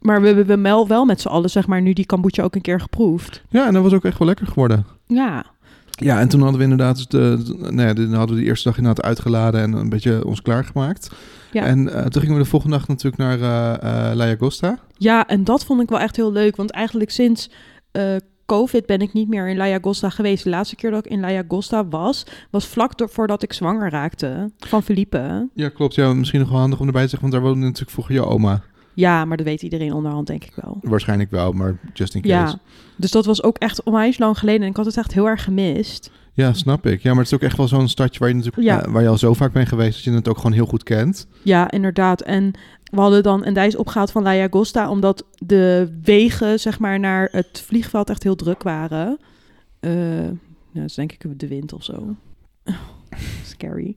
Maar 0.00 0.20
we 0.20 0.26
hebben 0.26 0.62
wel, 0.62 0.88
wel 0.88 1.04
met 1.04 1.20
z'n 1.20 1.28
allen 1.28 1.50
zeg 1.50 1.66
maar 1.66 1.82
nu 1.82 1.92
die 1.92 2.06
kombucha 2.06 2.42
ook 2.42 2.54
een 2.54 2.60
keer 2.60 2.80
geproefd. 2.80 3.42
Ja, 3.48 3.66
en 3.66 3.72
dat 3.72 3.82
was 3.82 3.92
ook 3.92 4.04
echt 4.04 4.18
wel 4.18 4.28
lekker 4.28 4.46
geworden. 4.46 4.86
Ja, 5.06 5.44
Ja, 6.04 6.20
en 6.20 6.28
toen 6.28 6.40
hadden 6.40 6.58
we 6.58 6.64
inderdaad, 6.64 6.96
dus 6.96 7.06
de, 7.06 7.54
nou 7.58 7.80
ja, 7.80 8.16
hadden 8.16 8.36
we 8.36 8.42
de 8.42 8.48
eerste 8.48 8.68
dag 8.68 8.78
inderdaad 8.78 9.04
uitgeladen 9.04 9.60
en 9.60 9.72
een 9.72 9.88
beetje 9.88 10.26
ons 10.26 10.42
klaargemaakt. 10.42 11.10
Ja. 11.52 11.64
En 11.64 11.92
eh, 11.92 12.04
toen 12.04 12.20
gingen 12.20 12.36
we 12.36 12.42
de 12.42 12.48
volgende 12.48 12.76
dag 12.76 12.88
natuurlijk 12.88 13.22
naar 13.22 13.40
eh 13.40 14.08
eh 14.08 14.16
La 14.16 14.26
Llagosta. 14.26 14.78
Ja, 14.96 15.26
en 15.26 15.44
dat 15.44 15.64
vond 15.64 15.82
ik 15.82 15.88
wel 15.88 16.00
echt 16.00 16.16
heel 16.16 16.32
leuk. 16.32 16.56
Want 16.56 16.70
eigenlijk 16.70 17.10
sinds 17.10 17.50
eh, 17.92 18.16
COVID 18.46 18.86
ben 18.86 19.00
ik 19.00 19.12
niet 19.12 19.28
meer 19.28 19.48
in 19.48 19.56
La 19.56 19.68
Llagosta 19.68 20.10
geweest. 20.10 20.44
De 20.44 20.50
laatste 20.50 20.76
keer 20.76 20.90
dat 20.90 21.04
ik 21.04 21.10
in 21.10 21.20
La 21.20 21.32
Llagosta 21.32 21.88
was, 21.88 22.26
was 22.50 22.66
vlak 22.66 22.98
door, 22.98 23.08
voordat 23.08 23.42
ik 23.42 23.52
zwanger 23.52 23.90
raakte 23.90 24.50
van 24.58 24.82
Felipe. 24.82 25.48
Ja, 25.54 25.68
klopt. 25.68 25.94
Ja, 25.94 26.14
misschien 26.14 26.40
nog 26.40 26.50
wel 26.50 26.58
handig 26.58 26.80
om 26.80 26.86
erbij 26.86 27.02
te 27.02 27.08
zeggen, 27.08 27.30
want 27.30 27.42
daar 27.42 27.50
woonde 27.50 27.66
natuurlijk 27.66 27.92
vroeger 27.92 28.14
je 28.14 28.24
oma. 28.24 28.62
Ja, 29.00 29.24
maar 29.24 29.36
dat 29.36 29.46
weet 29.46 29.62
iedereen 29.62 29.92
onderhand 29.92 30.26
denk 30.26 30.44
ik 30.44 30.52
wel. 30.54 30.78
Waarschijnlijk 30.82 31.30
wel, 31.30 31.52
maar 31.52 31.78
just 31.92 32.14
in 32.14 32.20
case. 32.20 32.34
Ja, 32.34 32.46
Ja, 32.46 32.58
dus 32.96 33.10
dat 33.10 33.24
was 33.24 33.42
ook 33.42 33.58
echt 33.58 33.82
onwijs 33.82 34.18
lang 34.18 34.38
geleden. 34.38 34.62
En 34.62 34.68
ik 34.68 34.76
had 34.76 34.86
het 34.86 34.96
echt 34.96 35.12
heel 35.12 35.26
erg 35.26 35.44
gemist. 35.44 36.10
snap 36.52 36.86
ik. 36.86 37.02
Ja, 37.02 37.10
maar 37.10 37.22
het 37.22 37.26
is 37.32 37.34
ook 37.34 37.42
echt 37.44 37.56
wel 37.56 37.68
zo'n 37.68 37.88
stadje 37.88 38.18
waar 38.18 38.28
je 38.28 38.34
natuurlijk 38.34 38.66
Ja. 38.66 38.82
eh, 38.84 38.92
waar 38.92 39.02
je 39.02 39.08
al 39.08 39.18
zo 39.18 39.34
vaak 39.34 39.52
bent 39.52 39.68
geweest 39.68 39.94
dat 39.94 40.04
je 40.04 40.10
het 40.12 40.28
ook 40.28 40.36
gewoon 40.36 40.52
heel 40.52 40.66
goed 40.66 40.82
kent. 40.82 41.26
Ja, 41.42 41.70
inderdaad. 41.70 42.20
En 42.20 42.52
we 42.84 43.00
hadden 43.00 43.22
dan 43.22 43.46
een 43.46 43.54
dijs 43.54 43.76
opgehaald 43.76 44.10
van 44.10 44.22
La 44.22 44.36
Llagosta, 44.36 44.90
omdat 44.90 45.24
de 45.38 45.98
wegen 46.02 46.60
zeg 46.60 46.78
maar, 46.78 46.98
naar 47.00 47.28
het 47.32 47.62
vliegveld 47.66 48.10
echt 48.10 48.22
heel 48.22 48.36
druk 48.36 48.62
waren. 48.62 49.18
Ja, 49.80 50.30
dat 50.72 50.84
is 50.84 50.94
denk 50.94 51.12
ik 51.12 51.38
de 51.38 51.48
wind 51.48 51.72
of 51.72 51.84
zo. 51.84 52.16
Scary. 53.44 53.96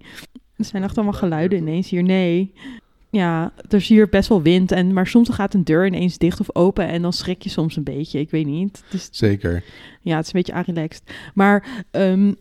Er 0.55 0.65
zijn 0.65 0.83
echt 0.83 0.95
allemaal 0.95 1.13
geluiden 1.19 1.57
ineens 1.59 1.89
hier. 1.89 2.03
Nee. 2.03 2.53
Ja, 3.13 3.53
er 3.69 3.77
is 3.77 3.87
hier 3.87 4.09
best 4.09 4.29
wel 4.29 4.41
wind. 4.41 4.71
En, 4.71 4.93
maar 4.93 5.07
soms 5.07 5.29
gaat 5.29 5.53
een 5.53 5.63
deur 5.63 5.85
ineens 5.85 6.17
dicht 6.17 6.39
of 6.39 6.55
open 6.55 6.87
en 6.87 7.01
dan 7.01 7.13
schrik 7.13 7.41
je 7.41 7.49
soms 7.49 7.75
een 7.75 7.83
beetje. 7.83 8.19
Ik 8.19 8.29
weet 8.29 8.45
niet. 8.45 8.83
Is, 8.91 9.07
Zeker. 9.11 9.63
ja, 10.01 10.15
het 10.15 10.25
is 10.25 10.33
een 10.33 10.41
beetje 10.43 10.73
relaxed. 10.73 11.03
Maar 11.33 11.85
ehm, 11.91 12.33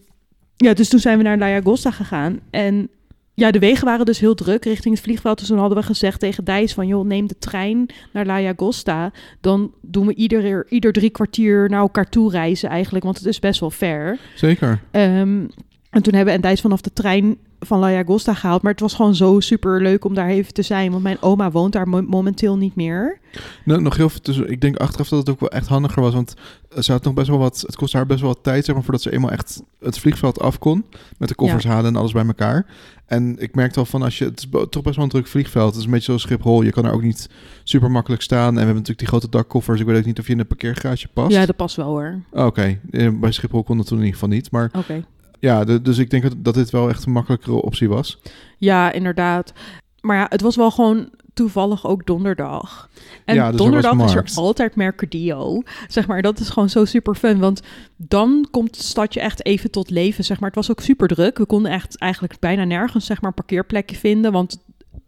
ja, 0.57 0.75
dus 0.75 0.89
toen 0.89 1.01
zijn 1.01 1.19
we 1.19 1.25
naar 1.25 1.39
La 1.39 1.49
Llagosta 1.49 1.91
gegaan. 1.91 2.41
En 2.51 2.89
ja, 3.35 3.51
de 3.51 3.59
wegen 3.59 3.85
waren 3.85 4.07
dus 4.07 4.19
heel 4.19 4.35
druk 4.35 4.65
richting 4.65 4.95
het 4.95 5.05
vliegveld. 5.05 5.39
Dus 5.39 5.49
toen 5.49 5.59
hadden 5.59 5.79
we 5.79 5.85
gezegd 5.85 6.21
tegen 6.21 6.45
Dijs 6.45 6.75
van... 6.75 6.87
joh, 6.87 7.07
neem 7.07 7.27
de 7.27 7.39
trein 7.39 7.87
naar 8.13 8.27
La 8.27 8.43
Llagosta. 8.43 9.13
Dan 9.41 9.75
doen 9.81 10.07
we 10.07 10.15
ieder, 10.15 10.67
ieder 10.69 10.93
drie 10.93 11.11
kwartier 11.11 11.69
naar 11.71 11.81
elkaar 11.81 12.09
toe 12.09 12.31
reizen 12.31 12.69
eigenlijk. 12.69 13.05
Want 13.05 13.17
het 13.17 13.27
is 13.27 13.39
best 13.39 13.61
wel 13.61 13.71
ver. 13.71 14.19
Zeker. 14.35 14.81
Ehm, 14.91 15.47
en 15.91 16.03
toen 16.03 16.15
hebben 16.15 16.35
we 16.35 16.41
Dijs 16.41 16.61
vanaf 16.61 16.81
de 16.81 16.93
trein 16.93 17.37
van 17.65 17.79
La 17.79 17.91
Llagosta 17.93 18.35
gehaald. 18.35 18.63
Maar 18.63 18.73
het 18.73 18.81
was 18.81 18.95
gewoon 18.95 19.15
zo 19.15 19.41
super 19.41 19.83
leuk 19.83 20.05
om 20.05 20.15
daar 20.15 20.29
even 20.29 20.53
te 20.53 20.63
zijn. 20.63 20.91
Want 20.91 21.03
mijn 21.03 21.17
oma 21.23 21.51
woont 21.51 21.73
daar 21.73 21.89
mo- 21.89 22.03
momenteel 22.03 22.57
niet 22.57 22.75
meer. 22.77 23.19
Nou, 23.65 23.81
nog 23.83 23.97
heel 23.97 24.09
veel 24.09 24.21
tussen. 24.21 24.51
Ik 24.51 24.61
denk 24.61 24.77
achteraf 24.77 25.09
dat 25.09 25.19
het 25.19 25.29
ook 25.31 25.41
wel 25.41 25.51
echt 25.51 25.67
handiger 25.69 26.03
was, 26.03 26.15
want 26.15 26.35
ze 26.79 26.93
had 26.93 27.05
nog 27.05 27.15
best 27.15 27.29
wel 27.29 27.39
wat. 27.39 27.61
Het 27.67 27.77
kostte 27.77 27.97
haar 27.97 28.07
best 28.07 28.21
wel 28.21 28.29
wat 28.29 28.43
tijd, 28.43 28.65
zeg 28.65 28.75
maar, 28.75 28.85
voordat 28.85 29.03
ze 29.03 29.13
eenmaal 29.13 29.31
echt 29.31 29.63
het 29.81 29.99
vliegveld 29.99 30.41
af 30.41 30.59
kon 30.59 30.85
met 31.19 31.29
de 31.29 31.35
koffers 31.35 31.65
halen 31.65 31.87
en 31.95 31.97
alles 31.97 32.13
bij 32.13 32.27
elkaar. 32.27 32.67
En 33.07 33.37
ik 33.39 33.55
merkte 33.55 33.79
al 33.79 33.85
van 33.85 34.03
als 34.03 34.19
je 34.19 34.25
het 34.25 34.39
is 34.39 34.47
toch 34.71 34.83
best 34.83 34.97
wel 34.97 35.05
een 35.05 35.11
druk 35.11 35.27
vliegveld. 35.27 35.69
Het 35.69 35.79
is 35.79 35.85
een 35.85 35.91
beetje 35.91 36.05
zoals 36.05 36.23
Schiphol. 36.23 36.63
Je 36.63 36.71
kan 36.71 36.85
er 36.85 36.93
ook 36.93 37.03
niet 37.03 37.29
super 37.63 37.91
makkelijk 37.91 38.23
staan. 38.23 38.47
En 38.47 38.53
we 38.53 38.57
hebben 38.59 38.75
natuurlijk 38.75 38.99
die 38.99 39.09
grote 39.09 39.29
dakkoffers. 39.29 39.81
Ik 39.81 39.87
weet 39.87 39.99
ook 39.99 40.05
niet 40.05 40.19
of 40.19 40.27
je 40.27 40.33
in 40.33 40.39
een 40.39 40.47
parkeergarage 40.47 41.09
past. 41.09 41.33
Ja, 41.33 41.47
dat 41.47 41.57
past 41.57 41.77
wel 41.77 41.87
hoor. 41.87 42.21
Oké, 42.31 42.79
Eh, 42.91 43.09
bij 43.21 43.33
Schiphol 43.33 43.63
kon 43.63 43.77
dat 43.77 43.87
toen 43.87 43.99
in 43.99 44.05
ieder 44.05 44.19
geval 44.21 44.35
niet. 44.35 44.51
Maar 44.51 44.71
Oké. 44.79 45.05
Ja, 45.43 45.65
de- 45.65 45.83
dus 45.83 45.99
ik 45.99 46.11
denk 46.11 46.23
dat, 46.23 46.35
dat 46.37 46.55
dit 46.55 46.71
wel 46.71 46.89
echt 46.89 47.05
een 47.07 47.13
makkelijkere 47.13 47.63
optie 47.63 47.89
was. 47.89 48.19
Ja, 48.59 48.93
inderdaad. 48.93 49.53
Maar 50.01 50.17
ja, 50.17 50.27
het 50.29 50.41
was 50.41 50.57
wel 50.57 50.71
gewoon 50.71 51.11
toevallig 51.35 51.87
ook 51.87 52.07
donderdag. 52.07 52.89
En 53.25 53.35
Ja, 53.35 53.43
dus 53.43 53.53
er 53.53 53.57
donderdag 53.57 53.95
was 53.97 54.15
is 54.15 54.37
er 54.37 54.43
altijd 54.43 54.77
Mercadio. 54.77 55.63
Zeg 55.89 56.07
maar, 56.07 56.23
dat 56.23 56.39
is 56.39 56.49
gewoon 56.49 56.69
zo 56.71 56.85
super 56.85 57.15
fun. 57.15 57.39
Want 57.39 57.63
dan 57.97 58.49
komt 58.51 58.77
het 58.77 58.85
stadje 58.85 59.21
echt 59.21 59.45
even 59.45 59.71
tot 59.71 59.91
leven. 59.91 60.25
Zeg 60.25 60.39
maar, 60.41 60.49
het 60.49 60.57
was 60.57 60.71
ook 60.71 60.81
super 60.81 61.09
druk. 61.09 61.39
We 61.39 61.47
konden 61.47 61.73
echt 61.73 61.99
eigenlijk 61.99 62.39
bijna 62.39 62.65
nergens 62.65 63.07
zeg 63.07 63.21
maar 63.21 63.31
een 63.31 63.37
parkeerplekje 63.37 63.97
vinden. 63.97 64.33
Want 64.33 64.65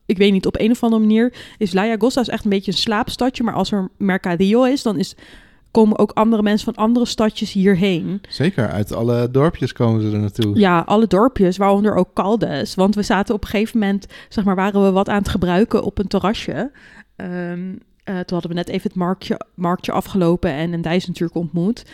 ik 0.07 0.17
weet 0.17 0.33
niet, 0.33 0.47
op 0.47 0.59
een 0.61 0.71
of 0.71 0.83
andere 0.83 1.03
manier 1.03 1.35
is 1.59 1.73
La 1.73 1.87
Llagosta 1.87 2.21
is 2.21 2.29
echt 2.29 2.45
een 2.45 2.51
beetje 2.51 2.73
een 2.73 2.79
slaapstadje. 2.79 3.43
Maar 3.45 3.55
als 3.55 3.73
er 3.73 3.91
Mercadio 3.99 4.63
is, 4.65 4.83
dan 4.83 4.99
is, 4.99 5.17
komen 5.75 5.99
ook 5.99 6.11
andere 6.11 6.43
mensen 6.43 6.75
van 6.75 6.85
andere 6.85 7.07
stadjes 7.07 7.53
hierheen. 7.53 8.21
Zeker, 8.29 8.69
uit 8.69 8.93
alle 8.93 9.31
dorpjes 9.31 9.73
komen 9.73 10.03
ze 10.03 10.11
er 10.11 10.19
naartoe. 10.19 10.59
Ja, 10.59 10.81
alle 10.87 11.07
dorpjes, 11.07 11.57
waaronder 11.57 11.95
ook 11.95 12.13
Caldes. 12.13 12.75
Want 12.75 12.95
we 12.95 13.03
zaten 13.03 13.35
op 13.35 13.43
een 13.43 13.49
gegeven 13.49 13.79
moment, 13.79 14.07
zeg 14.29 14.45
maar, 14.45 14.55
waren 14.55 14.85
we 14.85 14.91
wat 14.91 15.09
aan 15.09 15.19
het 15.19 15.29
gebruiken 15.29 15.83
op 15.83 15.99
een 15.99 16.07
terrasje. 16.07 16.71
Ehm, 17.17 17.75
eh, 18.05 18.15
toen 18.15 18.39
hadden 18.39 18.49
we 18.49 18.55
net 18.57 18.69
even 18.69 18.89
het 18.89 18.95
marktje, 18.95 19.41
marktje 19.55 19.93
afgelopen 19.93 20.51
en 20.51 20.73
een 20.73 20.83
Dijs 20.83 21.07
natuurlijk 21.07 21.39
ontmoet. 21.39 21.85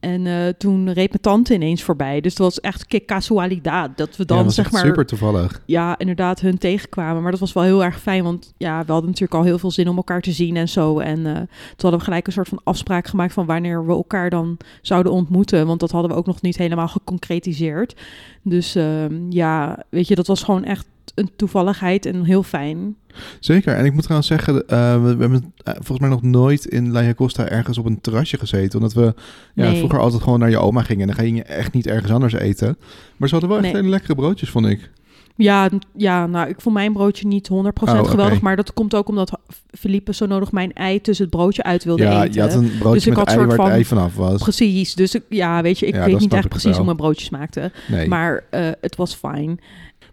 En 0.00 0.26
eh, 0.26 0.48
toen 0.58 0.92
reed 0.92 1.08
mijn 1.08 1.20
tante 1.20 1.54
ineens 1.54 1.82
voorbij. 1.82 2.20
Dus 2.20 2.34
dat 2.34 2.46
was 2.46 2.60
echt 2.60 2.86
que 2.86 3.04
casualidad. 3.04 3.96
Dat 3.96 4.16
we 4.16 4.24
dan, 4.24 4.50
zeg 4.50 4.72
maar, 4.72 4.84
super 4.84 5.06
toevallig. 5.06 5.62
ja, 5.66 5.98
inderdaad 5.98 6.40
hun 6.40 6.58
tegenkwamen. 6.58 7.22
Maar 7.22 7.30
dat 7.30 7.40
was 7.40 7.52
wel 7.52 7.62
heel 7.62 7.84
erg 7.84 8.00
fijn, 8.00 8.22
want 8.22 8.52
ja, 8.56 8.84
we 8.84 8.92
hadden 8.92 9.10
natuurlijk 9.10 9.40
al 9.40 9.44
heel 9.44 9.58
veel 9.58 9.70
zin 9.70 9.88
om 9.88 9.96
elkaar 9.96 10.20
te 10.20 10.32
zien 10.32 10.56
en 10.56 10.68
zo. 10.68 10.98
En 10.98 11.26
eh, 11.26 11.34
toen 11.34 11.46
hadden 11.76 11.98
we 11.98 12.04
gelijk 12.04 12.26
een 12.26 12.32
soort 12.32 12.48
van 12.48 12.60
afspraak 12.64 13.06
gemaakt 13.06 13.32
van 13.32 13.46
wanneer 13.46 13.86
we 13.86 13.92
elkaar 13.92 14.30
dan 14.30 14.56
zouden 14.82 15.12
ontmoeten. 15.12 15.66
Want 15.66 15.80
dat 15.80 15.90
hadden 15.90 16.10
we 16.10 16.16
ook 16.16 16.26
nog 16.26 16.42
niet 16.42 16.56
helemaal 16.56 16.88
geconcretiseerd. 16.88 17.96
Dus 18.42 18.74
ehm, 18.74 19.30
ja, 19.30 19.84
weet 19.88 20.08
je, 20.08 20.14
dat 20.14 20.26
was 20.26 20.42
gewoon 20.42 20.64
echt 20.64 20.86
een 21.14 21.30
toevalligheid 21.36 22.06
en 22.06 22.24
heel 22.24 22.42
fijn. 22.42 22.96
Zeker. 23.40 23.74
En 23.74 23.84
ik 23.84 23.92
moet 23.92 24.02
trouwens 24.02 24.28
zeggen, 24.28 24.66
eh, 24.68 24.92
we, 25.02 25.14
we 25.14 25.20
hebben 25.20 25.52
eh, 25.64 25.74
volgens 25.74 25.98
mij 25.98 26.08
nog 26.08 26.22
nooit 26.22 26.64
in 26.66 26.92
La 26.92 27.14
Costa 27.14 27.48
ergens 27.48 27.78
op 27.78 27.86
een 27.86 28.00
terrasje 28.00 28.38
gezeten. 28.38 28.78
Omdat 28.78 28.92
we 28.92 29.14
ja, 29.54 29.64
Nee. 29.68 29.76
vroeger 29.76 29.98
altijd 30.00 30.22
gewoon 30.22 30.38
naar 30.38 30.50
je 30.50 30.58
oma 30.58 30.82
gingen. 30.82 31.08
En 31.08 31.14
dan 31.16 31.24
ging 31.24 31.36
je 31.36 31.42
echt 31.42 31.72
niet 31.72 31.86
ergens 31.86 32.12
anders 32.12 32.32
eten. 32.32 32.76
Maar 33.16 33.28
ze 33.28 33.34
hadden 33.34 33.52
wel 33.52 33.58
echt 33.62 33.72
Nee. 33.72 33.76
hele 33.82 33.92
lekkere 33.94 34.14
broodjes, 34.14 34.50
vond 34.50 34.66
ik. 34.66 34.90
Ja, 35.36 35.68
ja, 35.96 36.26
nou, 36.26 36.48
ik 36.48 36.60
vond 36.60 36.74
mijn 36.74 36.92
broodje 36.92 37.26
niet 37.26 37.48
100% 37.48 37.52
Oh, 37.52 37.98
oké. 38.00 38.10
geweldig. 38.10 38.40
Maar 38.40 38.56
dat 38.56 38.72
komt 38.72 38.94
ook 38.94 39.08
omdat 39.08 39.38
Felipe 39.70 40.14
zo 40.14 40.26
nodig 40.26 40.52
mijn 40.52 40.72
ei 40.72 41.00
tussen 41.00 41.24
het 41.26 41.34
broodje 41.34 41.62
uit 41.62 41.84
wilde 41.84 42.02
ja, 42.02 42.22
eten. 42.22 42.34
je 42.34 42.40
had 42.40 42.52
een 42.54 42.60
Dus 42.62 42.78
broodje 42.78 43.00
ik 43.10 43.16
met 43.16 43.16
had 43.16 43.26
ei 43.26 43.36
soort 43.38 43.50
het 43.50 43.60
ei 43.70 43.84
vanaf 43.84 44.14
was. 44.14 44.42
Precies, 44.42 44.94
dus 44.94 45.14
ik, 45.14 45.22
ja, 45.28 45.62
weet 45.62 45.78
je, 45.78 45.86
ik 45.86 45.94
Ja, 45.94 46.04
weet 46.04 46.18
niet 46.18 46.32
echt 46.32 46.44
ik 46.44 46.50
precies 46.50 46.76
hoe 46.76 46.84
mijn 46.84 46.96
broodje 46.96 47.24
smaakte. 47.24 47.72
Nee. 47.88 48.08
Maar 48.08 48.44
eh, 48.50 48.68
het 48.80 48.96
was 48.96 49.14
fijn. 49.14 49.60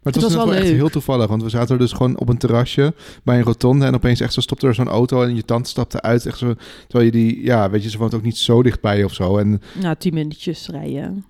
Maar 0.05 0.13
het 0.13 0.23
was, 0.23 0.35
wel 0.35 0.45
wel 0.47 0.55
echt 0.55 0.67
heel 0.67 0.89
toevallig, 0.89 1.27
want 1.27 1.43
we 1.43 1.49
zaten 1.49 1.75
er 1.75 1.81
dus 1.81 1.91
gewoon 1.91 2.19
op 2.19 2.29
een 2.29 2.37
terrasje 2.37 2.93
bij 3.23 3.37
een 3.37 3.43
rotonde 3.43 3.85
en 3.85 3.95
opeens 3.95 4.19
echt 4.19 4.33
zo 4.33 4.41
stopte 4.41 4.67
er 4.67 4.75
zo'n 4.75 4.87
auto 4.87 5.23
en 5.23 5.35
je 5.35 5.45
tante 5.45 5.69
stapte 5.69 6.01
uit. 6.01 6.25
Echt 6.25 6.37
zo, 6.37 6.53
terwijl 6.87 7.05
je 7.05 7.11
die, 7.11 7.43
ja, 7.43 7.69
weet 7.69 7.83
je, 7.83 7.89
ze 7.89 7.97
woont 7.97 8.13
ook 8.13 8.21
niet 8.21 8.37
zo 8.37 8.63
dichtbij 8.63 9.03
of 9.03 9.13
zo. 9.13 9.37
En 9.37 9.61
Nou, 9.81 9.95
tien 9.97 10.13
minuutjes 10.13 10.67
rijden. 10.67 11.25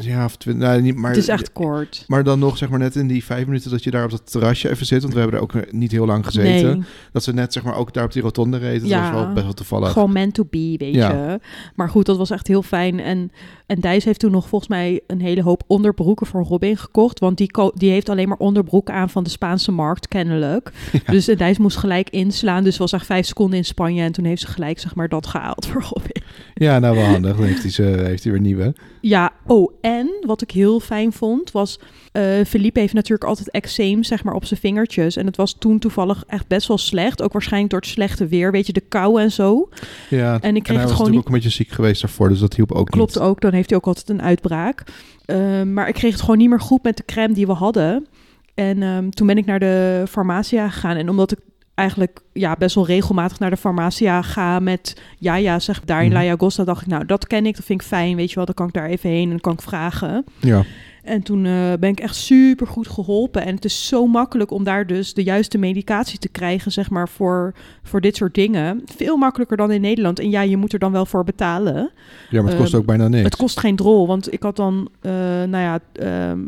Ja, 0.00 0.24
of 0.24 0.36
twintig. 0.36 0.68
Nou, 0.68 0.80
niet, 0.82 0.96
maar, 0.96 1.10
het 1.10 1.18
is 1.18 1.28
echt 1.28 1.52
kort. 1.52 2.04
Maar 2.06 2.24
dan 2.24 2.38
nog, 2.38 2.56
zeg 2.58 2.68
maar, 2.68 2.78
net 2.78 2.96
in 2.96 3.06
die 3.06 3.24
vijf 3.24 3.46
minuten 3.46 3.70
dat 3.70 3.84
je 3.84 3.90
daar 3.90 4.04
op 4.04 4.10
dat 4.10 4.30
terrasje 4.30 4.70
even 4.70 4.86
zit. 4.86 5.02
Want 5.02 5.14
we 5.14 5.20
hebben 5.20 5.38
er 5.38 5.42
ook 5.44 5.72
niet 5.72 5.90
heel 5.92 6.06
lang 6.06 6.24
gezeten. 6.24 6.78
Nee, 6.78 6.86
Dat 7.12 7.22
ze 7.22 7.32
net, 7.32 7.52
zeg 7.52 7.62
maar, 7.62 7.76
ook 7.76 7.92
daar 7.92 8.04
op 8.04 8.12
die 8.12 8.22
rotonde 8.22 8.56
reden. 8.56 8.80
Dat 8.80 8.88
Ja. 8.90 9.12
was 9.12 9.20
wel 9.24 9.32
best 9.32 9.44
wel 9.44 9.54
toevallig. 9.54 9.92
gewoon 9.92 10.12
meant 10.12 10.34
to 10.34 10.44
be, 10.50 10.74
weet 10.78 10.94
Ja. 10.94 11.10
je. 11.12 11.40
Maar 11.74 11.88
goed, 11.88 12.06
dat 12.06 12.16
was 12.16 12.30
echt 12.30 12.46
heel 12.46 12.62
fijn. 12.62 13.00
En, 13.00 13.32
en 13.66 13.80
Dijs 13.80 14.04
heeft 14.04 14.20
toen 14.20 14.30
nog 14.30 14.48
volgens 14.48 14.70
mij 14.70 15.00
een 15.06 15.20
hele 15.20 15.42
hoop 15.42 15.62
onderbroeken 15.66 16.26
voor 16.26 16.44
Robin 16.44 16.76
gekocht. 16.76 17.18
Want 17.18 17.36
die, 17.38 17.50
die 17.74 17.90
heeft 17.90 18.08
alleen 18.08 18.28
maar 18.28 18.38
onderbroeken 18.38 18.94
aan 18.94 19.10
van 19.10 19.24
de 19.24 19.30
Spaanse 19.30 19.72
markt, 19.72 20.08
kennelijk. 20.08 20.72
Dus 21.06 21.28
en 21.28 21.36
Dijs 21.36 21.58
moest 21.58 21.76
gelijk 21.76 22.10
inslaan. 22.10 22.64
Dus 22.64 22.76
was 22.76 22.92
echt 22.92 23.06
vijf 23.06 23.26
seconden 23.26 23.58
in 23.58 23.64
Spanje. 23.64 24.02
En 24.02 24.12
toen 24.12 24.24
heeft 24.24 24.40
ze 24.40 24.46
gelijk, 24.46 24.78
zeg 24.78 24.94
maar, 24.94 25.08
dat 25.08 25.26
gehaald 25.26 25.66
voor 25.66 25.82
Robin. 25.82 26.22
Ja, 26.64 26.78
nou 26.78 26.96
wel 26.96 27.04
handig. 27.04 27.36
Dan 27.36 27.44
heeft 27.46 27.62
hij, 27.62 27.70
ze, 27.70 27.82
heeft 27.82 28.22
hij 28.22 28.32
weer 28.32 28.40
nieuwe. 28.40 28.74
Ja, 29.00 29.32
oh, 29.46 29.72
en 29.80 30.10
wat 30.26 30.42
ik 30.42 30.50
heel 30.50 30.80
fijn 30.80 31.12
vond, 31.12 31.50
was... 31.50 31.78
eh 32.12 32.22
Philippe 32.46 32.80
heeft 32.80 32.92
natuurlijk 32.94 33.28
altijd 33.28 33.50
eczeem, 33.50 34.02
zeg 34.02 34.24
maar, 34.24 34.34
op 34.34 34.44
zijn 34.44 34.60
vingertjes. 34.60 35.16
En 35.16 35.26
het 35.26 35.36
was 35.36 35.56
toen 35.58 35.78
toevallig 35.78 36.24
echt 36.26 36.46
best 36.46 36.68
wel 36.68 36.78
slecht. 36.78 37.22
Ook 37.22 37.32
waarschijnlijk 37.32 37.72
door 37.72 37.80
het 37.80 37.88
slechte 37.90 38.26
weer, 38.26 38.52
weet 38.52 38.66
je, 38.66 38.72
de 38.72 38.80
kou 38.80 39.20
en 39.20 39.32
zo. 39.32 39.68
Ja, 40.10 40.38
En 40.40 40.56
ik 40.56 40.62
kreeg 40.62 40.76
hij 40.76 40.86
het 40.86 40.94
was 40.94 40.96
gewoon 40.96 41.10
natuurlijk 41.10 41.10
niet... 41.10 41.18
ook 41.18 41.26
een 41.26 41.32
beetje 41.32 41.50
ziek 41.50 41.68
geweest 41.70 42.00
daarvoor. 42.00 42.28
Dus 42.28 42.38
dat 42.38 42.54
hielp 42.54 42.72
ook 42.72 42.90
Klopt 42.90 43.14
niet. 43.14 43.24
ook, 43.24 43.40
dan 43.40 43.52
heeft 43.52 43.68
hij 43.68 43.78
ook 43.78 43.86
altijd 43.86 44.08
een 44.08 44.22
uitbraak. 44.22 44.82
Ehm, 45.24 45.72
maar 45.72 45.88
ik 45.88 45.94
kreeg 45.94 46.12
het 46.12 46.20
gewoon 46.20 46.38
niet 46.38 46.48
meer 46.48 46.60
goed 46.60 46.82
met 46.82 46.96
de 46.96 47.04
crème 47.04 47.34
die 47.34 47.46
we 47.46 47.52
hadden. 47.52 48.06
En 48.54 48.82
ehm, 48.82 49.08
toen 49.10 49.26
ben 49.26 49.38
ik 49.38 49.46
naar 49.46 49.58
de 49.58 50.04
farmacia 50.08 50.68
gegaan. 50.68 50.96
En 50.96 51.08
omdat 51.08 51.32
ik 51.32 51.38
eigenlijk 51.74 52.20
ja, 52.32 52.56
best 52.58 52.74
wel 52.74 52.86
regelmatig 52.86 53.38
naar 53.38 53.50
de 53.50 53.56
farmacia 53.56 54.22
ga 54.22 54.58
met... 54.58 55.02
Ja, 55.18 55.34
ja, 55.36 55.58
zeg 55.58 55.80
daar 55.84 56.02
in 56.04 56.08
Mhm. 56.10 56.18
La 56.18 56.24
Llagosta, 56.24 56.64
dacht 56.64 56.82
ik, 56.82 56.86
nou, 56.88 57.06
dat 57.06 57.26
ken 57.26 57.46
ik, 57.46 57.56
dat 57.56 57.64
vind 57.64 57.80
ik 57.80 57.86
fijn, 57.86 58.16
weet 58.16 58.28
je 58.28 58.34
wel. 58.34 58.44
Dan 58.44 58.54
kan 58.54 58.66
ik 58.66 58.72
daar 58.72 58.88
even 58.88 59.10
heen 59.10 59.22
en 59.22 59.28
dan 59.30 59.40
kan 59.40 59.52
ik 59.52 59.62
vragen. 59.62 60.24
Ja. 60.40 60.62
En 61.02 61.22
toen 61.22 61.46
eh, 61.46 61.72
ben 61.80 61.90
ik 61.90 62.00
echt 62.00 62.14
super 62.16 62.66
goed 62.66 62.88
geholpen. 62.88 63.44
En 63.44 63.54
het 63.54 63.64
is 63.64 63.88
zo 63.88 64.06
makkelijk 64.06 64.50
om 64.50 64.64
daar 64.64 64.86
dus 64.86 65.14
de 65.14 65.22
juiste 65.22 65.58
medicatie 65.58 66.18
te 66.18 66.28
krijgen, 66.28 66.72
zeg 66.72 66.90
maar, 66.90 67.08
voor, 67.08 67.54
voor 67.82 68.00
dit 68.00 68.16
soort 68.16 68.34
dingen. 68.34 68.82
Veel 68.96 69.16
makkelijker 69.16 69.56
dan 69.56 69.70
in 69.70 69.80
Nederland. 69.80 70.18
En 70.18 70.30
ja, 70.30 70.40
je 70.40 70.56
moet 70.56 70.72
er 70.72 70.78
dan 70.78 70.92
wel 70.92 71.06
voor 71.06 71.24
betalen. 71.24 71.90
ja, 72.30 72.40
maar 72.42 72.50
het 72.50 72.60
kost 72.60 72.72
Ehm, 72.72 72.80
ook 72.80 72.86
bijna 72.86 73.08
niks. 73.08 73.24
Het 73.24 73.36
kost 73.36 73.60
geen 73.60 73.76
drol, 73.76 74.06
want 74.06 74.32
ik 74.32 74.42
had 74.42 74.56
dan, 74.56 74.88
eh, 75.00 75.12
nou 75.42 75.56
ja, 75.56 75.78
ehm, 75.92 76.40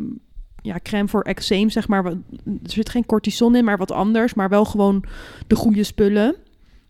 ja, 0.67 0.79
crème 0.83 1.07
voor 1.07 1.21
eczeem, 1.21 1.69
zeg 1.69 1.87
maar. 1.87 2.05
Er 2.05 2.19
zit 2.63 2.89
geen 2.89 3.05
cortison 3.05 3.55
in, 3.55 3.63
maar 3.63 3.77
wat 3.77 3.91
anders. 3.91 4.33
Maar 4.33 4.49
wel 4.49 4.65
gewoon 4.65 5.03
de 5.47 5.55
goede 5.55 5.83
spullen 5.83 6.35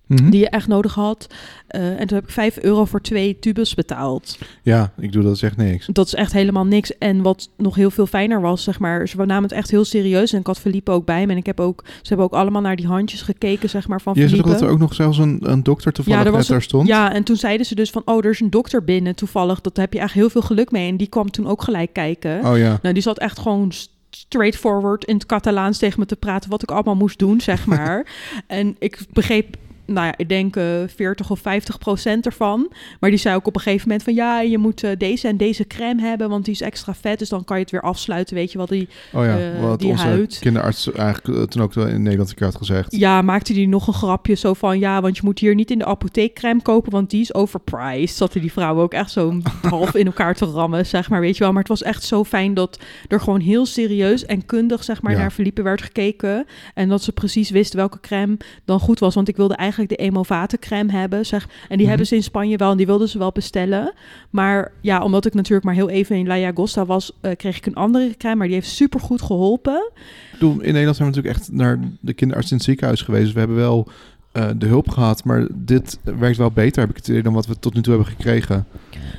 Mhm. 0.08 0.30
die 0.30 0.40
je 0.40 0.50
echt 0.50 0.68
nodig 0.68 0.94
had. 0.94 1.28
Eh, 1.68 2.00
en 2.00 2.08
toen 2.08 2.18
heb 2.18 2.24
ik 2.28 2.32
5 2.34 2.58
euro 2.58 2.86
voor 2.86 3.02
twee 3.02 3.40
tubes 3.40 3.74
betaald. 3.74 4.38
Ja, 4.64 4.94
ik 5.00 5.12
doe 5.12 5.24
dat 5.24 5.36
is 5.36 5.42
echt 5.42 5.58
niks. 5.58 5.86
Dat 5.92 6.06
is 6.06 6.14
echt 6.14 6.32
helemaal 6.34 6.66
niks. 6.66 6.98
En 6.98 7.22
wat 7.22 7.50
nog 7.58 7.76
heel 7.76 7.92
veel 7.92 8.06
fijner 8.06 8.42
was, 8.42 8.64
zeg 8.64 8.80
maar, 8.80 9.08
ze 9.08 9.18
namen 9.18 9.44
het 9.44 9.52
echt 9.52 9.72
heel 9.72 9.86
serieus. 9.86 10.34
En 10.34 10.40
ik 10.40 10.48
had 10.48 10.60
Felipe 10.60 10.92
ook 10.92 11.06
bij 11.06 11.26
me. 11.26 11.32
En 11.32 11.38
ik 11.38 11.46
heb 11.46 11.60
ook, 11.60 11.84
ze 11.86 12.08
hebben 12.08 12.26
ook 12.26 12.34
allemaal 12.34 12.62
naar 12.62 12.76
die 12.76 12.88
handjes 12.88 13.22
gekeken, 13.22 13.70
zeg 13.70 13.88
maar, 13.88 14.02
van 14.02 14.14
Je 14.16 14.30
Felipe. 14.30 14.50
dat 14.50 14.62
er 14.62 14.70
ook 14.70 14.80
nog 14.80 14.94
zelfs 14.94 15.18
een, 15.18 15.40
een 15.42 15.64
dokter 15.64 15.92
toevallig 15.92 16.24
Ja, 16.24 16.32
net 16.32 16.48
daar 16.48 16.62
stond. 16.62 16.88
Ja, 16.88 17.14
en 17.14 17.24
toen 17.24 17.36
zeiden 17.36 17.66
ze 17.66 17.76
dus 17.76 17.90
van, 17.90 18.02
oh, 18.06 18.26
er 18.26 18.32
is 18.32 18.40
een 18.40 18.50
dokter 18.50 18.84
binnen 18.84 19.16
toevallig. 19.16 19.62
Dat 19.62 19.78
heb 19.78 19.94
je 19.94 20.00
echt 20.00 20.14
heel 20.14 20.30
veel 20.30 20.42
geluk 20.42 20.72
mee. 20.72 20.90
En 20.90 20.98
die 20.98 21.08
kwam 21.08 21.32
toen 21.32 21.48
ook 21.48 21.62
gelijk 21.62 21.94
kijken. 21.94 22.46
Oh 22.46 22.58
ja. 22.58 22.80
Nou, 22.82 22.94
die 22.94 23.04
zat 23.04 23.18
echt 23.20 23.40
gewoon 23.40 23.72
st- 23.72 23.96
straightforward 24.10 25.06
in 25.06 25.16
het 25.16 25.26
Catalaans 25.26 25.78
tegen 25.78 26.00
me 26.00 26.06
te 26.06 26.16
praten 26.16 26.50
wat 26.50 26.62
ik 26.64 26.72
allemaal 26.72 26.96
moest 26.96 27.20
doen, 27.20 27.42
zeg 27.42 27.66
maar. 27.76 28.08
en 28.48 28.76
ik 28.80 29.00
begreep, 29.14 29.56
nou 29.88 30.06
ja, 30.08 30.14
ik 30.18 30.30
denk 30.30 30.56
eh 30.56 30.64
40 30.96 31.30
of 31.30 31.40
50 31.40 31.78
procent 31.78 32.26
ervan. 32.26 32.72
Maar 33.00 33.10
die 33.10 33.20
zei 33.20 33.36
ook 33.36 33.48
op 33.48 33.56
een 33.56 33.62
gegeven 33.62 33.88
moment 33.88 34.04
van, 34.06 34.14
ja, 34.14 34.42
je 34.42 34.58
moet 34.58 34.84
eh, 34.84 34.92
deze 34.98 35.28
en 35.28 35.38
deze 35.38 35.68
crème 35.68 36.02
hebben, 36.02 36.30
want 36.30 36.46
die 36.46 36.54
is 36.54 36.62
extra 36.62 36.94
vet. 36.96 37.20
Dus 37.20 37.30
dan 37.30 37.44
kan 37.44 37.56
je 37.58 37.62
het 37.62 37.72
weer 37.72 37.82
afsluiten, 37.82 38.36
weet 38.36 38.52
je 38.52 38.58
wel. 38.58 38.68
Die, 38.68 38.88
Oh 39.14 39.24
ja, 39.26 39.38
eh, 39.40 39.62
wat 39.62 39.80
die 39.80 39.90
onze 39.90 40.06
huid. 40.08 40.38
kinderarts 40.40 40.92
eigenlijk 40.92 41.52
toen 41.52 41.62
ook 41.62 41.76
in 41.76 42.02
Nederland 42.04 42.30
een 42.30 42.36
keer 42.36 42.46
had 42.48 42.56
gezegd. 42.56 42.96
ja, 42.96 43.22
maakte 43.22 43.54
die 43.54 43.68
nog 43.68 43.88
een 43.88 43.94
grapje 43.94 44.34
zo 44.34 44.54
van, 44.54 44.80
ja, 44.80 45.02
want 45.02 45.16
je 45.18 45.22
moet 45.26 45.40
hier 45.40 45.56
niet 45.56 45.72
in 45.72 45.78
de 45.78 45.86
apotheek 45.86 46.34
crème 46.34 46.62
kopen, 46.62 46.92
want 46.92 47.10
die 47.10 47.22
is 47.22 47.34
overpriced. 47.34 48.16
Zaten 48.16 48.42
die 48.42 48.52
vrouwen 48.52 48.84
ook 48.84 48.94
echt 48.94 49.12
zo 49.12 49.38
half 49.70 49.96
in 49.96 50.06
elkaar 50.06 50.36
te 50.36 50.46
rammen, 50.46 50.86
zeg 50.86 51.10
maar, 51.10 51.20
weet 51.22 51.38
je 51.38 51.44
wel. 51.44 51.52
Maar 51.52 51.62
het 51.62 51.72
was 51.72 51.84
echt 51.84 52.04
zo 52.04 52.24
fijn 52.24 52.54
dat 52.54 52.80
er 53.08 53.20
gewoon 53.20 53.40
heel 53.40 53.66
serieus 53.66 54.26
en 54.26 54.46
kundig, 54.46 54.84
zeg 54.84 55.02
maar, 55.02 55.12
Ja. 55.12 55.18
naar 55.18 55.32
Felipe 55.32 55.62
werd 55.62 55.82
gekeken. 55.82 56.46
En 56.74 56.90
dat 56.90 57.04
ze 57.04 57.12
precies 57.12 57.50
wisten 57.50 57.78
welke 57.78 58.00
crème 58.00 58.38
dan 58.66 58.80
goed 58.80 59.00
was. 59.00 59.16
Want 59.16 59.28
ik 59.28 59.36
wilde 59.36 59.56
eigenlijk 59.56 59.76
de 59.86 59.96
Emovate 59.96 60.58
crème 60.58 60.92
hebben, 60.92 61.26
zeg. 61.26 61.44
En 61.44 61.50
die 61.70 61.78
Mhm. 61.78 61.88
hebben 61.88 62.08
ze 62.08 62.16
in 62.16 62.24
Spanje 62.24 62.58
wel 62.58 62.72
en 62.72 62.78
die 62.78 62.86
wilden 62.86 63.10
ze 63.10 63.18
wel 63.18 63.32
bestellen. 63.32 63.94
Maar 64.30 64.72
ja, 64.82 65.02
omdat 65.04 65.26
ik 65.26 65.34
natuurlijk 65.34 65.66
maar 65.66 65.74
heel 65.76 65.90
even 65.90 66.16
in 66.16 66.28
La 66.28 66.38
Llagosta 66.40 66.86
was, 66.86 67.12
eh, 67.22 67.36
kreeg 67.36 67.58
ik 67.58 67.66
een 67.66 67.76
andere 67.76 68.14
crème. 68.18 68.36
Maar 68.36 68.48
die 68.48 68.56
heeft 68.56 68.70
super 68.70 69.00
goed 69.00 69.22
geholpen. 69.22 69.92
Ik 69.96 70.32
bedoel, 70.32 70.52
in 70.62 70.72
Nederland 70.74 70.96
zijn 70.96 71.10
we 71.10 71.16
natuurlijk 71.16 71.36
echt 71.44 71.52
naar 71.52 71.80
de 72.00 72.14
kinderarts 72.14 72.52
in 72.52 72.56
het 72.58 72.66
ziekenhuis 72.66 73.02
geweest. 73.02 73.34
We 73.34 73.40
hebben 73.40 73.58
wel 73.58 73.88
eh, 74.32 74.50
de 74.58 74.66
hulp 74.66 74.90
gehad, 74.90 75.24
maar 75.24 75.48
dit 75.54 76.00
werkt 76.04 76.38
wel 76.38 76.52
beter, 76.52 76.82
heb 76.82 76.90
ik 76.90 76.96
het 76.96 77.08
idee, 77.08 77.24
dan 77.24 77.34
wat 77.34 77.48
we 77.48 77.60
tot 77.60 77.74
nu 77.74 77.82
toe 77.82 77.94
hebben 77.96 78.12
gekregen. 78.14 78.66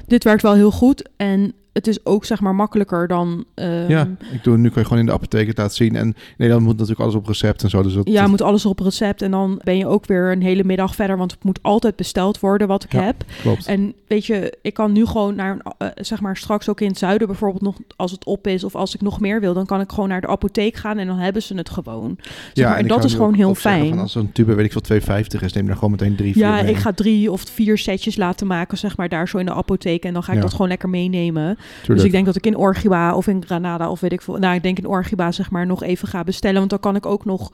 Dit 0.06 0.24
werkt 0.24 0.42
wel 0.42 0.54
heel 0.54 0.70
goed 0.70 1.08
en 1.16 1.52
het 1.78 1.86
is 1.86 2.04
ook 2.06 2.24
zeg 2.24 2.40
maar 2.40 2.54
makkelijker 2.54 3.08
dan... 3.08 3.44
ehm, 3.54 3.88
ja, 3.90 4.08
ik 4.32 4.44
doe, 4.44 4.56
nu 4.56 4.68
kan 4.68 4.78
je 4.82 4.84
gewoon 4.84 4.98
in 5.02 5.06
de 5.06 5.12
apotheek 5.12 5.46
het 5.46 5.58
laten 5.58 5.76
zien. 5.76 5.96
En 5.96 6.06
in 6.06 6.14
Nederland 6.36 6.64
moet 6.66 6.72
natuurlijk 6.74 7.00
alles 7.00 7.14
op 7.14 7.26
recept 7.26 7.62
en 7.62 7.70
zo. 7.70 7.82
Dus 7.82 7.92
dat, 7.94 8.08
Ja, 8.08 8.26
moet 8.26 8.42
alles 8.42 8.66
op 8.66 8.78
recept 8.80 9.22
en 9.22 9.30
dan 9.30 9.60
ben 9.64 9.76
je 9.76 9.86
ook 9.86 10.06
weer 10.06 10.32
een 10.32 10.42
hele 10.42 10.64
middag 10.64 10.94
verder, 10.94 11.16
want 11.16 11.30
het 11.32 11.44
moet 11.44 11.58
altijd 11.62 11.96
besteld 11.96 12.40
worden 12.40 12.68
wat 12.68 12.84
ik 12.84 12.92
Ja. 12.92 13.02
heb. 13.02 13.16
klopt. 13.40 13.66
En 13.66 13.92
weet 14.06 14.26
je, 14.26 14.56
ik 14.62 14.74
kan 14.74 14.92
nu 14.92 15.06
gewoon 15.06 15.34
naar, 15.34 15.52
een, 15.52 15.72
eh, 15.78 15.88
zeg 15.94 16.20
maar 16.20 16.36
straks 16.36 16.68
ook 16.68 16.80
in 16.80 16.88
het 16.88 16.98
zuiden 16.98 17.26
bijvoorbeeld 17.26 17.62
nog, 17.62 17.76
als 17.96 18.10
het 18.10 18.24
op 18.24 18.46
is 18.46 18.64
of 18.64 18.74
als 18.74 18.94
ik 18.94 19.00
nog 19.00 19.20
meer 19.20 19.40
wil, 19.40 19.54
dan 19.54 19.66
kan 19.66 19.80
ik 19.80 19.90
gewoon 19.90 20.08
naar 20.08 20.20
de 20.20 20.26
apotheek 20.26 20.76
gaan 20.76 20.98
en 20.98 21.06
dan 21.06 21.18
hebben 21.18 21.42
ze 21.42 21.54
het 21.54 21.70
gewoon. 21.70 22.18
Zeg 22.54 22.66
maar, 22.68 22.76
en 22.78 22.86
dat 22.88 23.04
is 23.04 23.14
gewoon 23.14 23.34
heel 23.34 23.54
fijn. 23.54 23.88
Van 23.88 23.98
als 23.98 24.12
zo'n 24.12 24.32
tube, 24.32 24.54
weet 24.54 24.64
ik 24.64 24.72
veel, 24.72 24.80
2,50 24.82 25.42
is, 25.42 25.52
neem 25.52 25.64
je 25.64 25.70
er 25.70 25.76
gewoon 25.76 25.90
meteen 25.90 26.16
drie, 26.16 26.32
vier 26.32 26.42
Ja, 26.42 26.60
ik 26.60 26.76
ga 26.76 26.92
drie 26.92 27.32
of 27.32 27.42
vier 27.52 27.78
setjes 27.78 28.16
laten 28.16 28.46
maken, 28.46 28.78
zeg 28.78 28.96
maar, 28.96 29.08
daar 29.08 29.28
zo 29.28 29.38
in 29.38 29.46
de 29.46 29.54
apotheek. 29.54 30.04
En 30.04 30.12
dan 30.12 30.22
ga 30.22 30.30
ik 30.32 30.36
Ja. 30.36 30.42
dat 30.44 30.52
gewoon 30.52 30.68
lekker 30.68 30.88
meenemen. 30.88 31.58
Dus 31.86 32.02
ik 32.04 32.10
denk 32.10 32.26
dat 32.26 32.36
ik 32.36 32.46
in 32.46 32.56
Orgiba 32.56 33.14
of 33.14 33.26
in 33.26 33.44
Granada 33.44 33.90
of 33.90 34.00
weet 34.00 34.12
ik 34.12 34.22
veel. 34.22 34.36
Nou, 34.36 34.54
ik 34.54 34.62
denk 34.62 34.78
in 34.78 34.86
Orgiba 34.86 35.32
zeg 35.32 35.50
maar 35.50 35.66
nog 35.66 35.82
even 35.82 36.08
ga 36.08 36.24
bestellen. 36.24 36.58
Want 36.58 36.70
dan 36.70 36.80
kan 36.80 36.96
ik 36.96 37.06
ook 37.06 37.24
nog 37.24 37.52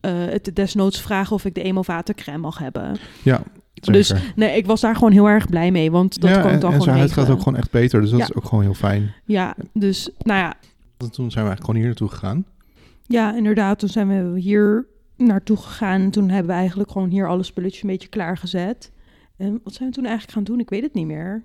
eh, 0.00 0.12
het 0.14 0.50
desnoods 0.54 1.00
vragen 1.00 1.34
of 1.34 1.44
ik 1.44 1.54
de 1.54 1.62
Emovate 1.62 2.14
crème 2.14 2.38
mag 2.38 2.58
hebben. 2.58 2.96
Ja, 3.22 3.42
Dus 3.74 4.12
nee, 4.36 4.56
ik 4.56 4.66
was 4.66 4.80
daar 4.80 4.94
gewoon 4.94 5.12
heel 5.12 5.28
erg 5.28 5.48
blij 5.48 5.70
mee. 5.70 5.90
Want 5.90 6.20
dat 6.20 6.30
ja, 6.30 6.36
kan 6.40 6.46
ik 6.48 6.54
en, 6.54 6.60
dan 6.60 6.72
en 6.72 6.80
gewoon 6.80 6.84
zijn 6.84 6.98
huid 6.98 7.12
gaat 7.12 7.30
ook 7.30 7.42
gewoon 7.42 7.58
echt 7.58 7.70
beter. 7.70 8.00
Dus 8.00 8.10
dat 8.10 8.18
Ja. 8.18 8.24
is 8.24 8.34
ook 8.34 8.44
gewoon 8.44 8.64
heel 8.64 8.74
fijn. 8.74 9.12
Ja, 9.24 9.54
dus 9.72 10.10
nou 10.18 10.38
ja, 10.40 10.54
En 10.96 11.10
toen 11.10 11.30
zijn 11.30 11.44
we 11.44 11.50
eigenlijk 11.50 11.60
gewoon 11.60 11.76
hier 11.76 11.86
naartoe 11.86 12.08
gegaan. 12.08 12.44
ja, 13.06 13.36
inderdaad. 13.36 13.78
Toen 13.78 13.88
zijn 13.88 14.32
we 14.32 14.40
hier 14.40 14.86
naartoe 15.16 15.56
gegaan. 15.56 16.00
En 16.00 16.10
toen 16.10 16.28
hebben 16.28 16.52
we 16.52 16.58
eigenlijk 16.58 16.90
gewoon 16.90 17.08
hier 17.10 17.28
alle 17.28 17.42
spulletjes 17.42 17.82
een 17.82 17.88
beetje 17.88 18.08
klaargezet. 18.08 18.92
En 19.36 19.60
wat 19.64 19.74
zijn 19.74 19.88
we 19.88 19.94
toen 19.94 20.04
eigenlijk 20.04 20.34
gaan 20.34 20.44
doen? 20.44 20.60
Ik 20.60 20.70
weet 20.70 20.82
het 20.82 20.94
niet 20.94 21.06
meer. 21.06 21.42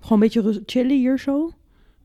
Gewoon 0.00 0.22
een 0.22 0.30
beetje 0.32 0.62
chillen 0.66 0.96
hier 0.98 1.18
zo. 1.18 1.50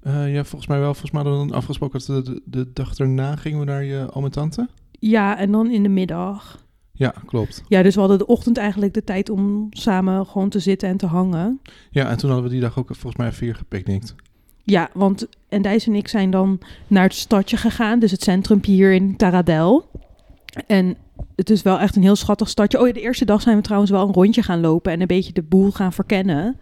Eh, 0.01 0.33
ja, 0.33 0.43
volgens 0.43 0.67
mij 0.67 0.79
wel. 0.79 0.93
Volgens 0.93 1.11
mij 1.11 1.21
hadden 1.21 1.41
we 1.41 1.47
dan 1.47 1.57
afgesproken 1.57 2.01
dat 2.05 2.25
de, 2.25 2.31
de, 2.31 2.41
de 2.45 2.71
dag 2.73 2.97
erna 2.97 3.35
gingen 3.35 3.59
we 3.59 3.65
naar 3.65 3.83
je 3.83 4.07
oom 4.11 4.25
en 4.25 4.31
tante. 4.31 4.67
Ja, 4.91 5.37
en 5.37 5.51
dan 5.51 5.71
in 5.71 5.83
de 5.83 5.89
middag. 5.89 6.67
Ja, 6.91 7.13
klopt. 7.25 7.63
Ja, 7.67 7.83
dus 7.83 7.93
we 7.93 7.99
hadden 7.99 8.17
de 8.17 8.25
ochtend 8.25 8.57
eigenlijk 8.57 8.93
de 8.93 9.03
tijd 9.03 9.29
om 9.29 9.67
samen 9.69 10.25
gewoon 10.25 10.49
te 10.49 10.59
zitten 10.59 10.89
en 10.89 10.97
te 10.97 11.05
hangen. 11.05 11.61
Ja, 11.89 12.09
en 12.09 12.17
toen 12.17 12.29
hadden 12.29 12.47
we 12.47 12.53
die 12.53 12.61
dag 12.61 12.77
ook 12.77 12.87
volgens 12.87 13.15
mij 13.15 13.31
vier 13.31 13.55
gepicnict. 13.55 14.15
Ja, 14.63 14.89
want 14.93 15.27
en 15.49 15.61
Dijs 15.61 15.87
en 15.87 15.95
ik 15.95 16.07
zijn 16.07 16.31
dan 16.31 16.59
naar 16.87 17.03
het 17.03 17.13
stadje 17.13 17.57
gegaan, 17.57 17.99
dus 17.99 18.11
het 18.11 18.23
centrumpje 18.23 18.71
hier 18.71 18.93
in 18.93 19.15
Taradel. 19.15 19.89
En 20.67 20.95
het 21.35 21.49
is 21.49 21.61
wel 21.61 21.79
echt 21.79 21.95
een 21.95 22.01
heel 22.01 22.15
schattig 22.15 22.49
stadje. 22.49 22.79
Oh 22.79 22.87
ja, 22.87 22.93
de 22.93 23.01
eerste 23.01 23.25
dag 23.25 23.41
zijn 23.41 23.55
we 23.55 23.61
trouwens 23.61 23.91
wel 23.91 24.07
een 24.07 24.13
rondje 24.13 24.43
gaan 24.43 24.59
lopen 24.59 24.91
en 24.91 25.01
een 25.01 25.07
beetje 25.07 25.33
de 25.33 25.43
boel 25.43 25.71
gaan 25.71 25.93
verkennen. 25.93 26.57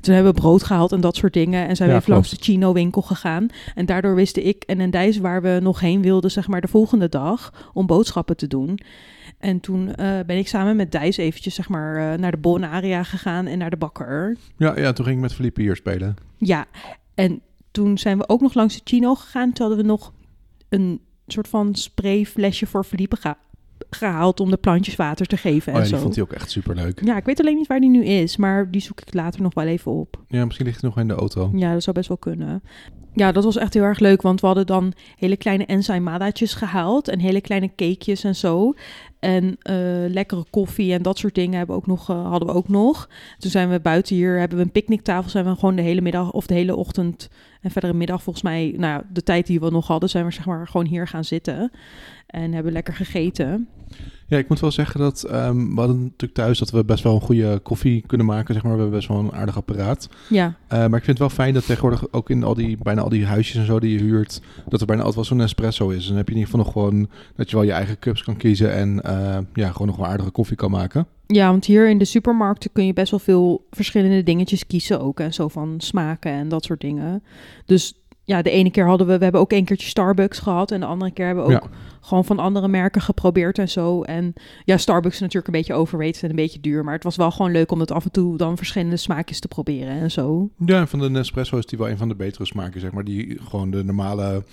Toen 0.00 0.14
hebben 0.14 0.34
we 0.34 0.40
brood 0.40 0.62
gehaald 0.62 0.92
en 0.92 1.00
dat 1.00 1.16
soort 1.16 1.32
dingen. 1.32 1.68
En 1.68 1.76
zijn 1.76 1.88
we 1.88 1.94
Ja, 1.94 2.00
even 2.00 2.12
langs 2.12 2.30
de 2.30 2.36
Chino-winkel 2.40 3.02
gegaan. 3.02 3.46
En 3.74 3.86
daardoor 3.86 4.14
wisten 4.14 4.46
ik 4.46 4.62
en 4.62 4.90
Dijs 4.90 5.18
waar 5.18 5.42
we 5.42 5.58
nog 5.62 5.80
heen 5.80 6.02
wilden, 6.02 6.30
zeg 6.30 6.48
maar 6.48 6.60
de 6.60 6.68
volgende 6.68 7.08
dag, 7.08 7.70
om 7.72 7.86
boodschappen 7.86 8.36
te 8.36 8.46
doen. 8.46 8.78
En 9.38 9.60
toen 9.60 9.94
eh, 9.94 10.18
ben 10.26 10.36
ik 10.36 10.48
samen 10.48 10.76
met 10.76 10.92
Dijs 10.92 11.16
eventjes 11.16 11.54
zeg 11.54 11.68
maar 11.68 12.12
eh, 12.12 12.18
naar 12.18 12.30
de 12.30 12.36
Bonaria 12.36 13.02
gegaan 13.02 13.46
en 13.46 13.58
naar 13.58 13.70
de 13.70 13.76
bakker. 13.76 14.36
Ja, 14.56 14.78
ja, 14.78 14.92
toen 14.92 15.04
ging 15.04 15.16
ik 15.16 15.22
met 15.22 15.34
Felipe 15.34 15.60
hier 15.60 15.76
spelen. 15.76 16.16
Ja, 16.36 16.64
en 17.14 17.40
toen 17.70 17.98
zijn 17.98 18.18
we 18.18 18.28
ook 18.28 18.40
nog 18.40 18.54
langs 18.54 18.74
de 18.74 18.80
Chino 18.84 19.14
gegaan. 19.14 19.52
Toen 19.52 19.66
hadden 19.66 19.84
we 19.84 19.90
nog 19.90 20.12
een 20.68 21.00
soort 21.26 21.48
van 21.48 21.74
sprayflesje 21.74 22.66
voor 22.66 22.84
Felipe 22.84 23.16
gehaald 23.90 24.40
om 24.40 24.50
de 24.50 24.56
plantjes 24.56 24.96
water 24.96 25.26
te 25.26 25.36
geven 25.36 25.72
Oh 25.72 25.78
en 25.78 25.84
ja, 25.84 25.88
die 25.88 25.96
zo. 25.96 26.02
vond 26.02 26.14
hij 26.14 26.24
ook 26.24 26.32
echt 26.32 26.50
super 26.50 26.74
leuk. 26.74 27.00
Ja, 27.04 27.16
ik 27.16 27.24
weet 27.24 27.40
alleen 27.40 27.56
niet 27.56 27.66
waar 27.66 27.80
die 27.80 27.90
nu 27.90 28.04
is, 28.04 28.36
maar 28.36 28.70
die 28.70 28.80
zoek 28.80 29.00
ik 29.00 29.14
later 29.14 29.42
nog 29.42 29.54
wel 29.54 29.66
even 29.66 29.92
op. 29.92 30.22
Ja, 30.28 30.44
misschien 30.44 30.66
ligt 30.66 30.80
hij 30.80 30.90
nog 30.90 30.98
in 30.98 31.08
de 31.08 31.14
auto. 31.14 31.50
Ja, 31.54 31.72
dat 31.72 31.82
zou 31.82 31.96
best 31.96 32.08
wel 32.08 32.16
kunnen. 32.16 32.62
Ja, 33.16 33.32
dat 33.32 33.44
was 33.44 33.56
echt 33.56 33.74
heel 33.74 33.82
erg 33.82 33.98
leuk, 33.98 34.22
want 34.22 34.40
we 34.40 34.46
hadden 34.46 34.66
dan 34.66 34.92
hele 35.16 35.36
kleine 35.36 35.66
enzymadaatjes 35.66 36.54
gehaald 36.54 37.08
en 37.08 37.18
hele 37.18 37.40
kleine 37.40 37.70
cakejes 37.76 38.24
en 38.24 38.36
zo. 38.36 38.74
En 39.18 39.56
eh, 39.62 39.76
lekkere 40.08 40.44
koffie 40.50 40.92
en 40.92 41.02
dat 41.02 41.18
soort 41.18 41.34
dingen 41.34 41.58
hebben 41.58 41.76
we 41.76 41.82
ook 41.82 41.88
nog, 41.88 42.10
eh, 42.10 42.30
hadden 42.30 42.48
we 42.48 42.54
ook 42.54 42.68
nog. 42.68 43.08
Toen 43.38 43.50
zijn 43.50 43.70
we 43.70 43.80
buiten 43.80 44.16
hier, 44.16 44.38
hebben 44.38 44.58
we 44.58 44.64
een 44.64 44.72
picknicktafel. 44.72 45.30
Zijn 45.30 45.44
we 45.44 45.54
gewoon 45.54 45.76
de 45.76 45.82
hele 45.82 46.00
middag 46.00 46.32
of 46.32 46.46
de 46.46 46.54
hele 46.54 46.76
ochtend 46.76 47.28
en 47.60 47.70
verdere 47.70 47.94
middag 47.94 48.22
volgens 48.22 48.44
mij, 48.44 48.74
nou 48.76 48.92
ja, 48.92 49.06
de 49.12 49.22
tijd 49.22 49.46
die 49.46 49.60
we 49.60 49.70
nog 49.70 49.86
hadden, 49.86 50.08
zijn 50.08 50.24
we 50.24 50.32
zeg 50.32 50.46
maar 50.46 50.68
gewoon 50.68 50.86
hier 50.86 51.08
gaan 51.08 51.24
zitten. 51.24 51.70
En 52.26 52.52
hebben 52.52 52.72
lekker 52.72 52.94
gegeten. 52.94 53.68
Ja, 54.28 54.38
ik 54.38 54.48
moet 54.48 54.60
wel 54.60 54.70
zeggen 54.70 55.00
dat 55.00 55.22
ehm, 55.22 55.74
we 55.74 55.80
hadden 55.80 56.02
natuurlijk 56.02 56.34
thuis 56.34 56.58
dat 56.58 56.70
we 56.70 56.84
best 56.84 57.02
wel 57.02 57.14
een 57.14 57.20
goede 57.20 57.58
koffie 57.62 58.04
kunnen 58.06 58.26
maken. 58.26 58.54
Zeg 58.54 58.62
maar. 58.62 58.72
We 58.72 58.78
hebben 58.80 58.96
best 58.98 59.08
wel 59.08 59.18
een 59.18 59.32
aardig 59.32 59.56
apparaat. 59.56 60.08
Ja, 60.28 60.54
Eh, 60.68 60.78
maar 60.78 60.98
ik 60.98 61.04
vind 61.04 61.06
het 61.06 61.18
wel 61.18 61.28
fijn 61.28 61.54
dat 61.54 61.66
tegenwoordig 61.66 62.12
ook 62.12 62.30
in 62.30 62.42
al 62.44 62.54
die, 62.54 62.78
bijna 62.82 63.00
al 63.00 63.08
die 63.08 63.26
huisjes 63.26 63.56
en 63.56 63.66
zo 63.66 63.80
die 63.80 63.92
je 63.92 64.04
huurt, 64.04 64.40
dat 64.68 64.80
er 64.80 64.86
bijna 64.86 65.02
altijd 65.02 65.28
wel 65.28 65.36
zo'n 65.38 65.46
espresso 65.46 65.88
is. 65.88 66.02
En 66.02 66.08
dan 66.08 66.16
heb 66.16 66.28
je 66.28 66.34
in 66.34 66.38
ieder 66.38 66.52
geval 66.52 66.64
nog 66.64 66.72
gewoon 66.74 67.08
dat 67.36 67.50
je 67.50 67.56
wel 67.56 67.64
je 67.64 67.72
eigen 67.72 67.98
cups 67.98 68.22
kan 68.22 68.36
kiezen 68.36 68.72
en 68.72 69.02
eh, 69.02 69.38
ja, 69.54 69.70
gewoon 69.70 69.86
nog 69.86 69.96
wel 69.96 70.06
aardige 70.06 70.30
koffie 70.30 70.56
kan 70.56 70.70
maken. 70.70 71.06
Ja, 71.26 71.50
want 71.50 71.64
hier 71.64 71.88
in 71.88 71.98
de 71.98 72.04
supermarkten 72.04 72.72
kun 72.72 72.86
je 72.86 72.92
best 72.92 73.10
wel 73.10 73.20
veel 73.20 73.66
verschillende 73.70 74.22
dingetjes 74.22 74.66
kiezen 74.66 75.00
ook. 75.00 75.20
En 75.20 75.34
zo 75.34 75.48
van 75.48 75.74
smaken 75.78 76.32
en 76.32 76.48
dat 76.48 76.64
soort 76.64 76.80
dingen. 76.80 77.22
Dus 77.64 77.94
ja, 78.26 78.42
de 78.42 78.50
ene 78.50 78.70
keer 78.70 78.86
hadden 78.86 79.06
we, 79.06 79.16
we 79.18 79.22
hebben 79.22 79.40
ook 79.40 79.52
een 79.52 79.64
keertje 79.64 79.88
Starbucks 79.88 80.38
gehad. 80.38 80.70
En 80.70 80.80
de 80.80 80.86
andere 80.86 81.10
keer 81.10 81.26
hebben 81.26 81.46
we 81.46 81.54
ook 81.54 81.62
Ja. 81.62 81.68
gewoon 82.00 82.24
van 82.24 82.38
andere 82.38 82.68
merken 82.68 83.00
geprobeerd 83.00 83.58
en 83.58 83.68
zo. 83.68 84.02
En 84.02 84.32
ja, 84.64 84.76
Starbucks 84.76 85.14
is 85.14 85.20
natuurlijk 85.20 85.46
een 85.46 85.52
beetje 85.60 85.74
overrated 85.74 86.22
en 86.22 86.30
een 86.30 86.36
beetje 86.36 86.60
duur. 86.60 86.84
Maar 86.84 86.94
het 86.94 87.04
was 87.04 87.16
wel 87.16 87.30
gewoon 87.30 87.52
leuk 87.52 87.72
om 87.72 87.80
het 87.80 87.90
af 87.90 88.04
en 88.04 88.10
toe 88.10 88.36
dan 88.36 88.56
verschillende 88.56 88.96
smaakjes 88.96 89.40
te 89.40 89.48
proberen 89.48 89.88
en 90.00 90.10
zo. 90.10 90.48
Ja, 90.66 90.80
en 90.80 90.88
van 90.88 90.98
de 90.98 91.10
Nespresso 91.10 91.58
is 91.58 91.66
die 91.66 91.78
wel 91.78 91.88
een 91.88 91.96
van 91.98 92.08
de 92.08 92.14
betere 92.14 92.44
smaken, 92.46 92.80
zeg 92.80 92.92
maar. 92.92 93.04
Die 93.04 93.38
gewoon 93.48 93.70
de 93.70 93.84
normale 93.84 94.44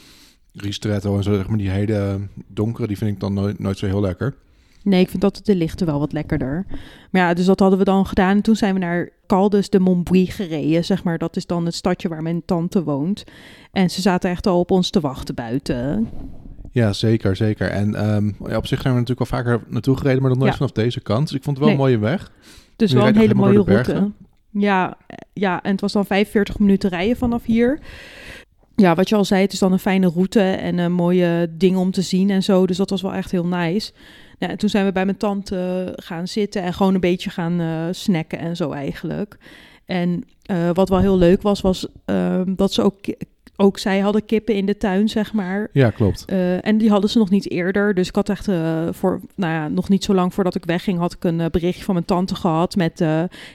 ristretto 0.54 1.18
en 1.18 1.24
zo, 1.24 1.34
zeg 1.34 1.48
maar, 1.48 1.58
die 1.58 1.70
hele 1.70 2.20
donkere, 2.48 2.88
die 2.88 2.98
vind 2.98 3.12
ik 3.12 3.20
dan 3.20 3.34
nooit, 3.34 3.60
nooit 3.60 3.78
zo 3.78 3.86
heel 3.86 4.02
lekker. 4.02 4.36
Nee, 4.84 5.02
ik 5.02 5.10
vind 5.10 5.24
altijd 5.24 5.46
de 5.46 5.56
lichte 5.56 5.86
wel 5.86 6.00
wat 6.00 6.12
lekkerder. 6.14 6.66
Maar 7.12 7.22
ja, 7.22 7.34
dus 7.34 7.46
dat 7.46 7.60
hadden 7.60 7.80
we 7.80 7.86
dan 7.86 8.06
gedaan. 8.06 8.36
En 8.36 8.42
toen 8.42 8.56
zijn 8.56 8.74
we 8.74 8.80
naar 8.80 9.10
Caldes 9.28 9.70
de 9.70 9.80
Montbui 9.80 10.26
gereden, 10.26 10.86
zeg 10.86 11.04
maar. 11.04 11.18
Dat 11.18 11.36
is 11.36 11.46
dan 11.46 11.66
het 11.66 11.76
stadje 11.76 12.08
waar 12.10 12.22
mijn 12.22 12.46
tante 12.46 12.84
woont. 12.84 13.24
En 13.72 13.90
ze 13.90 14.02
zaten 14.02 14.30
echt 14.30 14.48
al 14.48 14.60
op 14.60 14.72
ons 14.72 14.90
te 14.90 15.00
wachten 15.00 15.36
buiten. 15.36 16.10
Ja, 16.72 16.94
zeker, 16.94 17.36
zeker. 17.36 17.70
En 17.70 17.96
ehm, 17.96 18.32
ja, 18.50 18.58
op 18.58 18.68
zich 18.68 18.82
zijn 18.82 18.94
we 18.94 19.00
natuurlijk 19.00 19.30
wel 19.30 19.40
vaker 19.40 19.62
naartoe 19.68 19.98
gereden, 19.98 20.20
maar 20.22 20.30
dan 20.30 20.40
nooit 20.40 20.52
Ja. 20.52 20.58
vanaf 20.58 20.72
deze 20.72 21.02
kant. 21.02 21.28
Dus 21.28 21.38
ik 21.38 21.44
vond 21.44 21.58
het 21.58 21.66
wel 21.66 21.76
Nee. 21.76 21.86
een 21.86 21.92
mooie 22.00 22.10
weg. 22.12 22.32
Dus 22.76 22.92
wel 22.94 23.08
een 23.08 23.18
hele 23.18 23.34
mooie 23.34 23.64
route. 23.64 24.12
Ja, 24.52 24.98
ja, 25.34 25.64
en 25.64 25.72
het 25.72 25.82
was 25.82 25.92
dan 25.94 26.06
45 26.06 26.60
minuten 26.60 26.90
rijden 26.90 27.18
vanaf 27.18 27.44
hier. 27.46 27.80
Ja, 28.76 28.96
wat 28.96 29.10
je 29.10 29.16
al 29.16 29.26
zei, 29.26 29.42
het 29.42 29.54
is 29.54 29.60
dan 29.60 29.72
een 29.72 29.80
fijne 29.80 30.08
route 30.08 30.42
en 30.42 30.78
een 30.78 30.92
mooie 30.92 31.52
dingen 31.58 31.80
om 31.80 31.92
te 31.92 32.02
zien 32.02 32.30
en 32.30 32.44
zo. 32.44 32.66
Dus 32.66 32.78
dat 32.78 32.90
was 32.90 33.02
wel 33.02 33.14
echt 33.14 33.32
heel 33.32 33.46
nice. 33.46 33.92
Ja, 34.40 34.50
en 34.50 34.58
toen 34.58 34.70
zijn 34.70 34.86
we 34.86 34.92
bij 34.92 35.06
mijn 35.06 35.18
tante 35.18 35.94
gaan 35.96 36.28
zitten 36.28 36.62
en 36.62 36.74
gewoon 36.74 36.94
een 36.94 37.00
beetje 37.00 37.30
gaan 37.30 37.60
eh, 37.60 37.88
snacken 37.92 38.40
en 38.40 38.56
zo 38.56 38.72
eigenlijk. 38.72 39.38
En 39.86 40.24
eh, 40.42 40.70
wat 40.74 40.90
wel 40.90 41.00
heel 41.00 41.18
leuk 41.18 41.42
was, 41.42 41.62
was 41.62 41.88
ehm, 42.06 42.56
dat 42.56 42.74
ze 42.74 42.82
ook, 42.82 42.98
ook 43.56 43.78
zij 43.78 44.00
hadden 44.00 44.26
kippen 44.26 44.56
in 44.56 44.66
de 44.66 44.78
tuin, 44.78 45.10
zeg 45.10 45.34
maar. 45.34 45.70
Ja, 45.72 45.90
klopt. 45.90 46.26
Eh, 46.26 46.66
en 46.66 46.78
die 46.78 46.90
hadden 46.90 47.10
ze 47.10 47.18
nog 47.18 47.30
niet 47.30 47.50
eerder. 47.52 47.94
Dus 47.94 48.08
ik 48.08 48.16
had 48.16 48.30
echt 48.30 48.48
eh, 48.48 48.88
voor, 48.92 49.20
nou 49.36 49.54
ja, 49.54 49.68
nog 49.68 49.90
niet 49.90 50.04
zo 50.04 50.14
lang 50.14 50.34
voordat 50.34 50.56
ik 50.56 50.66
wegging, 50.66 51.00
had 51.00 51.14
ik 51.14 51.24
een 51.24 51.40
eh, 51.40 51.50
berichtje 51.52 51.84
van 51.84 51.94
mijn 51.94 52.06
tante 52.06 52.36
gehad 52.36 52.76
met, 52.76 53.04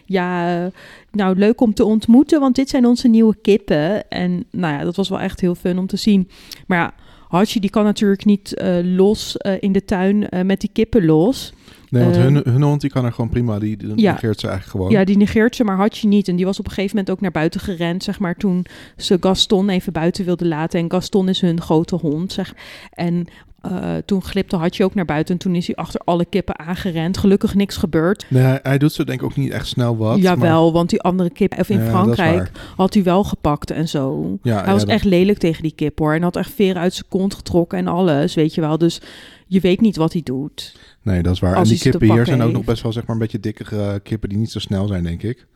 ja, 0.05 0.71
nou 1.11 1.37
leuk 1.37 1.61
om 1.61 1.75
te 1.75 1.85
ontmoeten, 1.85 2.41
want 2.41 2.55
dit 2.55 2.69
zijn 2.69 2.87
onze 2.87 3.09
nieuwe 3.09 3.37
kippen. 3.43 4.09
En 4.11 4.45
nou 4.51 4.75
ja, 4.75 4.85
dat 4.85 4.97
was 4.97 5.09
wel 5.09 5.21
echt 5.21 5.41
heel 5.41 5.55
fun 5.55 5.79
om 5.79 5.87
te 5.87 5.97
zien. 5.97 6.29
Maar 6.67 6.79
ja, 6.79 6.95
Hartje 7.29 7.61
die 7.61 7.71
kan 7.71 7.85
natuurlijk 7.85 8.25
niet 8.25 8.55
eh, 8.55 8.77
los 8.83 9.37
eh, 9.37 9.53
in 9.61 9.73
de 9.73 9.85
tuin 9.85 10.29
eh, 10.29 10.45
met 10.45 10.61
die 10.61 10.71
kippen 10.73 11.05
los. 11.05 11.53
Nee, 11.91 12.03
want 12.03 12.17
hun, 12.17 12.35
hun 12.45 12.63
hond 12.63 12.81
die 12.81 12.91
kan 12.91 13.05
er 13.05 13.13
gewoon 13.13 13.31
prima, 13.31 13.59
die, 13.59 13.77
die 13.77 13.93
Ja. 13.97 14.13
negeert 14.13 14.41
ze 14.41 14.47
eigenlijk 14.49 14.77
gewoon. 14.77 14.99
Ja, 14.99 15.05
die 15.05 15.17
negeert 15.17 15.57
ze, 15.57 15.65
maar 15.65 15.77
Hartje 15.77 16.09
niet. 16.09 16.29
En 16.29 16.37
die 16.37 16.45
was 16.45 16.59
op 16.59 16.65
een 16.65 16.71
gegeven 16.73 16.97
moment 16.97 17.15
ook 17.15 17.21
naar 17.21 17.31
buiten 17.31 17.61
gerend, 17.61 18.03
zeg 18.03 18.19
maar, 18.19 18.35
toen 18.37 18.65
ze 18.97 19.17
Gaston 19.21 19.69
even 19.69 19.93
buiten 19.93 20.25
wilde 20.25 20.47
laten. 20.47 20.81
En 20.81 20.91
Gaston 20.91 21.29
is 21.29 21.41
hun 21.41 21.61
grote 21.61 21.97
hond, 21.97 22.33
zeg. 22.33 22.55
En 22.91 23.27
eh, 23.71 23.97
toen 24.05 24.23
glipte 24.23 24.57
Hartje 24.57 24.85
ook 24.85 24.95
naar 24.95 25.05
buiten 25.05 25.35
en 25.35 25.41
toen 25.41 25.55
is 25.55 25.67
hij 25.67 25.77
achter 25.77 26.01
alle 26.05 26.25
kippen 26.25 26.59
aangerend. 26.59 27.19
Gelukkig 27.19 27.55
niks 27.55 27.77
gebeurd. 27.77 28.27
Nee, 28.29 28.59
hij, 28.63 28.79
doet 28.79 28.93
ze 28.93 29.05
denk 29.05 29.21
ik 29.21 29.27
ook 29.27 29.37
niet 29.37 29.51
echt 29.51 29.67
snel 29.67 29.97
wat. 29.97 30.19
Jawel, 30.21 30.73
want 30.73 30.91
die 30.91 31.01
andere 31.01 31.31
kip, 31.31 31.59
of 31.59 31.69
in 31.69 31.79
Ja, 31.79 31.89
Frankrijk, 31.89 32.51
had 32.77 32.95
hij 32.95 33.03
wel 33.03 33.25
gepakt 33.25 33.71
en 33.71 33.89
zo. 33.89 34.21
Maar, 34.23 34.39
ja, 34.43 34.55
Hij 34.57 34.67
ja, 34.67 34.73
was 34.73 34.81
dat- 34.81 34.91
echt 34.91 35.05
lelijk 35.05 35.39
tegen 35.39 35.63
die 35.63 35.73
kip 35.75 35.99
hoor. 35.99 36.15
En 36.15 36.23
had 36.23 36.37
echt 36.37 36.51
veren 36.51 36.83
uit 36.83 36.95
zijn 36.95 37.09
kont 37.09 37.35
getrokken 37.35 37.79
en 37.79 37.87
alles, 37.87 38.35
weet 38.35 38.55
je 38.55 38.61
wel. 38.61 38.79
Dus 38.79 39.01
je 39.47 39.61
weet 39.61 39.81
niet 39.81 39.97
wat 39.97 40.13
hij 40.13 40.23
doet. 40.25 40.77
Nee, 41.03 41.23
dat 41.23 41.33
is 41.35 41.41
waar. 41.41 41.57
En 41.57 41.63
die 41.65 41.79
kippen 41.79 42.13
hier 42.13 42.27
zijn 42.27 42.43
ook 42.43 42.53
nog 42.53 42.65
best 42.65 42.83
wel 42.83 42.93
zeg 42.93 43.03
maar 43.07 43.17
een 43.17 43.23
beetje 43.23 43.41
dikkere 43.41 44.01
kippen 44.01 44.29
die 44.29 44.39
niet 44.39 44.51
zo 44.51 44.59
snel 44.59 44.87
zijn, 44.87 45.03
denk 45.03 45.23
ik. 45.23 45.47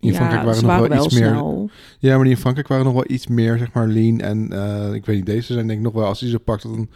In 0.00 0.08
ja, 0.08 0.14
Frankrijk 0.14 0.42
waren 0.42 0.58
ze 0.58 0.64
nog 0.66 0.70
waren 0.74 0.88
wel, 0.88 0.96
wel 0.96 1.06
iets 1.06 1.18
meer. 1.18 1.28
snel. 1.28 1.70
Ja, 1.98 2.14
maar 2.14 2.24
die 2.24 2.32
in 2.34 2.40
Frankrijk 2.40 2.68
waren 2.68 2.84
nog 2.84 2.94
wel 2.94 3.04
iets 3.06 3.26
meer, 3.26 3.58
zeg 3.58 3.72
maar, 3.72 3.86
lean. 3.88 4.20
En 4.20 4.52
eh, 4.52 4.94
ik 4.94 5.06
weet 5.06 5.16
niet, 5.16 5.26
deze 5.26 5.52
zijn 5.52 5.66
denk 5.66 5.78
ik 5.78 5.84
nog 5.84 5.94
wel, 5.94 6.04
als 6.04 6.20
hij 6.20 6.28
ze 6.28 6.38
pakt, 6.38 6.62
dan, 6.62 6.88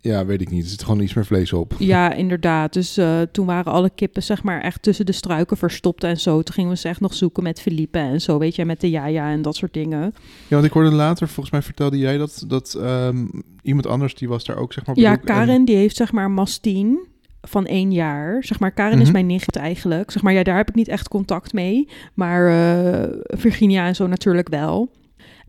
ja, 0.00 0.26
weet 0.26 0.40
ik 0.40 0.50
niet. 0.50 0.62
Er 0.64 0.70
zit 0.70 0.82
gewoon 0.82 1.00
iets 1.00 1.14
meer 1.14 1.24
vlees 1.26 1.52
op. 1.52 1.74
Ja, 1.92 2.12
inderdaad. 2.12 2.72
Dus 2.72 2.96
eh, 2.96 3.20
toen 3.32 3.46
waren 3.46 3.72
alle 3.72 3.90
kippen 3.94 4.22
zeg 4.22 4.42
maar 4.42 4.60
echt 4.60 4.82
tussen 4.82 5.06
de 5.06 5.12
struiken 5.12 5.56
verstopt 5.56 6.04
en 6.04 6.16
zo. 6.20 6.42
Toen 6.42 6.54
gingen 6.54 6.70
we 6.70 6.76
ze 6.76 6.88
echt 6.88 7.00
nog 7.00 7.14
zoeken 7.14 7.42
met 7.42 7.60
Felipe 7.60 7.98
en 7.98 8.20
zo, 8.20 8.38
weet 8.38 8.54
je, 8.56 8.64
met 8.64 8.80
de 8.80 8.90
Jaja 8.90 9.30
en 9.30 9.42
dat 9.42 9.56
soort 9.56 9.72
dingen. 9.72 10.00
Ja, 10.48 10.54
want 10.56 10.64
ik 10.64 10.72
hoorde 10.72 10.90
later, 10.90 11.26
volgens 11.26 11.50
mij 11.50 11.62
vertelde 11.62 11.98
jij 11.98 12.16
dat, 12.16 12.44
dat 12.46 12.74
ehm, 12.74 13.26
iemand 13.62 13.86
anders, 13.86 14.14
die 14.14 14.28
was 14.28 14.44
daar 14.44 14.56
ook, 14.56 14.72
zeg 14.72 14.86
maar, 14.86 14.94
op 14.94 15.00
Ja, 15.02 15.10
en- 15.12 15.24
Karen 15.24 15.64
die 15.64 15.76
heeft 15.76 15.96
zeg 15.96 16.12
maar 16.12 16.30
mastien 16.30 17.06
van 17.40 17.66
één 17.66 17.92
jaar. 17.92 18.44
Zeg 18.44 18.58
maar, 18.60 18.72
Karen 18.72 18.96
is 18.98 19.02
Mhm. 19.04 19.12
mijn 19.12 19.26
nicht 19.26 19.56
eigenlijk. 19.56 20.10
Zeg 20.10 20.22
maar, 20.22 20.32
ja, 20.32 20.42
daar 20.42 20.56
heb 20.56 20.68
ik 20.68 20.74
niet 20.74 20.88
echt 20.88 21.08
contact 21.08 21.52
mee. 21.52 21.88
Maar 22.14 22.48
eh, 22.48 23.08
Virginia 23.22 23.86
en 23.86 23.94
zo 23.94 24.06
natuurlijk 24.06 24.48
wel. 24.48 24.90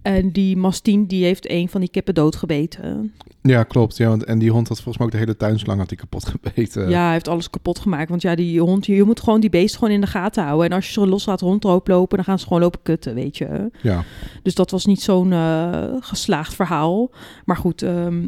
En 0.01 0.31
die 0.31 0.57
mastien, 0.57 1.05
die 1.05 1.23
heeft 1.23 1.49
een 1.49 1.69
van 1.69 1.81
die 1.81 1.89
kippen 1.89 2.13
doodgebeten. 2.13 3.13
Ja, 3.41 3.63
klopt. 3.63 3.97
Ja, 3.97 4.07
want, 4.07 4.23
en 4.23 4.39
die 4.39 4.51
hond 4.51 4.67
had 4.67 4.77
volgens 4.77 4.97
mij 4.97 5.05
ook 5.05 5.12
de 5.12 5.19
hele 5.19 5.38
tuinslang 5.38 5.79
had 5.79 5.89
die 5.89 5.97
kapot 5.97 6.25
gebeten. 6.25 6.89
Ja, 6.89 7.03
hij 7.03 7.12
heeft 7.12 7.27
alles 7.27 7.49
kapot 7.49 7.79
gemaakt. 7.79 8.09
Want 8.09 8.21
ja, 8.21 8.35
die 8.35 8.62
hond, 8.62 8.85
je 8.85 9.03
moet 9.03 9.19
gewoon 9.19 9.39
die 9.39 9.49
beest 9.49 9.77
gewoon 9.77 9.93
in 9.93 10.01
de 10.01 10.07
gaten 10.07 10.43
houden. 10.43 10.69
En 10.69 10.75
als 10.75 10.85
je 10.85 10.91
ze 10.91 11.07
los 11.07 11.25
laat 11.25 11.41
rondlopen, 11.41 12.15
dan 12.17 12.23
gaan 12.23 12.39
ze 12.39 12.45
gewoon 12.45 12.62
lopen 12.62 12.81
kutten, 12.83 13.13
weet 13.13 13.38
je. 13.38 13.71
Ja. 13.81 14.03
Dus 14.43 14.55
dat 14.55 14.71
was 14.71 14.85
niet 14.85 15.01
zo'n 15.01 15.31
eh, 15.33 15.83
geslaagd 15.99 16.53
verhaal. 16.53 17.12
Maar 17.45 17.57
goed, 17.57 17.81
ehm, 17.81 18.27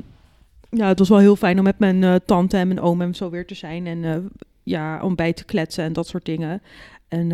ja, 0.70 0.88
het 0.88 1.00
was 1.00 1.10
wel 1.10 1.18
heel 1.18 1.36
fijn 1.36 1.58
om 1.58 1.64
met 1.64 1.80
mijn 1.80 2.04
eh, 2.04 2.16
tante 2.26 2.58
en 2.58 2.68
mijn 2.68 2.82
oom 2.82 3.02
en 3.02 3.16
zo 3.16 3.30
weer 3.30 3.46
te 3.46 3.56
zijn. 3.56 3.88
En 3.88 4.04
eh, 4.04 4.16
ja, 4.64 5.02
om 5.04 5.16
bij 5.16 5.34
te 5.34 5.46
kletsen 5.46 5.84
en 5.84 5.94
dat 5.94 6.08
soort 6.08 6.26
dingen. 6.26 6.62
En 7.08 7.32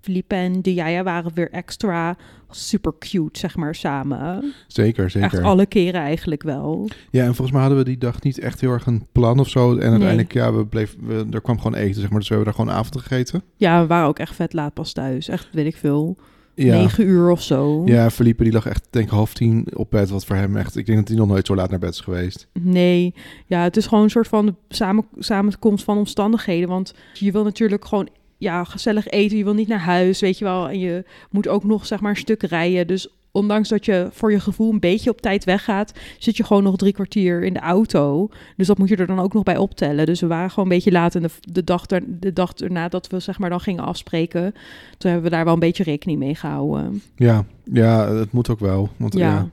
Felipe 0.00 0.34
en 0.34 0.62
de 0.62 0.74
Jaja 0.74 1.02
waren 1.02 1.34
weer 1.34 1.50
extra 1.50 2.16
super 2.50 2.92
cute, 2.98 3.38
zeg 3.38 3.56
maar, 3.56 3.74
samen. 3.74 4.52
Zeker, 4.66 5.10
zeker. 5.10 5.32
Echt 5.32 5.42
alle 5.42 5.66
keren 5.66 6.00
eigenlijk 6.00 6.42
wel. 6.42 6.88
Ja, 7.10 7.20
en 7.20 7.26
volgens 7.34 7.50
mij 7.50 7.60
hadden 7.60 7.78
we 7.78 7.84
die 7.84 7.98
dag 7.98 8.22
niet 8.22 8.38
echt 8.38 8.60
heel 8.60 8.70
erg 8.72 8.86
een 8.86 9.06
plan 9.12 9.38
of 9.38 9.48
zo. 9.48 9.76
En 9.76 9.90
uiteindelijk, 9.90 10.32
ja, 10.32 10.52
we 10.54 10.66
bleven, 10.66 11.06
we, 11.06 11.26
er 11.30 11.40
kwam 11.40 11.56
gewoon 11.60 11.74
eten, 11.74 12.00
zeg 12.00 12.10
maar. 12.10 12.18
Dus 12.18 12.28
we 12.28 12.34
hebben 12.34 12.52
daar 12.54 12.64
gewoon 12.64 12.78
avond 12.80 13.00
gegeten. 13.00 13.42
Ja, 13.56 13.80
we 13.80 13.86
waren 13.86 14.08
ook 14.08 14.18
echt 14.18 14.34
vet 14.34 14.52
laat 14.52 14.74
pas 14.74 14.92
thuis. 14.92 15.28
Echt, 15.28 15.48
weet 15.52 15.66
ik 15.66 15.76
veel, 15.76 16.16
Ja. 16.54 16.74
negen 16.76 17.06
uur 17.06 17.30
of 17.30 17.42
zo. 17.42 17.82
Ja, 17.84 18.10
Felipe 18.10 18.42
die 18.42 18.52
lag 18.52 18.66
echt, 18.66 18.86
denk 18.90 19.04
ik, 19.06 19.10
half 19.12 19.34
tien 19.34 19.66
op 19.74 19.90
bed. 19.90 20.08
Wat 20.10 20.24
voor 20.24 20.36
hem 20.36 20.56
echt, 20.56 20.76
ik 20.76 20.86
denk 20.86 20.98
dat 20.98 21.08
hij 21.08 21.16
nog 21.16 21.28
nooit 21.28 21.46
zo 21.46 21.54
laat 21.54 21.70
naar 21.70 21.78
bed 21.78 21.92
is 21.92 22.00
geweest. 22.00 22.48
Nee, 22.60 23.14
ja, 23.46 23.62
het 23.62 23.76
is 23.76 23.86
gewoon 23.86 24.04
een 24.04 24.10
soort 24.10 24.28
van 24.28 24.46
de 24.46 24.54
samen, 24.68 25.04
samenkomst 25.18 25.84
van 25.84 25.96
omstandigheden. 25.98 26.68
Want 26.68 26.94
je 27.12 27.32
wil 27.32 27.44
natuurlijk 27.44 27.84
gewoon 27.84 28.08
ja, 28.38 28.64
gezellig 28.64 29.08
eten. 29.08 29.36
Je 29.38 29.44
wil 29.44 29.54
niet 29.54 29.68
naar 29.68 29.78
huis, 29.78 30.20
weet 30.20 30.38
je 30.38 30.44
wel. 30.44 30.68
En 30.68 30.78
je 30.78 31.04
moet 31.30 31.48
ook 31.48 31.64
nog 31.64 31.86
zeg 31.86 32.00
maar 32.00 32.10
een 32.10 32.16
stuk 32.16 32.42
rijden. 32.42 32.86
Dus 32.86 33.08
ondanks 33.32 33.68
dat 33.68 33.84
je 33.84 34.08
voor 34.12 34.32
je 34.32 34.40
gevoel 34.40 34.72
een 34.72 34.80
beetje 34.80 35.10
op 35.10 35.20
tijd 35.20 35.44
weggaat, 35.44 35.92
zit 36.18 36.36
je 36.36 36.44
gewoon 36.44 36.62
nog 36.62 36.76
drie 36.76 36.92
kwartier 36.92 37.44
in 37.44 37.52
de 37.52 37.60
auto. 37.60 38.28
Dus 38.56 38.66
dat 38.66 38.78
moet 38.78 38.88
je 38.88 38.96
er 38.96 39.06
dan 39.06 39.20
ook 39.20 39.32
nog 39.32 39.42
bij 39.42 39.56
optellen. 39.56 40.06
Dus 40.06 40.20
we 40.20 40.26
waren 40.26 40.50
gewoon 40.50 40.64
een 40.64 40.74
beetje 40.74 40.92
laat 40.92 41.14
en 41.14 41.22
de, 41.22 41.30
de, 41.40 41.64
dag, 41.64 41.90
er, 41.90 42.02
de 42.06 42.32
dag 42.32 42.54
erna 42.54 42.88
dat 42.88 43.06
we 43.06 43.20
zeg 43.20 43.38
maar 43.38 43.50
dan 43.50 43.60
gingen 43.60 43.84
afspreken. 43.84 44.52
Toen 44.98 45.10
hebben 45.10 45.30
we 45.30 45.36
daar 45.36 45.44
wel 45.44 45.54
een 45.54 45.60
beetje 45.60 45.82
rekening 45.82 46.18
mee 46.18 46.34
gehouden. 46.34 47.02
Ja, 47.16 47.44
ja, 47.72 48.14
het 48.14 48.32
moet 48.32 48.48
ook 48.48 48.60
wel. 48.60 48.88
Want, 48.96 49.14
Ja. 49.14 49.30
ja. 49.32 49.48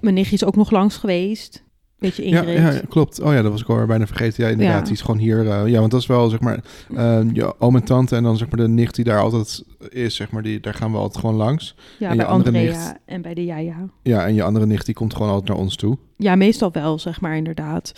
Mijn 0.00 0.14
nichtje 0.14 0.34
is 0.34 0.44
ook 0.44 0.56
nog 0.56 0.70
langs 0.70 0.96
geweest. 0.96 1.64
Beetje 2.00 2.28
Ja, 2.28 2.42
ja, 2.42 2.72
ja, 2.72 2.80
klopt. 2.88 3.20
Oh 3.20 3.32
ja, 3.32 3.42
dat 3.42 3.50
was 3.50 3.60
ik 3.60 3.68
alweer 3.68 3.86
bijna 3.86 4.06
vergeten. 4.06 4.44
Ja, 4.44 4.50
inderdaad. 4.50 4.76
Ja. 4.78 4.82
Die 4.82 4.92
is 4.92 5.00
gewoon 5.00 5.18
hier. 5.20 5.48
eh, 5.50 5.66
ja, 5.66 5.78
want 5.78 5.90
dat 5.90 6.00
is 6.00 6.06
wel, 6.06 6.28
zeg 6.28 6.40
maar, 6.40 6.60
eh, 6.96 7.20
je 7.32 7.60
oom 7.60 7.76
en 7.76 7.84
tante 7.84 8.16
en 8.16 8.22
dan, 8.22 8.36
zeg 8.36 8.48
maar, 8.50 8.60
de 8.60 8.68
nicht 8.72 8.94
die 8.94 9.04
daar 9.04 9.20
altijd 9.20 9.64
is, 9.88 10.14
zeg 10.14 10.30
maar, 10.30 10.42
die, 10.42 10.60
daar 10.60 10.74
gaan 10.74 10.92
we 10.92 10.98
altijd 10.98 11.18
gewoon 11.18 11.34
langs. 11.36 11.74
Ja, 11.98 12.06
En 12.06 12.12
je 12.12 12.18
bij 12.20 12.26
andere 12.30 12.56
Andrea 12.58 12.78
nicht? 12.78 12.94
en 13.06 13.22
bij 13.22 13.34
de 13.34 13.44
Jaja. 13.44 13.88
Ja, 14.02 14.26
en 14.26 14.34
je 14.34 14.42
andere 14.42 14.66
nicht, 14.66 14.86
die 14.86 14.94
komt 14.94 15.14
gewoon 15.14 15.28
altijd 15.30 15.48
naar 15.48 15.58
ons 15.58 15.76
toe. 15.76 15.98
Ja, 16.16 16.34
meestal 16.34 16.72
wel, 16.72 16.98
zeg 16.98 17.20
maar, 17.20 17.36
inderdaad. 17.36 17.92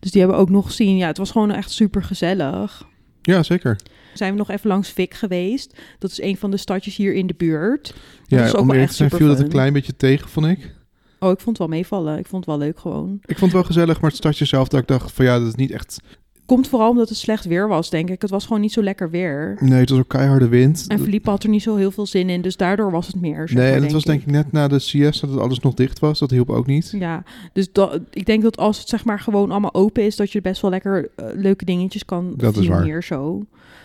Dus 0.00 0.10
die 0.10 0.20
hebben 0.20 0.38
we 0.38 0.44
ook 0.44 0.50
nog 0.50 0.66
gezien. 0.66 0.96
Ja, 0.96 1.06
het 1.06 1.18
was 1.18 1.30
gewoon 1.30 1.50
echt 1.50 1.70
super 1.70 2.02
gezellig. 2.02 2.86
Ja, 3.22 3.42
zeker. 3.42 3.76
Zijn 4.14 4.32
we 4.32 4.38
nog 4.38 4.50
even 4.50 4.68
langs 4.68 4.88
Fik 4.88 5.14
geweest. 5.14 5.78
Dat 5.98 6.10
is 6.10 6.20
een 6.22 6.36
van 6.36 6.50
de 6.50 6.56
stadjes 6.56 6.96
hier 6.96 7.14
in 7.14 7.26
de 7.26 7.34
buurt. 7.36 7.86
Dat 7.86 8.38
Ja, 8.38 8.44
is 8.44 8.54
ook 8.54 8.60
om 8.60 8.70
eerlijk 8.70 8.90
te 8.90 8.96
zijn 8.96 9.10
viel 9.10 9.26
dat 9.26 9.40
een 9.40 9.48
klein 9.48 9.72
beetje 9.72 9.96
tegen, 9.96 10.28
vond 10.28 10.46
ik. 10.46 10.74
Oh, 11.22 11.30
ik 11.30 11.40
vond 11.40 11.58
het 11.58 11.58
wel 11.58 11.68
meevallen. 11.68 12.18
Ik 12.18 12.26
vond 12.26 12.46
het 12.46 12.56
wel 12.56 12.66
leuk 12.66 12.78
gewoon. 12.78 13.18
Ik 13.20 13.38
vond 13.38 13.40
het 13.40 13.52
wel 13.52 13.62
gezellig, 13.62 14.00
maar 14.00 14.10
het 14.10 14.18
stadje 14.18 14.44
zelf, 14.44 14.68
dat 14.68 14.80
ik 14.80 14.86
dacht 14.86 15.12
van 15.12 15.24
ja, 15.24 15.38
dat 15.38 15.48
is 15.48 15.54
niet 15.54 15.70
echt... 15.70 16.00
Komt 16.46 16.68
vooral 16.68 16.90
omdat 16.90 17.08
het 17.08 17.18
slecht 17.18 17.44
weer 17.44 17.68
was, 17.68 17.90
denk 17.90 18.10
ik. 18.10 18.20
Het 18.22 18.30
was 18.30 18.46
gewoon 18.46 18.60
niet 18.60 18.72
zo 18.72 18.82
lekker 18.82 19.10
weer. 19.10 19.56
Nee, 19.60 19.80
het 19.80 19.90
was 19.90 19.98
ook 19.98 20.08
keiharde 20.08 20.48
wind. 20.48 20.84
En 20.88 20.98
Philippe 20.98 21.30
had 21.30 21.42
er 21.42 21.48
niet 21.48 21.62
zo 21.62 21.76
heel 21.76 21.90
veel 21.90 22.06
zin 22.06 22.30
in, 22.30 22.42
dus 22.42 22.56
daardoor 22.56 22.90
was 22.90 23.06
het 23.06 23.20
meer. 23.20 23.48
zeg 23.48 23.58
nee, 23.58 23.66
maar, 23.66 23.76
en 23.76 23.82
het 23.82 23.92
was 23.92 24.04
denk 24.04 24.20
ik 24.20 24.26
net 24.26 24.52
na 24.52 24.68
de 24.68 24.76
CS 24.76 25.20
dat 25.20 25.30
het 25.30 25.38
alles 25.38 25.60
nog 25.60 25.74
dicht 25.74 25.98
was. 25.98 26.18
Dat 26.18 26.30
hielp 26.30 26.50
ook 26.50 26.66
niet. 26.66 26.94
Ja, 26.98 27.22
dus 27.52 27.72
dat, 27.72 28.00
ik 28.10 28.26
denk 28.26 28.42
dat 28.42 28.56
als 28.56 28.78
het 28.78 28.88
zeg 28.88 29.04
maar 29.04 29.20
gewoon 29.20 29.50
allemaal 29.50 29.74
open 29.74 30.04
is, 30.04 30.16
dat 30.16 30.32
je 30.32 30.40
best 30.40 30.62
wel 30.62 30.70
lekker 30.70 31.10
eh, 31.16 31.26
leuke 31.34 31.64
dingetjes 31.64 32.04
kan 32.04 32.34
Dat 32.36 32.56
is 32.56 32.62
zien 32.62 32.70
waar. 32.70 32.82
hier 32.82 33.02
zo. 33.02 33.42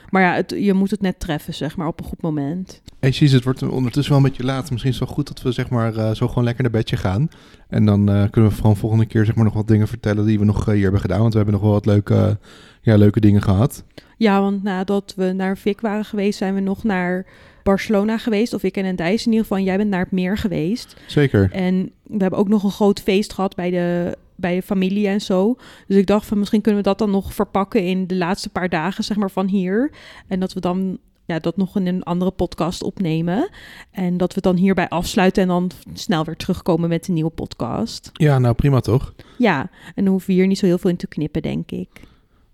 Maar 0.09 0.21
ja, 0.21 0.33
het, 0.33 0.55
je 0.57 0.73
moet 0.73 0.91
het 0.91 1.01
net 1.01 1.19
treffen, 1.19 1.53
zeg 1.53 1.77
maar, 1.77 1.87
op 1.87 1.99
een 1.99 2.05
goed 2.05 2.21
moment. 2.21 2.81
Hey, 3.15 3.29
het 3.29 3.43
wordt 3.43 3.63
ondertussen 3.63 4.13
wel 4.13 4.23
een 4.23 4.29
beetje 4.29 4.43
laat. 4.43 4.71
Misschien 4.71 4.91
is 4.91 4.99
het 4.99 5.07
wel 5.07 5.15
goed 5.15 5.27
dat 5.27 5.41
we 5.41 5.51
zeg 5.51 5.69
maar 5.69 5.95
eh, 5.95 6.11
zo 6.11 6.27
gewoon 6.27 6.43
lekker 6.43 6.63
naar 6.63 6.71
bedje 6.71 6.97
gaan. 6.97 7.29
En 7.69 7.85
dan 7.85 8.09
eh, 8.09 8.29
kunnen 8.29 8.51
we 8.51 8.55
gewoon 8.55 8.77
volgende 8.77 9.05
keer 9.05 9.25
zeg 9.25 9.35
maar 9.35 9.43
nog 9.43 9.53
wat 9.53 9.67
dingen 9.67 9.87
vertellen 9.87 10.25
die 10.25 10.39
we 10.39 10.45
nog 10.45 10.67
eh, 10.67 10.73
hier 10.73 10.83
hebben 10.83 11.01
gedaan. 11.01 11.19
Want 11.19 11.31
we 11.31 11.37
hebben 11.37 11.55
nog 11.55 11.63
wel 11.63 11.73
wat 11.73 11.85
leuke, 11.85 12.37
ja, 12.81 12.95
leuke 12.95 13.19
dingen 13.19 13.41
gehad. 13.41 13.83
Ja, 14.17 14.41
want 14.41 14.63
nadat 14.63 15.13
we 15.15 15.31
naar 15.31 15.57
Vic 15.57 15.81
waren 15.81 16.05
geweest, 16.05 16.37
zijn 16.37 16.53
we 16.53 16.59
nog 16.59 16.83
naar 16.83 17.25
Barcelona 17.63 18.17
geweest. 18.17 18.53
Of 18.53 18.63
ik 18.63 18.77
en 18.77 18.95
Dijs 18.95 19.25
in 19.25 19.31
ieder 19.31 19.47
geval. 19.47 19.63
Jij 19.63 19.77
bent 19.77 19.89
naar 19.89 20.03
het 20.03 20.11
meer 20.11 20.37
geweest. 20.37 20.95
Zeker. 21.05 21.49
En 21.51 21.91
we 22.03 22.17
hebben 22.17 22.39
ook 22.39 22.49
nog 22.49 22.63
een 22.63 22.71
groot 22.71 22.99
feest 22.99 23.33
gehad 23.33 23.55
bij 23.55 23.69
de, 23.69 24.17
bij 24.35 24.55
de 24.55 24.61
familie 24.61 25.07
en 25.07 25.21
zo. 25.21 25.55
Dus 25.87 25.97
ik 25.97 26.07
dacht 26.07 26.25
van 26.25 26.39
misschien 26.39 26.61
kunnen 26.61 26.81
we 26.81 26.87
dat 26.87 26.99
dan 26.99 27.11
nog 27.11 27.33
verpakken 27.33 27.83
in 27.83 28.07
de 28.07 28.15
laatste 28.15 28.49
paar 28.49 28.69
dagen 28.69 29.03
zeg 29.03 29.17
maar, 29.17 29.31
van 29.31 29.47
hier. 29.47 29.91
En 30.27 30.39
dat 30.39 30.53
we 30.53 30.59
dan 30.59 30.99
ja, 31.27 31.39
dat 31.39 31.57
nog 31.57 31.75
in 31.75 31.87
een 31.87 32.03
andere 32.03 32.31
podcast 32.31 32.83
opnemen. 32.83 33.49
En 33.91 34.17
dat 34.17 34.27
we 34.27 34.35
het 34.35 34.43
dan 34.43 34.55
hierbij 34.55 34.89
afsluiten 34.89 35.41
en 35.41 35.47
dan 35.47 35.71
snel 35.93 36.23
weer 36.23 36.35
terugkomen 36.35 36.89
met 36.89 37.07
een 37.07 37.13
nieuwe 37.13 37.29
podcast. 37.29 38.09
Ja, 38.13 38.39
nou 38.39 38.55
prima 38.55 38.79
toch? 38.79 39.13
Ja, 39.37 39.69
en 39.95 40.03
dan 40.03 40.07
hoeven 40.07 40.29
we 40.29 40.35
hier 40.35 40.47
niet 40.47 40.57
zo 40.57 40.65
heel 40.65 40.77
veel 40.77 40.89
in 40.89 40.97
te 40.97 41.07
knippen, 41.07 41.41
denk 41.41 41.71
ik. 41.71 41.89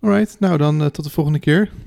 Alright, 0.00 0.36
nou 0.40 0.58
dan 0.58 0.82
eh, 0.82 0.86
tot 0.86 1.04
de 1.04 1.10
volgende 1.10 1.38
keer. 1.38 1.70